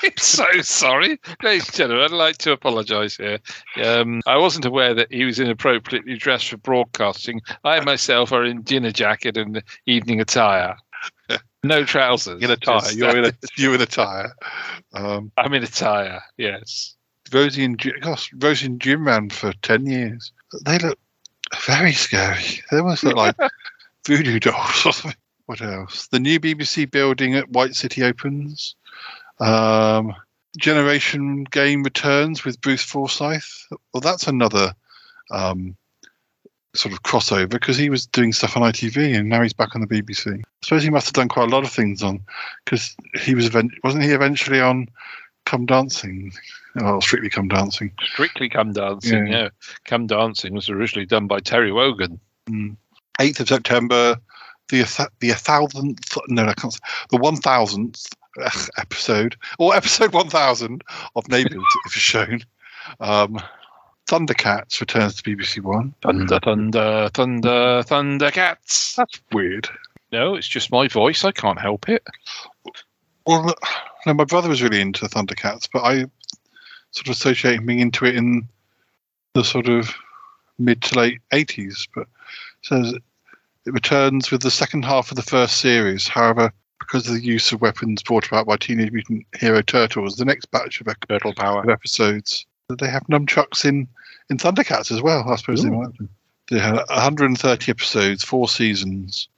[0.02, 1.20] I'm so sorry.
[1.42, 3.38] Ladies and gentlemen, I'd like to apologise here.
[3.84, 7.42] Um, I wasn't aware that he was inappropriately dressed for broadcasting.
[7.64, 10.76] I myself are in dinner jacket and evening attire.
[11.62, 12.42] No trousers.
[12.42, 14.32] In a tie, Just- you're in a you're in a tire.
[14.94, 16.96] Um, I'm in attire, yes.
[17.32, 20.32] Rosie and Jim, gosh, Rosie and Jim ran for ten years.
[20.64, 20.98] They look
[21.66, 22.62] very scary.
[22.70, 23.36] They almost look like
[24.06, 25.14] voodoo dolls or something.
[25.46, 26.06] What else?
[26.08, 28.76] The new BBC building at White City opens.
[29.40, 30.14] Um,
[30.58, 33.66] Generation Game returns with Bruce Forsyth.
[33.92, 34.74] Well, that's another
[35.30, 35.76] um,
[36.74, 39.80] sort of crossover because he was doing stuff on ITV and now he's back on
[39.80, 40.38] the BBC.
[40.38, 42.20] I suppose he must have done quite a lot of things on
[42.64, 44.88] because he was event- wasn't he eventually on
[45.46, 46.32] Come Dancing?
[46.80, 47.90] Oh, Strictly Come Dancing.
[48.02, 49.42] Strictly Come Dancing, Yeah.
[49.42, 49.48] yeah.
[49.84, 52.20] Come Dancing was originally done by Terry Wogan.
[52.48, 52.76] Mm.
[53.20, 54.16] 8th of September,
[54.68, 56.78] the th- the thousandth no, I can't say,
[57.10, 58.06] the one thousandth
[58.78, 60.82] episode or episode one thousand
[61.16, 62.40] of Neighbours is shown.
[63.00, 63.40] Um,
[64.08, 65.94] Thundercats returns to BBC One.
[66.02, 68.94] Thunder, thunder, thunder, thundercats.
[68.96, 69.68] That's weird.
[70.12, 71.24] No, it's just my voice.
[71.24, 72.02] I can't help it.
[73.30, 73.54] Well,
[74.06, 75.98] no, my brother was really into Thundercats, but I
[76.90, 78.48] sort of associate being into it in
[79.34, 79.94] the sort of
[80.58, 81.86] mid to late eighties.
[81.94, 82.08] But it
[82.62, 82.92] says
[83.66, 86.08] it returns with the second half of the first series.
[86.08, 90.24] However, because of the use of weapons brought about by Teenage Mutant Hero Turtles, the
[90.24, 91.62] next batch of Turtle power.
[91.62, 92.46] of episodes
[92.80, 93.86] they have nunchucks in
[94.28, 95.22] in Thundercats as well.
[95.28, 95.82] I suppose they Ooh.
[95.82, 96.08] might.
[96.50, 99.28] They had 130 episodes, four seasons,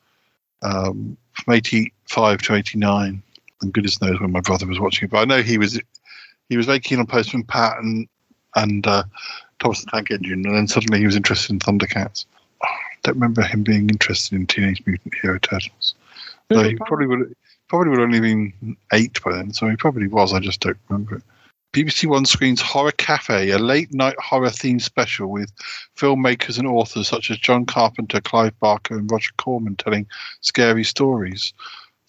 [0.63, 3.23] um, from 85 to 89
[3.63, 5.11] and goodness knows when my brother was watching it.
[5.11, 5.81] But I know he was
[6.49, 8.07] he was very keen on Postman Pat and
[8.57, 9.05] and uh,
[9.59, 12.27] Thomas the Tank Engine, and then suddenly he was interested in Thundercats.
[12.63, 12.69] I
[13.03, 15.95] don't remember him being interested in Teenage Mutant Hero Turtles.
[16.53, 17.35] So he probably would
[17.69, 19.53] probably would have only been eight by then.
[19.53, 20.35] So he probably was.
[20.35, 21.23] I just don't remember it.
[21.73, 25.51] BBC One screens Horror Cafe, a late night horror themed special with
[25.97, 30.07] filmmakers and authors such as John Carpenter, Clive Barker, and Roger Corman telling
[30.43, 31.55] scary stories.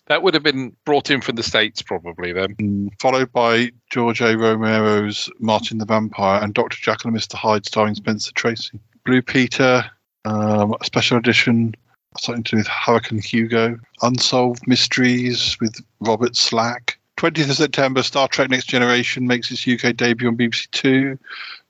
[0.08, 2.56] That would have been brought in from the States, probably then.
[2.56, 4.38] Mm, followed by George A.
[4.38, 6.78] Romero's Martin the Vampire and Dr.
[6.78, 7.36] Jekyll and Mr.
[7.36, 8.80] Hyde starring Spencer Tracy.
[9.06, 9.90] Blue Peter,
[10.26, 11.74] um, a special edition
[12.20, 16.98] something to do with Hurricane Hugo, Unsolved Mysteries with Robert Stack.
[17.18, 21.18] 20th of September, Star Trek Next Generation makes its UK debut on BBC Two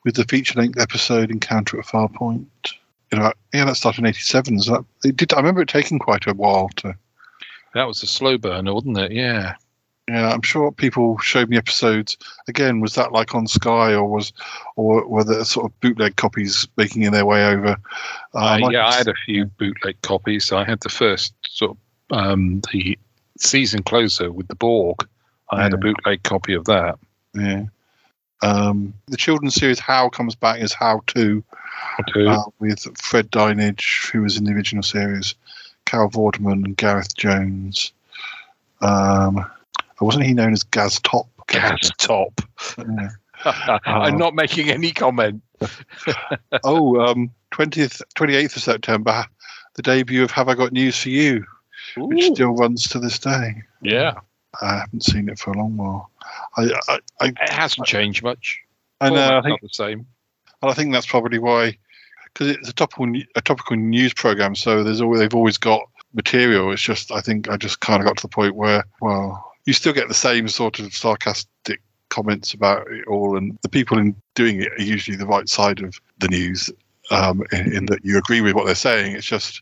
[0.03, 2.47] with the feature length episode Encounter at Farpoint.
[3.11, 4.61] You know, yeah, that started in 87.
[4.61, 6.95] So that, it did, I remember it taking quite a while to.
[7.73, 9.11] That was a slow burner, wasn't it?
[9.11, 9.55] Yeah.
[10.09, 12.17] Yeah, I'm sure people showed me episodes.
[12.49, 14.33] Again, was that like on Sky, or was,
[14.75, 17.77] or were there sort of bootleg copies making their way over?
[18.33, 20.51] Uh, yeah, I had a few bootleg copies.
[20.51, 22.99] I had the first sort of um, the
[23.39, 25.07] season closer with the Borg.
[25.51, 26.99] I had a bootleg copy of that.
[27.33, 27.65] Yeah.
[28.41, 31.43] Um, the children's series How comes back as How To,
[32.09, 32.27] To.
[32.27, 35.35] uh, with Fred Dinage, who was in the original series,
[35.85, 37.91] Carol Vorderman, and Gareth Jones.
[38.81, 39.45] Um,
[40.01, 41.27] wasn't he known as Gaz Top?
[41.47, 42.41] Gaz Top.
[42.77, 43.10] Yeah.
[43.85, 45.41] I'm not making any comment.
[46.64, 49.26] oh, um, 20th, 28th of September,
[49.76, 51.45] the debut of Have I Got News for You,
[51.97, 53.61] which still runs to this day.
[53.81, 54.14] Yeah.
[54.61, 56.10] I haven't seen it for a long while.
[56.57, 58.60] I, I, I, It hasn't changed much.
[59.01, 59.38] I know.
[59.38, 60.05] I think the same.
[60.61, 61.77] And I think that's probably why,
[62.34, 64.55] because it's a topical a topical news program.
[64.55, 65.81] So there's always they've always got
[66.14, 66.72] material.
[66.72, 69.73] It's just I think I just kind of got to the point where well, you
[69.73, 74.15] still get the same sort of sarcastic comments about it all, and the people in
[74.35, 76.69] doing it are usually the right side of the news,
[77.11, 79.15] um, in, in that you agree with what they're saying.
[79.15, 79.61] It's just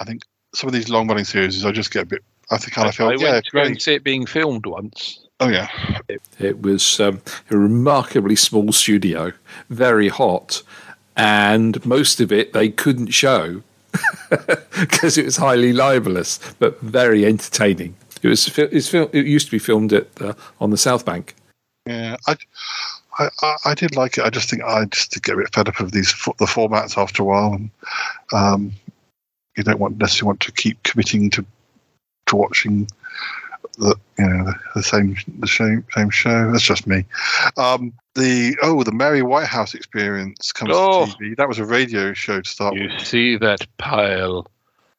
[0.00, 0.22] I think
[0.54, 2.22] some of these long running series, I just get a bit.
[2.50, 3.82] I think kind of felt I yeah, went to great.
[3.82, 5.26] see it being filmed once.
[5.40, 5.68] Oh yeah,
[6.38, 7.20] It was um,
[7.50, 9.32] a remarkably small studio,
[9.68, 10.62] very hot,
[11.16, 13.62] and most of it they couldn't show
[14.78, 17.96] because it was highly libelous, but very entertaining.
[18.22, 20.08] It was it's it used to be filmed at
[20.60, 21.34] on the South Bank.
[21.86, 22.36] Yeah, I,
[23.18, 24.24] I, I, did like it.
[24.24, 26.98] I just think I just did get a bit fed up of these the formats
[26.98, 27.70] after a while, and
[28.32, 28.72] um,
[29.56, 31.46] you don't want necessarily want to keep committing to
[32.26, 32.88] to watching
[33.78, 36.50] the you know the, the same the same same show.
[36.50, 37.04] That's just me.
[37.56, 41.06] Um, the oh the Mary Whitehouse Experience comes Oh.
[41.06, 41.36] to TV.
[41.36, 43.06] That was a radio show to start You with.
[43.06, 44.46] see that pile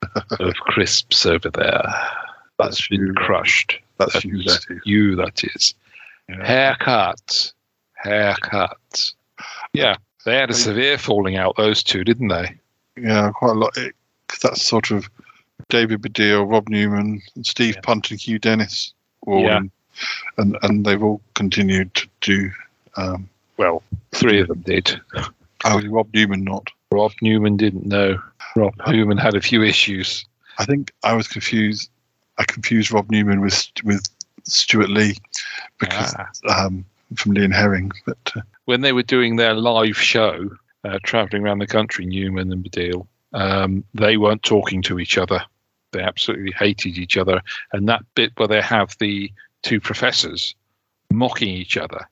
[0.39, 1.83] of crisps over there?
[2.57, 3.79] That's been crushed.
[3.97, 4.81] That's you, that is.
[4.85, 5.73] You, that is.
[6.41, 7.51] Haircut.
[7.95, 9.11] Haircut.
[9.73, 9.95] Yeah,
[10.25, 12.55] they had a severe falling out, those two, didn't they?
[12.97, 13.73] Yeah, quite a lot.
[13.75, 15.09] Because that's sort of
[15.69, 18.93] David Baddiel, Rob Newman, and Steve Punt, and Hugh Dennis,
[19.25, 19.61] all Yeah.
[20.37, 22.51] and and they've all continued to do.
[22.97, 24.99] Um, well, three of them did.
[25.65, 26.69] Oh, Rob Newman not.
[26.91, 28.21] Rob Newman didn't know.
[28.55, 30.25] Rob Newman had a few issues.
[30.57, 31.89] I think I was confused.
[32.37, 34.03] I confused Rob Newman with with
[34.43, 35.17] Stewart Lee
[35.79, 36.15] because
[36.49, 37.91] um, from Lee and Herring.
[38.05, 40.49] But uh, when they were doing their live show,
[40.83, 45.41] uh, traveling around the country, Newman and Baddiel, um, they weren't talking to each other.
[45.91, 47.41] They absolutely hated each other.
[47.73, 49.31] And that bit where they have the
[49.63, 50.55] two professors
[51.11, 52.07] mocking each other,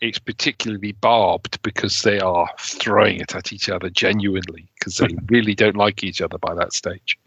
[0.00, 5.54] it's particularly barbed because they are throwing it at each other genuinely because they really
[5.54, 7.18] don't like each other by that stage.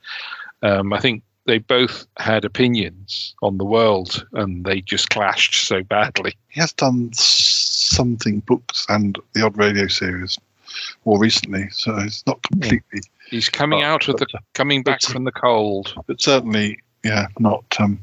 [0.61, 5.83] Um, I think they both had opinions on the world and they just clashed so
[5.83, 6.35] badly.
[6.49, 10.37] he has done something books and the odd radio series
[11.05, 13.01] more recently, so it's not completely.
[13.29, 15.93] He's coming out of the coming back from the cold.
[16.07, 17.99] but certainly, yeah, not um,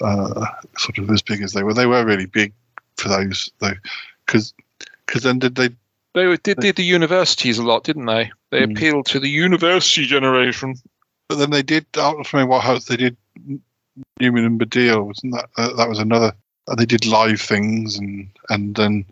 [0.00, 0.46] uh,
[0.78, 1.74] sort of as big as they were.
[1.74, 2.52] They were really big
[3.00, 3.72] for those, though,
[4.26, 4.52] because
[5.06, 5.70] because then did they?
[6.14, 8.30] They did, did the universities a lot, didn't they?
[8.50, 8.72] They Hmm.
[8.72, 10.74] appealed to the university generation.
[11.28, 11.86] But then they did.
[11.96, 13.16] I was wondering what house they did.
[14.18, 15.48] Newman and Baddiel, wasn't that?
[15.56, 16.32] Uh, that was another.
[16.68, 19.04] Uh, they did live things, and and then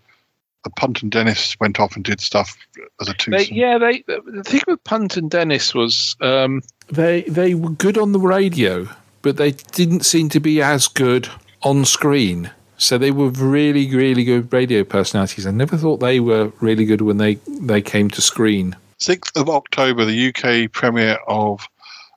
[0.65, 2.56] uh, Punt and Dennis went off and did stuff
[3.01, 3.31] as a two.
[3.51, 4.02] Yeah, they.
[4.06, 8.89] The thing with Punt and Dennis was um, They they were good on the radio,
[9.23, 11.28] but they didn't seem to be as good
[11.62, 12.51] on screen.
[12.78, 15.46] So they were really really good radio personalities.
[15.46, 18.76] I never thought they were really good when they they came to screen.
[19.00, 21.66] 6th of October, the UK premiere of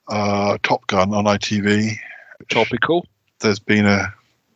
[0.07, 1.95] uh, Top Gun on ITV.
[2.49, 3.05] Topical.
[3.39, 4.11] There's been a,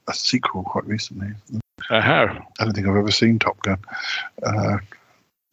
[0.08, 1.28] a sequel quite recently.
[1.90, 3.78] uh I don't think I've ever seen Top Gun.
[4.44, 4.78] Uh,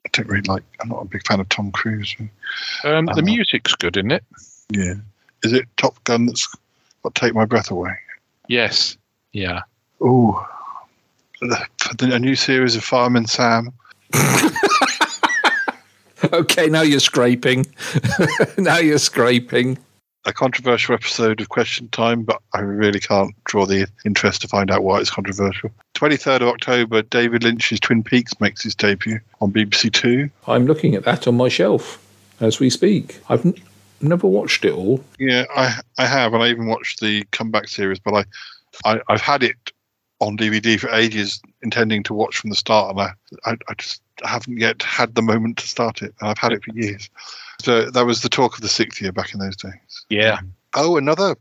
[0.05, 0.63] I don't really like.
[0.81, 2.15] I'm not a big fan of Tom Cruise.
[2.85, 4.25] Um, the music's good, isn't it?
[4.71, 4.95] Yeah,
[5.43, 6.49] is it Top Gun that's
[7.03, 7.97] got Take My Breath Away?
[8.49, 8.97] Yes.
[9.33, 9.63] Yeah.
[10.05, 10.47] Oh,
[12.01, 13.73] a new series of Fireman Sam.
[16.33, 17.67] Okay, now you're scraping.
[18.59, 19.77] now you're scraping.
[20.25, 24.71] A controversial episode of Question Time, but I really can't draw the interest to find
[24.71, 25.71] out why it's controversial.
[25.95, 30.31] 23rd of October, David Lynch's Twin Peaks makes its debut on BBC Two.
[30.47, 31.99] I'm looking at that on my shelf
[32.41, 33.19] as we speak.
[33.29, 33.55] I've n-
[34.01, 35.05] never watched it all.
[35.19, 38.25] Yeah, I I have, and I even watched the comeback series, but I,
[38.93, 39.72] I I've had it
[40.23, 43.11] on DVD for ages, intending to watch from the start, and I
[43.51, 46.63] I, I just haven't yet had the moment to start it, and I've had it
[46.65, 47.11] for years.
[47.61, 49.73] So that was the talk of the sixth year back in those days.
[50.09, 50.39] Yeah.
[50.75, 51.37] Oh, another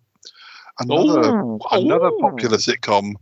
[0.79, 2.19] another Ooh, another ooh.
[2.19, 3.13] popular sitcom.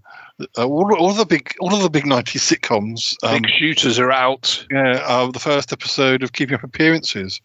[0.57, 3.15] Uh, all, all the big all of the big '90s sitcoms.
[3.23, 4.65] Um, Big shooters are out.
[4.71, 7.41] yeah, uh, the first episode of Keeping Up Appearances.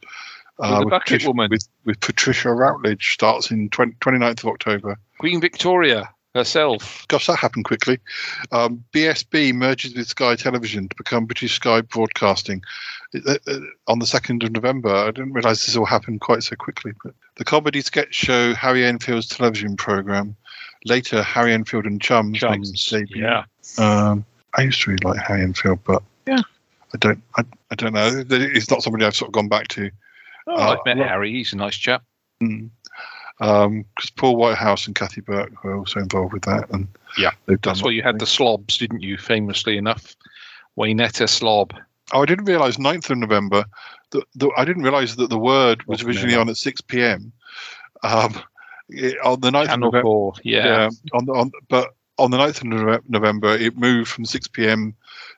[0.60, 1.32] uh, With Bucket Patricia.
[1.32, 4.96] With, with Patricia Routledge starts in 20, 29th of October.
[5.18, 7.06] Queen Victoria herself.
[7.08, 7.98] Gosh, that happened quickly.
[8.52, 12.62] Um, BSB merges with Sky Television to become British Sky Broadcasting
[13.26, 14.92] uh, uh, on the 2nd of November.
[14.94, 16.92] I didn't realise this all happened quite so quickly.
[17.02, 20.36] But the comedy sketch show Harry Enfield's television programme,
[20.84, 23.22] later Harry Enfield and Chums, makes its debut.
[23.22, 23.44] Yeah.
[23.78, 24.24] Um,
[24.54, 26.40] I used to really like Harry Enfield, but Yeah.
[26.92, 27.20] I don't.
[27.36, 27.42] I,
[27.72, 28.22] I don't know.
[28.30, 29.90] It's not somebody I've sort of gone back to.
[30.46, 31.32] Oh, Uh, I've met Harry.
[31.32, 32.04] He's a nice chap.
[32.40, 32.70] Mm.
[33.40, 36.86] Um, because Paul Whitehouse and Kathy Burke were also involved with that, and
[37.18, 37.30] Yeah.
[37.62, 39.16] That's why you had the slobs, didn't you?
[39.18, 40.16] Famously enough,
[40.78, 41.74] Waynetta slob.
[42.12, 43.64] Oh, I didn't realise 9th of November.
[44.10, 47.32] The, the, I didn't realise that the word was Wasn't originally on at six p.m.
[48.02, 48.40] Um,
[48.88, 50.02] it- on the 9th of November.
[50.02, 50.34] Four.
[50.44, 50.90] Yeah.
[51.12, 52.62] on the, on but on the 9th
[53.00, 54.94] of November, it moved from six p.m.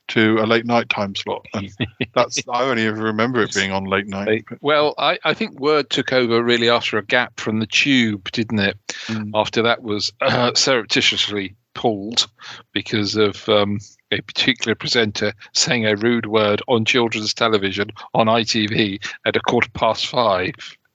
[0.08, 1.70] to a late night time slot, and
[2.14, 4.44] that's I only ever remember it being on late night.
[4.60, 8.60] Well, I, I think Word took over really after a gap from the Tube, didn't
[8.60, 8.78] it?
[9.06, 9.30] Mm.
[9.34, 12.26] After that was uh, surreptitiously pulled
[12.72, 13.78] because of um,
[14.10, 19.70] a particular presenter saying a rude word on children's television on ITV at a quarter
[19.70, 20.54] past five.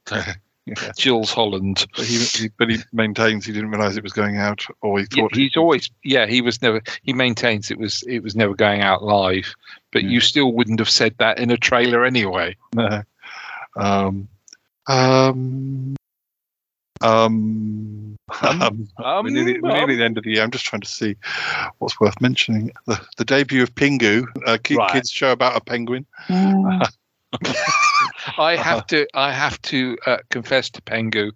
[0.65, 0.91] Yeah.
[0.97, 1.87] Jools Holland.
[1.95, 5.07] But he, he, but he maintains he didn't realise it was going out, or he
[5.11, 8.53] Yeah, thought he's always yeah he was never he maintains it was it was never
[8.53, 9.55] going out live
[9.91, 13.01] but you still wouldn't have said that in a trailer anyway No.
[13.75, 14.27] Um,
[14.87, 15.95] um,
[17.01, 20.43] um, um, um, we're nearly, we're nearly the end of the year.
[20.43, 21.15] I'm just trying to see
[21.79, 22.71] what's worth mentioning.
[22.85, 24.91] The, the debut of Pingu, a ki- Right.
[24.93, 26.05] kids show about a penguin.
[28.37, 31.31] I have to I have to uh, confess to Pengu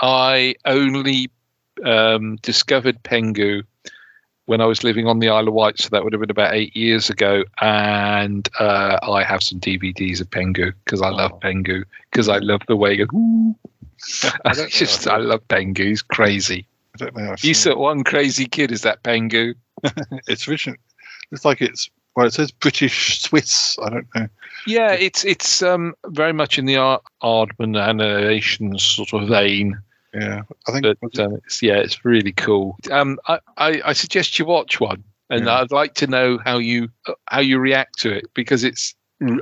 [0.00, 1.30] I only
[1.84, 3.62] um, discovered Pengu
[4.46, 6.54] when I was living on the Isle of Wight so that would have been about
[6.54, 11.84] eight years ago and uh, I have some DVDs of Pengu because I love Pengu
[12.10, 14.32] because I love the way it goes.
[14.44, 17.32] I just I love Pengu he's crazy I don't know.
[17.32, 19.54] I've He's that one crazy kid, is that Pengu?
[20.28, 20.76] It's written.
[21.30, 22.26] Looks like it's well.
[22.26, 23.78] It says British Swiss.
[23.82, 24.28] I don't know.
[24.66, 29.78] Yeah, it's it's um very much in the Ar- Aardman animations sort of vein.
[30.14, 30.98] Yeah, I think.
[31.00, 32.76] But um, it's, yeah, it's really cool.
[32.90, 35.60] Um, I, I, I suggest you watch one, and Yeah.
[35.60, 36.88] I'd like to know how you
[37.28, 38.94] how you react to it because it's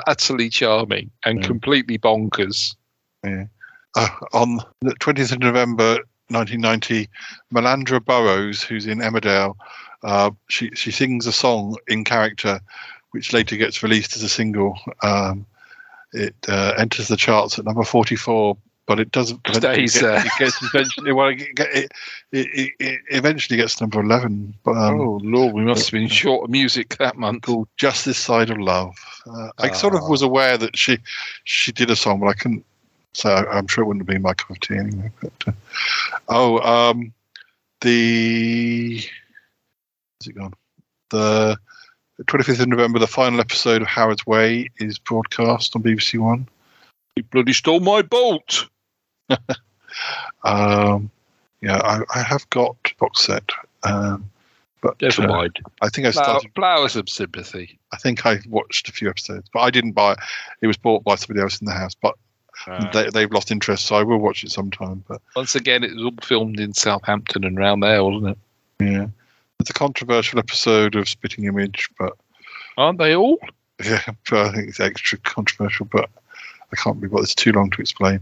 [0.07, 2.74] utterly charming and completely bonkers.
[3.24, 3.45] Yeah.
[3.97, 7.09] Uh, on the 20th of November 1990,
[7.55, 9.55] Malandra Burrows, who's in Emmerdale,
[10.03, 12.61] uh, she she sings a song in character,
[13.11, 14.79] which later gets released as a single.
[15.03, 15.47] Um,
[16.12, 18.57] it uh, enters the charts at number 44,
[18.87, 19.41] but it doesn't.
[19.53, 20.25] Stays it, there.
[20.25, 21.12] it gets eventually.
[21.12, 21.93] Well, it, it,
[22.33, 24.55] it, it eventually gets to number 11.
[24.65, 27.43] But um, oh Lord, we must have been short of music that month.
[27.43, 28.97] called "Just This Side of Love."
[29.27, 30.09] Uh, I sort of Ah.
[30.09, 30.99] was aware that she
[31.45, 32.65] she did a song, but I couldn't.
[33.12, 35.11] So I'm sure it wouldn't have been my cup of tea anyway.
[35.20, 35.53] But, uh,
[36.29, 37.12] oh, um,
[37.81, 39.03] the
[40.19, 40.55] where's it gone?
[41.11, 41.59] The
[42.24, 46.49] 25th of November, the final episode of Howard's Way is broadcast on BBC One.
[47.16, 48.69] You bloody stole my boat.
[50.45, 51.11] Um,
[51.61, 53.51] yeah, I, I have got box set,
[53.82, 54.31] um,
[54.82, 55.59] but Never uh, mind.
[55.81, 56.53] I think I started.
[56.55, 57.78] flowers of sympathy.
[57.93, 60.19] I think I watched a few episodes, but I didn't buy it.
[60.61, 62.15] It was bought by somebody else in the house, but
[62.66, 62.90] Ah.
[62.93, 65.03] they, they've lost interest, so I will watch it sometime.
[65.09, 68.36] But Once again, it was all filmed in Southampton and round there, wasn't
[68.81, 68.85] it?
[68.85, 69.07] yeah,
[69.61, 72.13] it's a controversial episode of Spitting Image, but
[72.77, 73.39] Aren't they all?
[73.85, 75.87] yeah, but I think it's extra controversial.
[75.87, 76.09] But
[76.73, 78.21] I can't be bothered; it's too long to explain.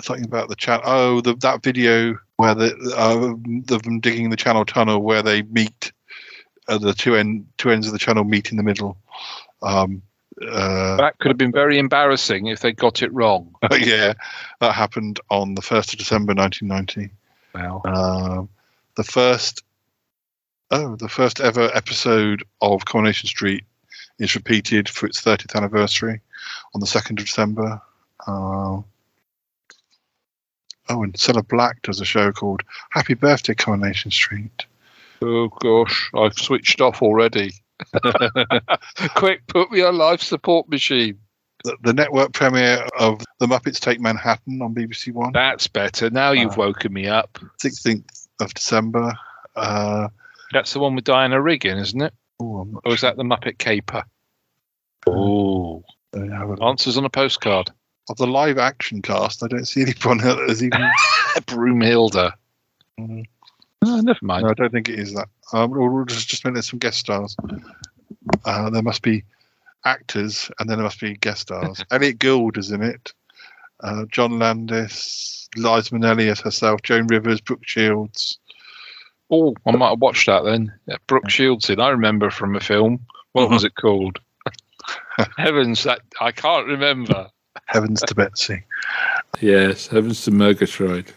[0.00, 0.80] Something about the chat.
[0.84, 3.34] Oh, the, that video where the uh,
[3.66, 5.92] them digging the channel tunnel where they meet.
[6.68, 8.96] Uh, the two end two ends of the channel meet in the middle.
[9.62, 10.02] Um,
[10.42, 13.54] uh, That could have been very embarrassing if they got it wrong.
[13.78, 14.14] yeah,
[14.60, 17.10] that happened on the 1st of December 1990.
[17.54, 17.82] Wow.
[17.84, 18.48] Um,
[18.96, 19.62] the first,
[20.70, 23.64] oh, the first ever episode of Coronation Street
[24.18, 26.20] is repeated for its 30th anniversary
[26.74, 27.80] on the 2nd of December.
[28.26, 28.84] Uh, oh,
[30.88, 34.64] and Cilla Black does a show called Happy Birthday Coronation Street.
[35.22, 37.52] Oh gosh, I've switched off already.
[39.14, 41.18] Quick, put me on life support machine.
[41.64, 45.32] the, the network premiere of The Muppets Take Manhattan on BBC One.
[45.32, 46.10] That's better.
[46.10, 47.38] Now you've Uh, woken me up.
[47.62, 49.12] 16th of December.
[49.54, 50.08] Uh,
[50.52, 52.14] That's the one with Diana Riggin, isn't it?
[52.40, 54.04] oh, I'm not Or is that the Muppet Caper?
[55.06, 56.32] Oh, sure.
[56.32, 57.70] I have a- answers on a postcard.
[58.08, 60.80] Of the live action cast, I don't see anyone that has even.
[61.46, 62.32] Broomhilda.
[63.00, 63.24] Mm.
[63.84, 64.44] Oh, never mind.
[64.44, 65.28] No, I don't think it is that.
[65.52, 67.36] Um, we'll just just meant there's some guest stars.
[68.44, 69.24] Uh, there must be
[69.84, 71.84] actors, and then there must be guest stars.
[71.90, 73.12] Elliot Gould is in it.
[73.80, 78.38] Uh, John Landis, Liza Minnelli as herself, Joan Rivers, Brooke Shields.
[79.30, 80.72] Oh, I might have watched that then.
[80.86, 81.80] Yeah, Brooke Shields in.
[81.80, 83.00] I remember from a film.
[83.32, 84.18] What was it called?
[85.36, 87.28] Heavens, that I can't remember.
[87.66, 88.62] Heavens to Betsy.
[89.40, 91.12] Yes, heavens to Murgatroyd.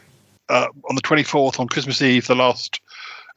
[0.49, 2.81] Uh, on the 24th, on Christmas Eve, the last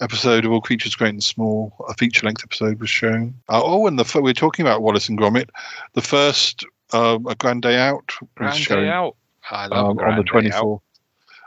[0.00, 3.34] episode of All Creatures Great and Small, a feature length episode was shown.
[3.48, 5.50] Uh, oh, and the fir- we we're talking about Wallace and Gromit.
[5.92, 9.16] The first, um, A Grand Day Out, was Grand shown Day Out.
[9.50, 10.80] I love um, on the Grand 24th.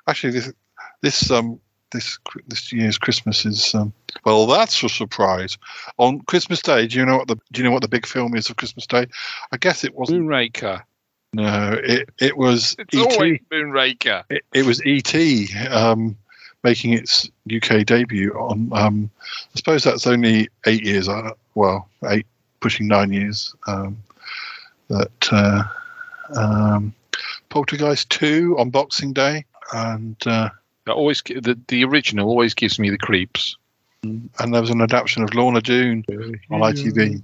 [0.07, 0.53] Actually, this
[1.01, 1.59] this um
[1.95, 3.93] this this year's Christmas is um,
[4.23, 5.57] well, that's a surprise.
[5.97, 8.35] On Christmas Day, do you know what the do you know what the big film
[8.35, 9.07] is of Christmas Day?
[9.51, 10.21] I guess it wasn't.
[10.21, 10.83] Moonraker.
[11.33, 13.13] No, it it was It's E.T.
[13.13, 14.23] always Moonraker.
[14.29, 15.49] It, it was E.T.
[15.69, 16.15] Um,
[16.63, 18.69] making its UK debut on.
[18.73, 21.09] Um, I suppose that's only eight years.
[21.09, 22.25] Uh, well, eight
[22.59, 23.53] pushing nine years.
[23.67, 23.97] Um,
[24.87, 25.63] that uh,
[26.35, 26.93] um,
[27.49, 30.49] Poltergeist two on Boxing Day, and uh,
[30.85, 33.57] That always the the original always gives me the creeps.
[34.03, 36.03] and there was an adaptation of Lorna Doone
[36.51, 37.21] on ITV.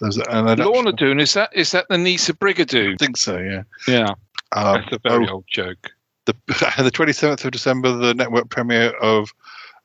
[0.00, 0.72] There's an adaptation.
[0.72, 2.94] Lorna Doone is that is that the niece of Brigadoon?
[2.94, 3.36] I think so.
[3.38, 3.62] Yeah.
[3.86, 4.14] Yeah,
[4.52, 5.90] Um, that's a very oh, old joke.
[6.24, 9.32] the the 27th of December, the network premiere of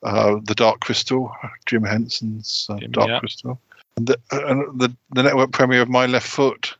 [0.02, 1.30] uh, The Dark Crystal,
[1.66, 3.18] Jim Henson's uh, Jim, Dark yeah.
[3.20, 3.60] Crystal,
[3.96, 6.74] and the, uh, the the network premiere of My Left Foot.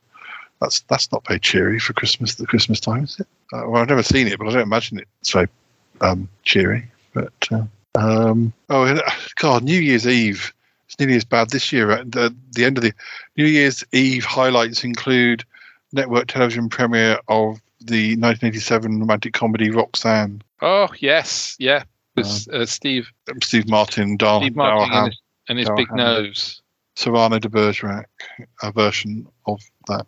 [0.59, 2.35] That's that's not very cheery for Christmas.
[2.35, 3.27] The Christmas time, is it?
[3.53, 5.47] Uh, well, I've never seen it, but I don't imagine it's very
[6.01, 6.89] um, cheery.
[7.13, 7.63] But uh,
[7.95, 10.53] um, oh and, uh, God, New Year's Eve.
[10.87, 11.91] It's nearly as bad this year.
[11.91, 12.93] At the, the end of the
[13.37, 15.43] New Year's Eve highlights include
[15.91, 20.41] network television premiere of the 1987 romantic comedy Roxanne.
[20.61, 21.83] Oh yes, yeah.
[22.15, 25.11] With uh, Steve Um, Steve Martin, Dar- Steve Martin Darrell
[25.47, 26.61] and his, big nose.
[26.95, 28.05] Cyrano de Bergerac,
[28.61, 30.05] a version of that.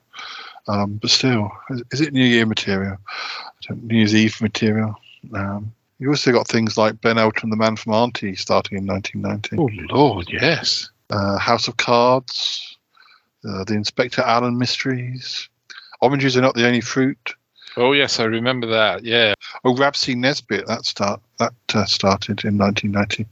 [0.68, 2.98] Um, but still, is, is it New Year material?
[3.08, 4.96] I don't, New Year's Eve material?
[5.34, 9.58] Um, you also got things like Ben Elton, the Man from Auntie, starting in 1990.
[9.58, 10.90] Oh Lord, yes.
[11.12, 12.78] Uh, House of Cards,
[13.48, 15.48] uh, the Inspector Alleyn mysteries.
[16.02, 17.36] Oranges are not the only fruit.
[17.78, 19.04] Oh yes, I remember that.
[19.06, 19.36] Yeah.
[19.64, 20.16] Oh, Rab C.
[20.16, 23.28] Nesbitt, that start that uh, started in 1990.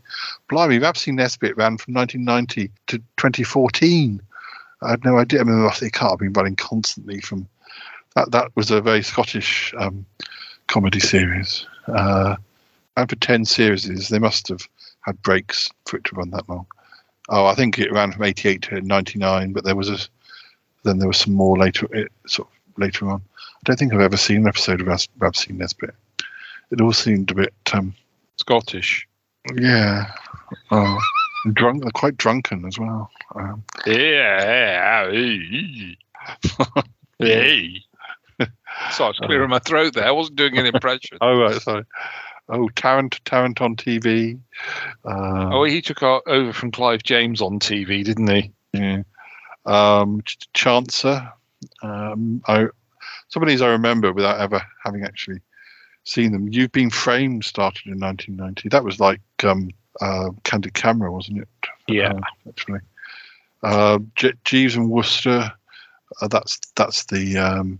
[0.48, 1.12] Blimey, Rab C.
[1.12, 4.22] Nesbitt ran from 1990 to 2014.
[4.84, 5.41] I had no idea.
[5.41, 7.48] I mean, it can't have been running constantly from
[8.16, 8.30] that.
[8.30, 10.06] That was a very Scottish um,
[10.68, 12.36] comedy series, uh,
[12.99, 14.67] and for 10 series, they must have
[15.01, 16.65] had breaks for it to run that long.
[17.30, 19.97] Oh, I think it ran from 88 to 99, but there was a
[20.84, 21.88] then there was some more later,
[22.26, 23.21] sort of later on.
[23.38, 25.51] I don't think I've ever seen an episode of Rab C.
[25.51, 25.93] Nesbitt.
[26.71, 27.93] It all seemed a bit, um,
[28.38, 29.07] Scottish.
[29.55, 30.11] yeah,
[30.71, 30.97] oh,
[31.53, 33.11] drunk, quite drunken as well.
[33.35, 35.09] Um, Yeah.
[35.11, 35.97] Hey.
[37.19, 37.84] hey.
[38.91, 40.05] So I was clearing my throat there.
[40.05, 41.17] I wasn't doing an impression.
[41.21, 41.84] oh right, sorry.
[42.49, 44.39] Oh, Tarrant, Tarrant on TV.
[45.05, 48.51] Uh, oh, he took over from Clive James on TV, didn't he?
[48.73, 49.03] Yeah.
[49.65, 51.31] Um, Ch- Chancer.
[51.84, 52.67] Um, I,
[53.27, 55.41] some of these I remember without ever having actually
[56.05, 56.47] seen them.
[56.47, 58.69] You've Been Framed started in 1990.
[58.69, 59.69] That was like um,
[60.01, 61.47] uh, Candid Camera, wasn't it?
[61.88, 62.13] Yeah.
[62.13, 62.80] Uh, actually.
[63.61, 65.51] Uh, Je- Jeeves and Wooster.
[66.21, 67.80] Uh, that's that's the um,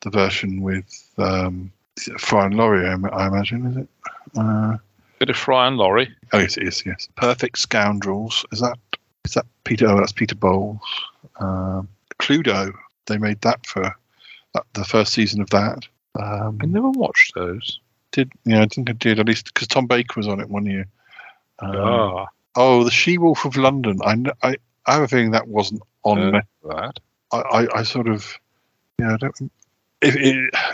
[0.00, 1.72] the version with um,
[2.18, 3.88] Fry and Laurie, I, imagine, is it?
[4.36, 4.76] Uh,
[5.18, 6.14] Bit of Fry and Laurie.
[6.32, 6.84] Oh, yes, it is.
[6.86, 8.44] Yes, Perfect Scoundrels.
[8.52, 8.78] Is that
[9.24, 9.86] is that Peter?
[9.88, 10.80] Oh, that's Peter Bowles.
[11.40, 11.88] Um,
[12.18, 12.72] Cluedo.
[13.06, 13.94] They made that for
[14.54, 15.86] that, the first season of that.
[16.18, 17.80] Um, I never watched those.
[18.12, 20.66] did yeah, I think I did at least because Tom Baker was on it one
[20.66, 20.86] year.
[21.60, 24.00] Um, Ah, Oh, the She Wolf of London.
[24.04, 24.56] I, I
[24.86, 26.42] I have a feeling that wasn't on.
[26.64, 27.00] that.
[27.32, 28.38] I, I, I sort of
[28.98, 29.14] yeah.
[29.14, 29.52] I don't,
[30.02, 30.16] if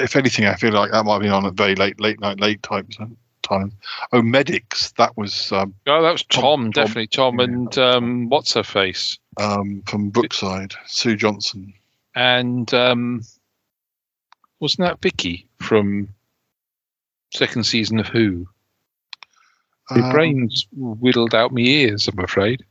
[0.00, 2.40] if anything, I feel like that might have been on at very late late night
[2.40, 2.96] late times.
[3.42, 3.72] Time.
[4.12, 4.92] Oh, medics.
[4.92, 7.94] That was um, Oh, that was Tom, Tom- definitely Tom, yeah, and Tom.
[7.94, 10.72] um, what's her face, um, from Brookside.
[10.86, 11.74] Sue Johnston.
[12.14, 13.20] and um,
[14.60, 16.08] wasn't that Vicky from
[17.34, 18.46] second season of Who?
[19.90, 22.08] My Um, brain's whittled out my ears.
[22.08, 22.64] I'm afraid.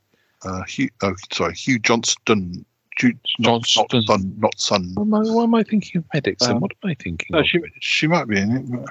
[0.43, 2.65] uh, Hugh, oh, sorry, Hugh Johnston.
[2.98, 4.91] Ju- not, not son, not son.
[4.95, 6.45] What am I, what am I thinking of medics?
[6.45, 6.56] then?
[6.57, 7.48] Um, what am I thinking No, of?
[7.48, 8.72] she she might be in it.
[8.72, 8.90] But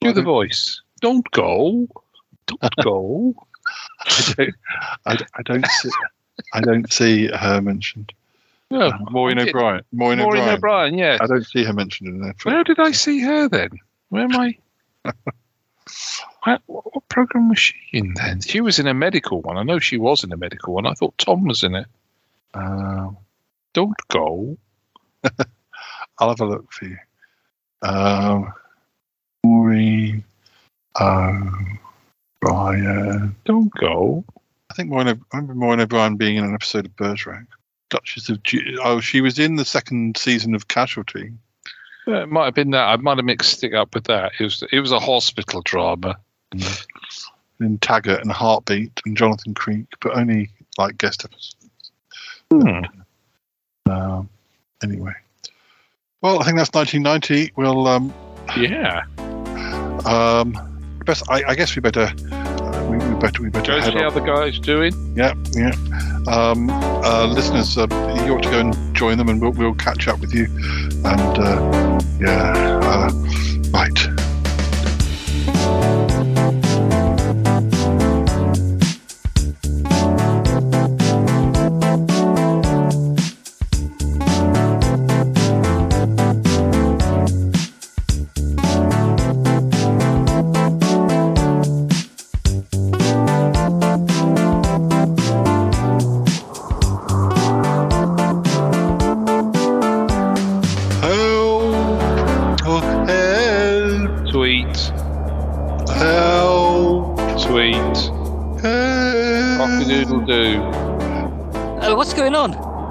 [0.00, 0.80] Do the voice.
[1.00, 1.88] Don't go.
[2.46, 3.34] Don't go.
[4.00, 4.54] I don't.
[5.06, 5.90] I, I don't see.
[6.52, 8.12] I don't see her mentioned.
[8.70, 9.38] No, Uh, Maureen.
[9.38, 9.82] O'Brien.
[9.92, 10.56] Maureen, Maureen O'Brien.
[10.56, 11.20] O'Brien, yes.
[11.22, 12.34] I don't see her mentioned in there.
[12.42, 13.70] Where did I see her then?
[14.08, 14.56] Where am I?
[16.44, 18.40] What, what program was she in then?
[18.40, 19.56] She was in a medical one.
[19.56, 20.86] I know she was in a medical one.
[20.86, 21.86] I thought Tom was in it.
[22.54, 23.16] Um,
[23.72, 24.56] Don't go.
[26.18, 26.96] I'll have a look for you.
[27.82, 28.52] Um,
[29.44, 30.24] Maureen
[32.42, 33.34] O'Brien.
[33.44, 34.24] Don't go.
[34.70, 37.46] I think Maureen, I remember Maureen O'Brien being in an episode of Bergerac.
[37.90, 41.32] Duchess of G- oh, she was in the second season of Casualty.
[42.06, 42.88] Yeah, it might have been that.
[42.88, 44.32] I might have mixed it up with that.
[44.38, 46.16] It was it was a hospital drama.
[47.60, 51.63] in Taggart and Heartbeat and Jonathan Creek, but only like guest episodes.
[52.52, 52.80] Hmm.
[53.90, 54.28] Um,
[54.82, 55.12] anyway,
[56.22, 57.52] well, I think that's 1990.
[57.56, 58.12] We'll um,
[58.56, 59.04] Yeah.
[60.06, 60.54] um,
[61.04, 61.22] best.
[61.28, 62.12] I, I guess we better.
[62.32, 63.42] Uh, we, we better.
[63.42, 64.92] We better Go see how the guy's doing.
[65.16, 65.72] Yeah, yeah.
[66.26, 67.86] Um, uh, listeners, uh,
[68.26, 70.44] you ought to go and join them, and we'll, we'll catch up with you.
[71.04, 73.10] And uh, yeah, uh,
[73.72, 73.98] right.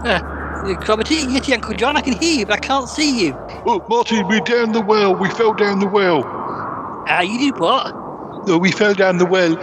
[0.64, 3.38] Uh, Yeti, Uncle John, I can hear you, but I can't see you.
[3.66, 5.14] Oh, Martin, we're down the well.
[5.14, 6.24] We fell down the well.
[6.26, 7.94] Ah, you did what?
[8.48, 9.58] No, we fell down the well.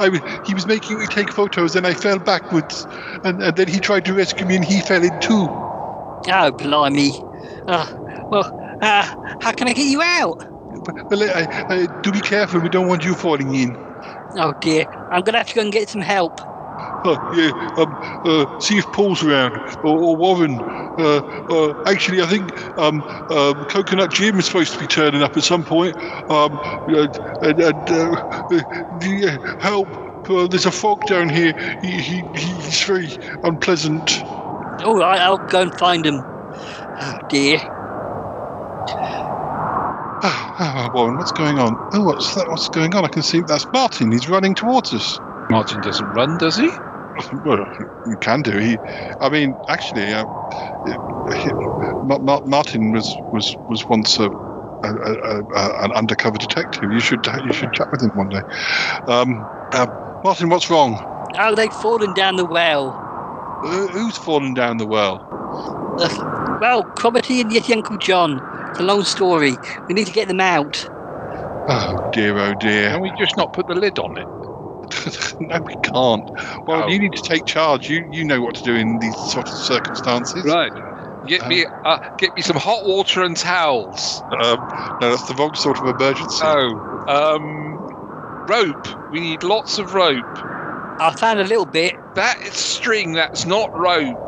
[0.00, 2.86] I he was making me take photos, and I fell backwards.
[3.24, 5.46] And, and then he tried to rescue me, and he fell in too.
[5.48, 7.12] Oh, blimey.
[7.66, 7.86] Uh,
[8.30, 9.02] well, uh,
[9.40, 10.46] how can I get you out?
[11.10, 12.60] Well, I, I, do be careful.
[12.60, 13.76] We don't want you falling in.
[14.36, 16.40] Oh dear, I'm gonna have to go and get some help.
[17.04, 17.92] Uh, yeah, um,
[18.24, 20.60] uh, see if Paul's around or, or Warren.
[20.60, 21.18] Uh,
[21.50, 25.42] uh, actually, I think um, um, Coconut Jim is supposed to be turning up at
[25.42, 25.96] some point.
[26.30, 26.58] Um,
[26.88, 28.12] and, and, and uh,
[28.50, 28.60] uh,
[29.02, 29.88] yeah, help!
[30.30, 31.52] Uh, there's a fog down here.
[31.82, 33.08] He, he, he's very
[33.42, 34.22] unpleasant.
[34.84, 36.20] All right, I'll go and find him.
[36.22, 37.58] Oh dear.
[40.24, 41.76] Ah, Warren, what's going on?
[41.92, 42.48] Oh, what's that?
[42.48, 43.04] What's going on?
[43.04, 44.12] I can see that's Martin.
[44.12, 45.18] He's running towards us.
[45.50, 46.70] Martin doesn't run, does he?
[47.44, 47.66] Well,
[48.06, 48.58] you can do.
[48.58, 48.78] He,
[49.20, 50.26] I mean, actually, uh,
[52.02, 54.30] Ma- Ma- Martin was was was once a,
[54.82, 56.90] a, a, a, an undercover detective.
[56.92, 58.40] You should you should chat with him one day.
[59.06, 59.86] Um, uh,
[60.24, 61.00] Martin, what's wrong?
[61.38, 62.90] Oh, they've fallen down the well.
[63.64, 65.22] Uh, who's fallen down the well?
[65.98, 66.08] Uh,
[66.60, 68.40] well, Cromitty and Yeti Uncle John.
[68.70, 69.56] It's a long story.
[69.88, 70.84] We need to get them out.
[71.68, 72.90] Oh dear, oh dear.
[72.90, 74.26] Can we just not put the lid on it?
[75.40, 76.30] no, we can't.
[76.66, 76.88] Well, Oh.
[76.88, 77.88] you need to take charge.
[77.88, 80.44] You you know what to do in these sort of circumstances.
[80.44, 80.72] Right.
[81.26, 84.20] Get me, uh, get me some hot water and towels.
[84.32, 84.58] Um,
[85.00, 86.40] no, that's the wrong sort of emergency.
[86.42, 87.76] Oh, um,
[88.48, 89.10] rope.
[89.12, 90.24] We need lots of rope.
[91.00, 91.94] I found a little bit.
[92.16, 93.12] That is string.
[93.12, 94.18] That's not rope.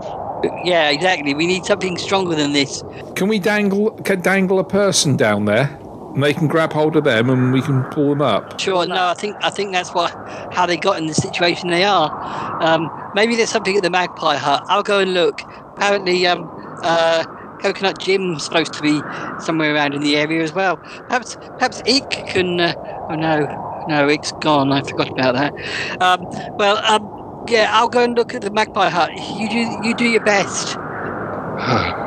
[0.65, 1.35] Yeah, exactly.
[1.35, 2.85] We need something stronger than this.
[3.17, 5.77] Can we dangle can dangle a person down there?
[6.15, 8.61] And they can grab hold of them and we can pull them up.
[8.61, 8.87] Sure.
[8.87, 10.13] No, I think I think that's what
[10.53, 12.63] how they got in the situation they are.
[12.63, 14.63] Um, maybe there's something at the Magpie Hut.
[14.69, 15.41] I'll go and look.
[15.77, 16.49] Apparently, um,
[16.85, 17.25] uh,
[17.61, 19.01] Coconut Jim's supposed to be
[19.41, 20.77] somewhere around in the area as well.
[20.77, 22.61] Perhaps perhaps Ick can.
[22.61, 22.75] Uh,
[23.11, 24.71] oh no, no, Ick's gone.
[24.71, 26.01] I forgot about that.
[26.01, 29.11] Um, well, um, yeah, I'll go and look at the Magpie Hut.
[29.41, 30.77] You do you do your best.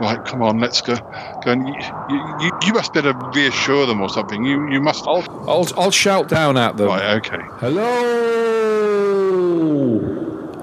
[0.00, 0.96] Right, come on, let's go.
[0.96, 1.74] Go and you,
[2.40, 4.44] you, you must better reassure them or something.
[4.44, 5.06] You you must.
[5.06, 6.86] I'll I'll, I'll shout down at them.
[6.88, 7.42] Right, okay.
[7.58, 8.30] Hello.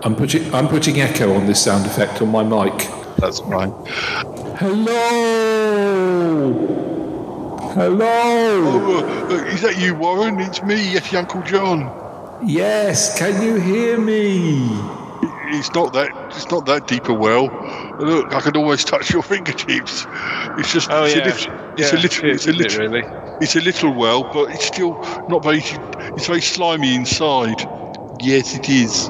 [0.03, 2.89] I'm putting I'm putting echo on this sound effect on my mic.
[3.17, 3.71] That's fine.
[4.57, 4.97] Hello.
[7.73, 8.05] Hello.
[8.05, 10.39] Oh, uh, is that you, Warren?
[10.39, 11.91] It's me, Yeti Uncle John.
[12.43, 14.96] Yes, can you hear me?
[15.47, 16.11] It's not that.
[16.31, 17.45] It's not that deep a well.
[17.99, 20.05] Look, I can almost touch your fingertips.
[20.57, 20.89] It's just.
[20.89, 21.17] Oh, it's yeah.
[21.17, 21.53] a little.
[21.77, 22.25] It's Yeah, a little.
[22.25, 22.79] it It's a is, it, little.
[22.79, 23.03] really?
[23.39, 24.97] It's a little well, but it's still
[25.27, 25.61] not very.
[26.15, 27.65] It's very slimy inside.
[28.19, 29.09] Yes, it is.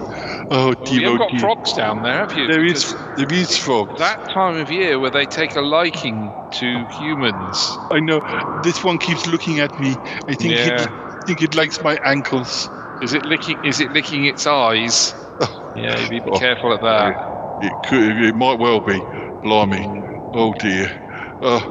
[0.50, 1.40] Oh You dear, haven't oh got dear.
[1.40, 2.48] frogs down there, have you?
[2.48, 4.00] There is, Because there is frogs.
[4.00, 7.78] that time of year where they take a liking to humans.
[7.92, 8.22] I know.
[8.64, 9.96] This one keeps looking at me.
[10.28, 10.88] I think it, Yeah.
[10.90, 12.70] I think it likes my ankles.
[13.02, 13.58] Is it licking?
[13.64, 15.14] Is it licking its eyes?
[15.76, 16.40] Yeah, you be Oh.
[16.40, 17.14] careful of that.
[17.64, 18.22] It could.
[18.24, 18.98] It might well be.
[19.44, 19.86] Blimey.
[20.34, 21.04] Oh dear.
[21.40, 21.62] Oh,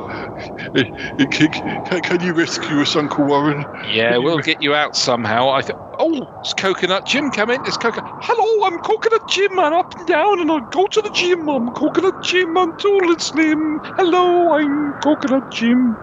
[0.75, 0.87] it,
[1.19, 3.65] it, can, can you rescue us, Uncle Warren?
[3.91, 5.51] Yeah, we'll get you out somehow.
[5.51, 7.61] I th- oh, it's Coconut Jim coming.
[7.67, 8.09] It's Coconut.
[8.23, 9.59] Hello, I'm Coconut Jim.
[9.59, 11.49] I'm up and down, and I go to the gym.
[11.49, 12.57] I'm Coconut Jim.
[12.57, 13.81] I'm tall and slim.
[13.97, 15.97] Hello, I'm Coconut Jim.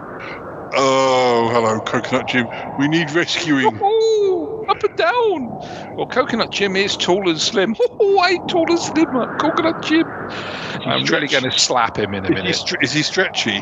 [0.75, 2.45] Oh, hello, Coconut Jim.
[2.77, 3.79] We need rescuing.
[3.81, 5.59] Oh, up and down.
[5.97, 7.75] Well, Coconut Jim is tall and slim.
[7.99, 9.07] Oh, I'm tall and slim.
[9.39, 10.05] Coconut Jim.
[10.85, 12.55] I'm really going to slap him in a Is he, minute.
[12.55, 13.57] stre- is he stretchy?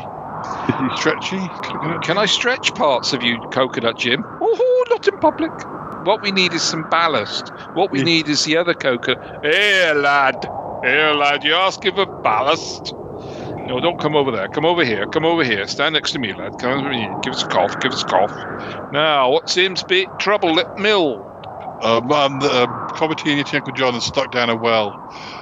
[0.68, 1.48] Is he stretchy?
[1.62, 4.22] Coconut Can I stretch parts of you, Coconut Jim?
[4.40, 5.50] Oh, not in public.
[6.04, 7.50] What we need is some ballast.
[7.74, 8.04] What we Yeah.
[8.04, 9.18] need is the other coconut.
[9.42, 10.36] Here, lad.
[10.84, 11.44] Here, lad.
[11.44, 12.94] You asking for ballast?
[13.66, 14.48] No, don't come over there.
[14.48, 15.06] Come over here.
[15.06, 15.66] Come over here.
[15.66, 16.58] Stand next to me, lad.
[16.58, 17.14] Come over here.
[17.22, 17.78] Give us a cough.
[17.80, 18.92] Give us a cough.
[18.92, 21.28] Now, what seems to be trouble at mill?
[21.82, 24.92] Um, um, the and your Uncle John are stuck down a well,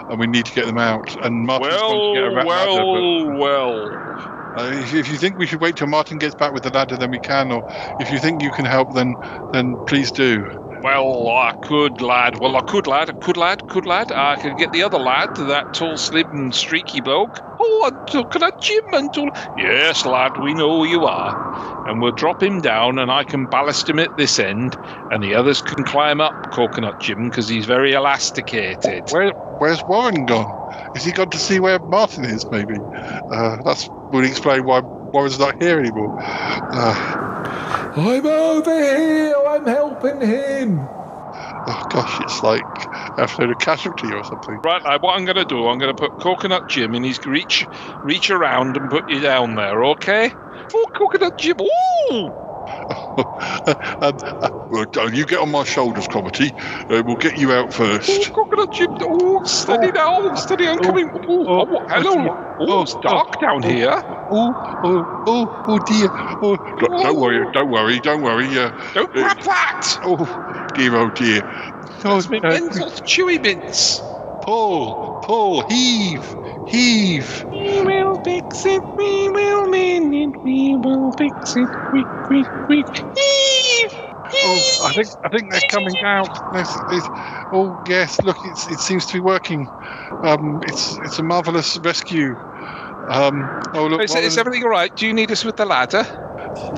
[0.09, 1.23] and we need to get them out.
[1.25, 4.55] And Martin's Well, going to get a rat ladder, well, well.
[4.57, 6.71] but, uh, if, if you think we should wait till Martin gets back with the
[6.71, 7.53] ladder, then we can.
[7.53, 7.63] Or
[8.01, 9.15] if you think you can help, then
[9.53, 10.70] then please do.
[10.83, 12.41] Well, I could, lad.
[12.41, 13.11] Well, I could, lad.
[13.11, 13.69] I could, lad.
[13.69, 14.13] Could, lad.
[14.13, 17.39] I could get the other lad, that tall, slim, and streaky bloke.
[17.61, 19.31] Oh, I'm talking at Jim and tall.
[19.59, 21.89] Yes, lad, we know who you are.
[21.89, 24.75] And we'll drop him down, and I can ballast him at this end,
[25.11, 29.11] and the others can climb up Coconut Jim because he's very elasticated.
[29.11, 30.57] Where where's Warren gone?
[30.97, 32.47] Is he gone to see where Martin is?
[32.51, 32.77] Maybe.
[33.31, 34.81] Uh, that's would explain why
[35.13, 36.19] Warren's not here anymore.
[36.21, 39.35] Uh, I'm over here.
[39.49, 40.79] I'm helping him.
[40.81, 44.57] oh gosh, it's like an episode of Casualty or something.
[44.63, 47.25] Right, lad, what I'm going to do, I'm going to put Coconut Jim in his
[47.27, 47.67] reach,
[48.03, 50.33] reach around and put you down there, okay?
[50.73, 51.57] Oh, Coconut Jim.
[51.61, 52.50] Ooh!
[54.01, 56.53] um, uh, well, don't you get on my shoulders, Cromitty.
[56.91, 58.11] Uh, we'll get you out first.
[58.11, 58.97] Oh, Coconut Jim.
[59.01, 60.35] Oh, steady now.
[60.35, 61.11] Steady, I'm coming.
[61.29, 62.57] Oh, oh, hello.
[62.61, 63.91] Oh, it's dark down here.
[64.31, 66.09] Oh, oh, oh, oh dear.
[66.43, 68.47] Oh, don't, don't worry, don't worry, don't worry.
[68.59, 69.99] Uh, Don't grab that.
[70.05, 71.43] oh, dear, oh dear.
[72.05, 74.01] Oh, It's my uh, mental chewy bits.
[74.43, 76.25] Paul, Paul, heave,
[76.67, 77.45] heave.
[77.51, 78.83] We will fix it.
[78.97, 80.43] We will mend it.
[80.45, 81.69] We will fix it.
[81.91, 82.97] Quick, quick, quick.
[82.97, 84.11] Heave.
[84.33, 86.53] Oh, I think I think they're coming out.
[86.53, 87.05] There's, there's,
[87.53, 89.69] oh yes, look, it's, it seems to be working.
[90.23, 92.37] Um, it's it's a marvelous rescue.
[93.09, 94.95] Um, oh look, Is, is everything all right?
[94.97, 96.07] Do you need us with the ladder?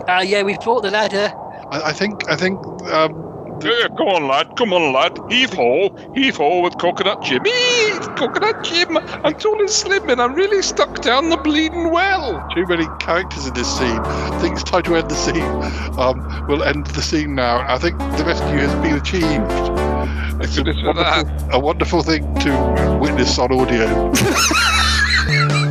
[0.09, 1.33] Uh, yeah, we've brought the ladder.
[1.71, 2.59] I, I think I think
[2.91, 3.22] um,
[3.63, 4.57] Yeah, come on, lad.
[4.57, 5.19] Come on, lad.
[5.31, 5.95] Heave ho.
[6.15, 7.43] Heave ho with Coconut Jim.
[8.17, 8.97] Coconut Jim.
[8.99, 12.45] I'm tall and slim and I'm really stuck down the bleeding well.
[12.55, 13.99] too many characters in this scene.
[14.01, 15.43] I think it's time to end the scene.
[15.99, 17.65] Um, we'll end the scene now.
[17.69, 20.43] I think the rescue has been achieved.
[20.43, 21.27] It's a Goodness for that.
[21.27, 24.13] wonderful, a wonderful thing to witness on audio.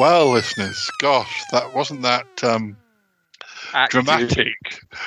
[0.00, 2.78] Well, listeners, gosh, that wasn't that um,
[3.90, 4.56] dramatic.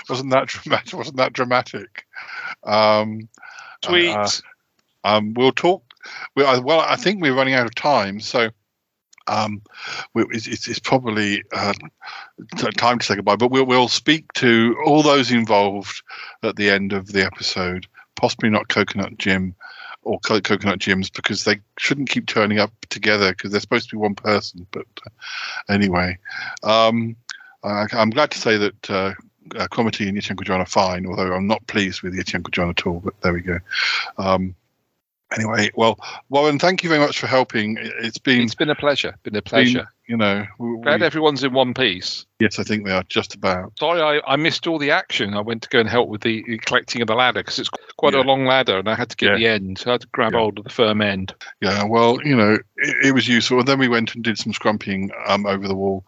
[0.07, 0.93] Wasn't that dramatic?
[0.99, 2.05] Wasn't that dramatic?
[2.63, 3.27] Um,
[3.83, 4.15] Sweet.
[4.15, 4.29] uh,
[5.03, 5.83] um, we'll talk.
[6.35, 8.51] We, I- well, I think we're running out of time, so
[9.27, 9.63] um,
[10.13, 11.73] we, it's, it's it's probably uh,
[12.55, 13.37] t- time to say goodbye.
[13.37, 16.03] But we'll we'll speak to all those involved
[16.43, 17.87] at the end of the episode.
[18.15, 19.55] Possibly not Coconut Jim
[20.03, 23.95] or Co- Coconut Jims because they shouldn't keep turning up together because they're supposed to
[23.95, 24.65] be one person.
[24.71, 25.09] But uh,
[25.73, 26.17] anyway,
[26.63, 27.15] um,
[27.63, 28.89] I, I'm glad to say that.
[28.89, 29.13] Uh,
[29.57, 32.87] uh, Cromitty and Yeti John are fine, although I'm not pleased with Yeti John at
[32.87, 33.01] all.
[33.01, 33.59] But there we go.
[34.17, 34.55] Um,
[35.35, 35.99] anyway, well,
[36.29, 37.77] Warren, thank you very much for helping.
[37.77, 39.15] It- It's been, It's been a pleasure.
[39.23, 39.87] Been a been, pleasure.
[40.07, 42.25] You know, we, Glad we- everyone's in one piece.
[42.39, 43.71] yes, I think they are just about.
[43.79, 45.33] Sorry, I, I missed all the action.
[45.33, 48.13] I went to go and help with the collecting of the ladder because it's quite
[48.13, 49.77] a long ladder, and I had to get the end.
[49.79, 51.33] So I had to grab hold of the firm end.
[51.61, 53.59] Yeah, well, you know, it, it was useful.
[53.59, 56.03] And then we went and did some scrumping um, over the wall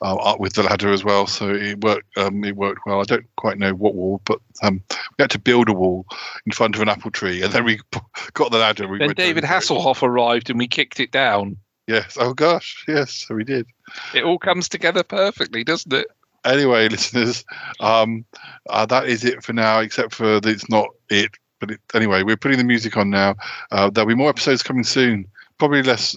[0.00, 1.26] uh, up with the ladder as well.
[1.26, 2.16] So it worked.
[2.16, 3.00] Um, it worked well.
[3.00, 4.82] I don't quite know what wall, but um,
[5.18, 6.06] we had to build a wall
[6.46, 7.80] in front of an apple tree, and then we
[8.34, 8.86] got the ladder.
[8.86, 9.56] We Then David over it.
[9.58, 11.56] Hasselhoff arrived, and we kicked it down.
[11.86, 12.16] Yes.
[12.20, 12.84] Oh gosh.
[12.86, 13.26] Yes.
[13.28, 13.66] We did.
[14.14, 16.06] It all comes together perfectly, doesn't it?
[16.44, 17.44] Anyway, listeners,
[17.80, 18.24] um,
[18.68, 19.80] uh, that is it for now.
[19.80, 21.30] Except for that it's not it.
[21.58, 23.34] But it, anyway, we're putting the music on now.
[23.70, 25.26] Uh, there'll be more episodes coming soon.
[25.58, 26.16] Probably less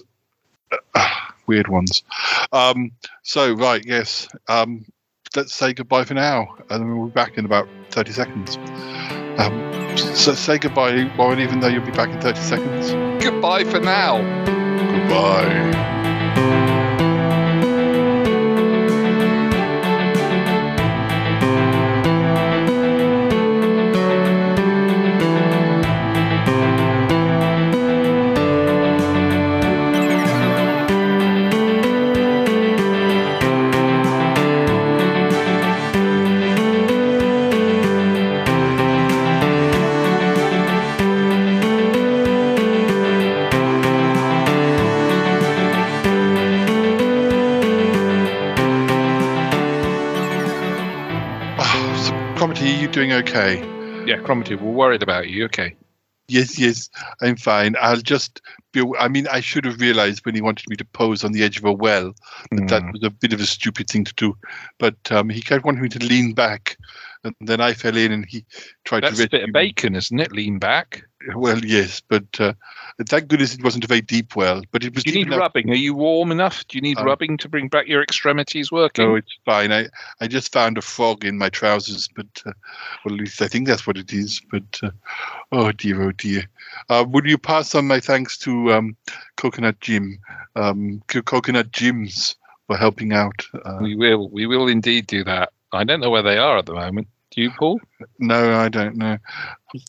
[0.94, 1.08] uh,
[1.46, 2.02] weird ones.
[2.52, 2.92] Um,
[3.22, 4.28] so right, yes.
[4.48, 4.86] Um,
[5.36, 8.56] let's say goodbye for now, and then we'll be back in about thirty seconds.
[9.38, 11.40] Um, so say goodbye, Warren.
[11.40, 12.92] Even though you'll be back in thirty seconds.
[13.22, 14.63] Goodbye for now.
[14.92, 16.73] Goodbye.
[52.84, 53.60] You doing okay?
[54.06, 55.46] Yeah, Cromitty, we're worried about you.
[55.46, 55.74] Okay.
[56.28, 56.90] Yes, yes,
[57.22, 57.76] I'm fine.
[57.80, 58.42] I'll just
[58.72, 58.82] be.
[58.98, 61.56] I mean, I should have realized when he wanted me to pose on the edge
[61.56, 62.12] of a well
[62.50, 62.92] that that Mm.
[62.92, 64.36] was a bit of a stupid thing to do.
[64.78, 66.76] But um, he kept wanting me to lean back,
[67.24, 68.44] and then I fell in, and he
[68.84, 69.52] tried That's to That's a bit of me.
[69.52, 70.32] bacon, isn't it?
[70.32, 71.04] Lean back.
[71.34, 72.52] Well, yes, but uh,
[73.08, 74.62] thank goodness it wasn't a very deep well.
[74.70, 75.04] But it was.
[75.04, 75.70] Do you need enough- rubbing?
[75.70, 76.66] Are you warm enough?
[76.68, 79.06] Do you need Um, rubbing to bring back your extremities working?
[79.06, 79.72] No, it's fine.
[79.72, 79.86] I,
[80.20, 82.52] I just found a frog in my trousers, but uh,
[83.04, 84.40] well, at least I think that's what it is.
[84.50, 84.90] But uh,
[85.52, 86.44] oh dear, oh dear.
[86.88, 88.96] Uh, would you pass on my thanks to um,
[89.36, 90.18] Coconut Jim,
[90.56, 93.46] um, Coconut Jims for helping out?
[93.64, 94.28] Uh, we will.
[94.30, 95.52] We will indeed do that.
[95.72, 97.08] I don't know where they are at the moment.
[97.34, 97.80] Do you, Paul?
[98.20, 99.18] no, I don't know.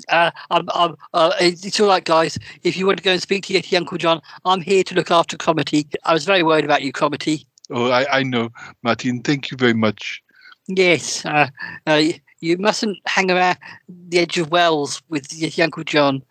[0.10, 2.40] Uh, I'm, I'm, uh, it's it's all right, guys.
[2.64, 5.12] If you want to go and speak to Yeti Uncle John, I'm here to look
[5.12, 5.94] after Cromitty.
[6.06, 7.46] I was very worried about you, Cromitty.
[7.70, 8.50] Oh, I, I know,
[8.82, 9.22] Martin.
[9.22, 10.24] Thank you very much.
[10.68, 11.50] Yes, uh,
[11.86, 12.02] uh,
[12.40, 13.58] you mustn't hang around
[13.88, 16.24] the edge of wells with Yeti Uncle John.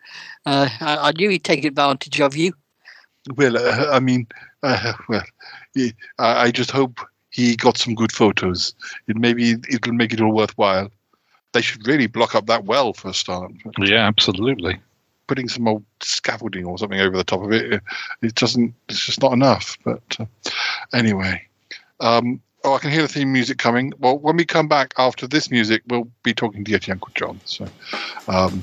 [0.47, 2.55] Uh, I, I knew he'd take advantage of you.
[3.37, 4.27] Well, uh, I mean,
[4.65, 5.23] uh, well,
[5.77, 6.99] I, I just hope
[7.31, 8.75] he got some good photos.
[9.07, 10.91] It maybe it'll make it all worthwhile.
[11.55, 13.53] They should really block up that well for a start.
[13.79, 14.79] Yeah, absolutely.
[15.29, 17.79] Putting some old scaffolding or something over the top of it, uh,
[18.21, 18.75] it doesn't.
[18.89, 19.79] It's just not enough.
[19.85, 20.27] But uh,
[20.93, 21.47] anyway,
[22.01, 23.93] um, oh, I can hear the theme music coming.
[23.99, 27.41] Well, when we come back after this music, we'll be talking to Yeti Uncle John.
[27.47, 27.67] So,
[28.29, 28.63] um,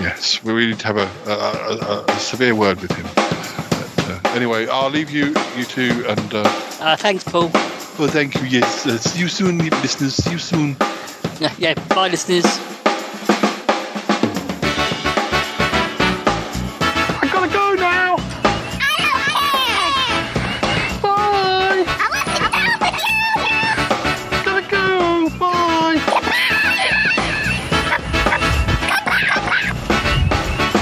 [0.00, 3.06] yes, we really need to have a, a, a, a severe word with him.
[3.14, 6.34] But, uh, anyway, I'll leave you, you two, and.
[6.34, 6.42] Uh,
[6.80, 7.48] Uh, thanks, Paul.
[7.98, 8.42] well, thank you.
[8.48, 10.16] Yes, uh, see you soon, listeners.
[10.16, 10.76] See you soon.
[11.42, 12.44] Yeah, yeah, bye, listeners.
[17.18, 18.14] I gotta go now.
[18.78, 19.50] I know I.
[21.02, 21.82] Bye.
[21.98, 23.18] I want to get out with you.
[24.44, 24.86] Gotta go.
[25.40, 25.98] Bye.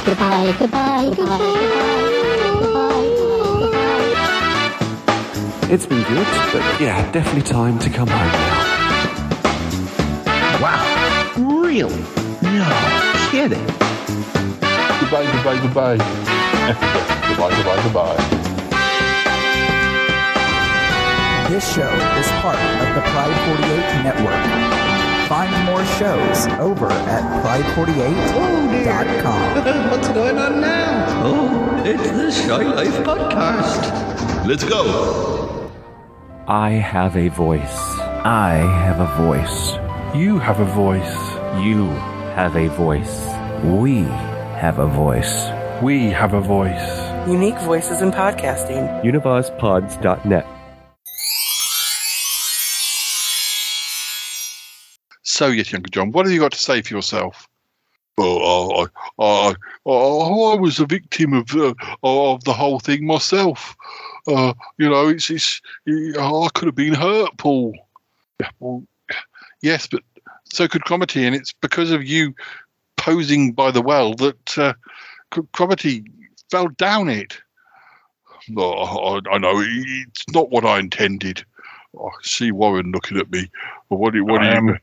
[0.05, 1.57] Goodbye, goodbye, goodbye,
[5.73, 8.60] It's been good, but yeah, definitely time to come home now.
[10.61, 10.83] Wow.
[11.63, 12.03] Really?
[12.43, 12.69] No
[13.31, 13.65] kidding.
[15.01, 15.97] Goodbye, goodbye, goodbye.
[17.29, 18.17] goodbye, goodbye, goodbye.
[21.49, 24.45] This show is part of the Pride 48 network.
[25.29, 29.65] Find more shows over at pride48.com.
[29.91, 31.23] What's going on now?
[31.25, 33.83] Oh, it's the Shy Life Podcast.
[34.47, 34.85] Let's go.
[36.47, 37.79] I have a voice.
[38.25, 38.55] I
[38.85, 39.79] have a voice.
[40.15, 41.15] You have a voice.
[41.65, 41.87] You
[42.35, 43.27] have a voice.
[43.63, 43.99] We
[44.59, 45.49] have a voice.
[45.81, 47.29] We have a voice.
[47.29, 49.05] Unique voices in podcasting.
[49.05, 50.47] UnivazPods.net.
[55.23, 57.47] So, Yeti Uncle John, what have you got to say for yourself?
[58.19, 59.55] Oh, I, I,
[59.87, 61.73] I, I was a victim of uh,
[62.03, 63.77] of the whole thing myself.
[64.27, 67.75] Uh, you know, it's, it's I could have been hurt, Paul.
[68.41, 68.83] Yeah, well,
[69.63, 70.03] yes, but
[70.53, 72.35] so could Cromitty, and it's because of you
[72.97, 74.75] posing by the well that uh,
[75.35, 76.07] C- Cromitty
[76.51, 77.39] fell down it.
[78.57, 81.45] Oh, I, I know it's not what I intended.
[81.99, 83.51] I see Warren looking at me.
[83.89, 84.25] What do you?
[84.25, 84.71] What I you?
[84.71, 84.79] am-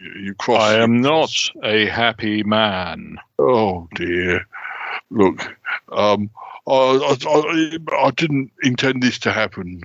[0.00, 0.60] you cross.
[0.60, 1.30] I am not
[1.62, 3.18] a happy man.
[3.38, 4.44] Oh dear.
[5.10, 5.56] Look,
[5.92, 6.28] um,
[6.66, 9.82] I, I, I, I didn't intend this to happen.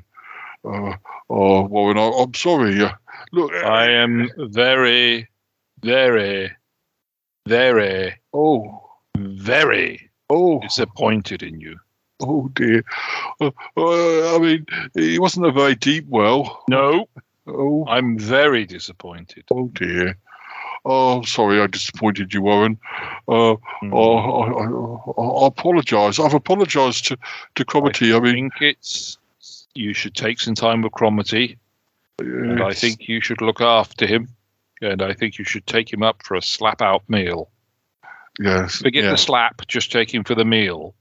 [0.68, 0.96] Uh,
[1.30, 2.82] oh, Warren, I, I'm sorry.
[2.82, 2.92] Uh,
[3.32, 5.28] look, I am very,
[5.82, 6.52] very,
[7.48, 11.78] very, oh, very oh, disappointed in you.
[12.20, 12.84] Oh dear.
[13.40, 14.66] Uh, uh, I mean,
[14.96, 16.64] it wasn't a very deep well.
[16.68, 17.08] No.
[17.46, 19.46] Oh, I'm very disappointed.
[19.52, 20.18] oh dear.
[20.90, 22.78] Oh, sorry, I disappointed you, Warren.
[23.28, 23.94] Uh, Hmm.
[23.94, 24.66] oh, I, I,
[25.22, 26.20] I, I apologise.
[26.20, 27.18] I've apologised to
[27.56, 28.14] to Cromitty.
[28.14, 29.18] I, I mean, think it's
[29.78, 31.58] you should take some time with Cromitty,
[32.20, 34.28] and I think you should look after him,
[34.82, 37.50] and I think you should take him up for a slap out meal.
[38.40, 40.94] yes, Forget yeah, the slap, just take him for the meal.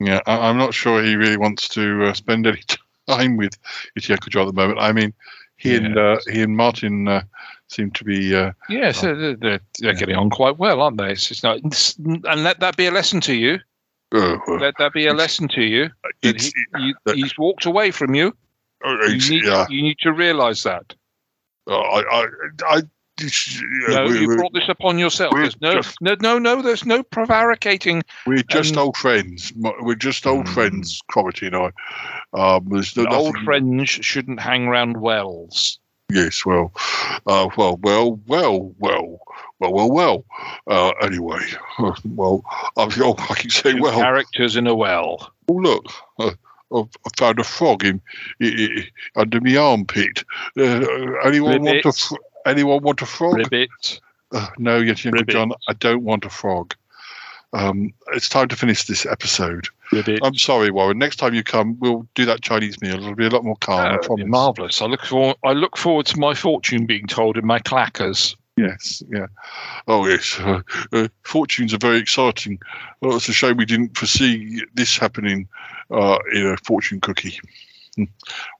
[0.00, 0.20] yeah.
[0.26, 2.62] I, I'm not sure he really wants to uh, spend any
[3.08, 3.56] time with
[3.98, 4.78] Itiako at the moment.
[4.80, 5.12] I mean,
[5.56, 7.22] he and uh, he and Martin uh,
[7.68, 8.34] seem to be.
[8.34, 11.12] Uh, Yes, they're, they're, they're getting on quite well, aren't they?
[11.12, 11.60] It's, it's not,
[11.98, 13.60] and let that be a lesson to you.
[14.14, 15.90] Uh, Let that be a lesson to you.
[16.22, 18.36] That he, you he's walked away from you.
[18.84, 19.66] uh, You need, yeah.
[19.68, 20.94] you need to realise that.
[21.68, 22.26] Uh, I, I,
[22.66, 22.82] I,
[23.20, 23.28] yeah,
[23.88, 25.32] No, you brought this upon yourself.
[25.34, 26.62] There's no, just- no, no, no.
[26.62, 28.02] There's no prevaricating.
[28.26, 29.52] We're just Um, old friends.
[29.56, 32.56] We're just old friends, Cromitty and I.
[32.56, 35.78] Um, there's no, Old friends shouldn't hang round wells.
[36.12, 36.72] Yes, well,
[37.26, 39.20] uh, well, well, well, well,
[39.60, 40.24] well, well, well.
[40.66, 41.40] Uh, anyway,
[42.04, 42.42] well,
[42.76, 43.98] I, oh, I keep saying Two well.
[43.98, 45.32] characters in a well.
[45.48, 45.86] Oh, look,
[46.18, 46.30] uh,
[46.74, 48.00] I've found a frog in,
[48.42, 48.46] i
[49.16, 50.24] i under my armpit.
[50.58, 50.84] Uh,
[51.24, 51.94] anyone want a Ribbit.
[51.96, 52.14] fr-
[52.46, 53.36] anyone want a frog?
[53.36, 54.00] Ribbit.
[54.32, 55.28] Uh, no, Uncle Ribbit.
[55.28, 56.74] John, I don't want a frog.
[57.52, 59.68] Um, it's time to finish this episode.
[59.92, 60.18] Ribbit.
[60.24, 60.98] I'm sorry, Warren.
[60.98, 62.96] Next time you come, we'll do that Chinese meal.
[62.96, 63.78] It'll be a lot more calm.
[63.80, 64.82] I Uh, marvelous.
[64.82, 65.36] I look for.
[65.44, 68.34] I look forward to my fortune being told in my clackers.
[68.56, 69.26] Yes, yeah.
[69.88, 70.38] Oh, yes.
[70.38, 70.62] Uh,
[70.92, 72.60] uh, fortunes are very exciting.
[73.00, 75.48] Well, it's a shame we didn't foresee this happening
[75.90, 77.40] uh, in a fortune cookie.
[77.96, 78.04] Hmm.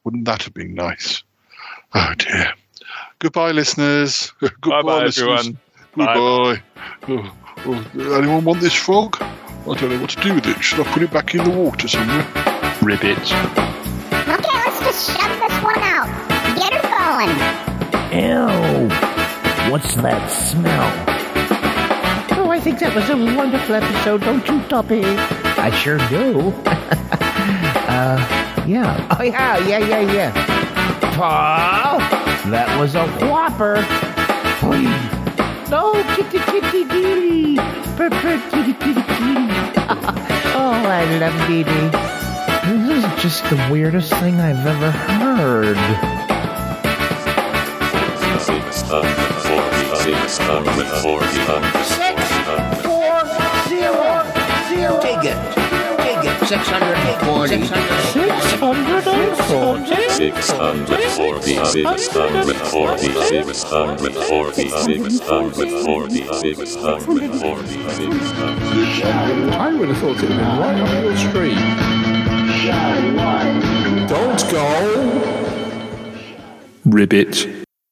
[0.03, 1.23] Wouldn't that have been nice?
[1.95, 2.53] Oh, dear.
[3.21, 4.33] Goodbye, listeners.
[4.41, 5.49] Goodbye, Bye-bye, listeners.
[5.49, 5.59] everyone.
[5.97, 6.63] Goodbye.
[7.09, 9.17] Oh, oh, anyone want this frog?
[9.21, 10.61] I don't know what to do with it.
[10.63, 12.27] Should I put it back in the water somewhere?
[12.83, 13.17] Ribbit.
[13.17, 16.09] Okay, let's just shove this one out.
[16.59, 16.83] Get her
[18.11, 18.91] going.
[18.91, 19.04] Ew.
[19.75, 20.87] What's that smell?
[22.39, 25.03] Oh, I think that was a wonderful episode, don't you, Toppy?
[25.03, 26.55] I sure do.
[27.91, 28.15] uh,
[28.69, 29.09] yeah.
[29.19, 30.31] Oh, yeah, yeah, yeah, yeah.
[31.17, 31.99] Paul,
[32.53, 33.79] that was a whopper.
[34.63, 34.87] Oy.
[35.69, 37.57] No, kitty, kitty, deely.
[37.97, 38.11] Purr,
[38.55, 39.51] kitty, kitty, kitty.
[40.55, 41.91] Oh, I love Dee Dee.
[42.87, 46.25] This is just the weirdest thing I've ever heard.
[52.83, 53.25] Four,
[53.69, 54.25] zero,
[54.69, 55.01] zero.
[55.01, 55.39] Dig it.
[56.03, 56.49] Dig it.
[56.49, 57.65] 640.
[57.65, 59.95] 640.
[69.53, 71.59] I would have thought it would been right on your street.
[74.09, 74.67] Don't go.
[76.85, 77.64] Ribbit.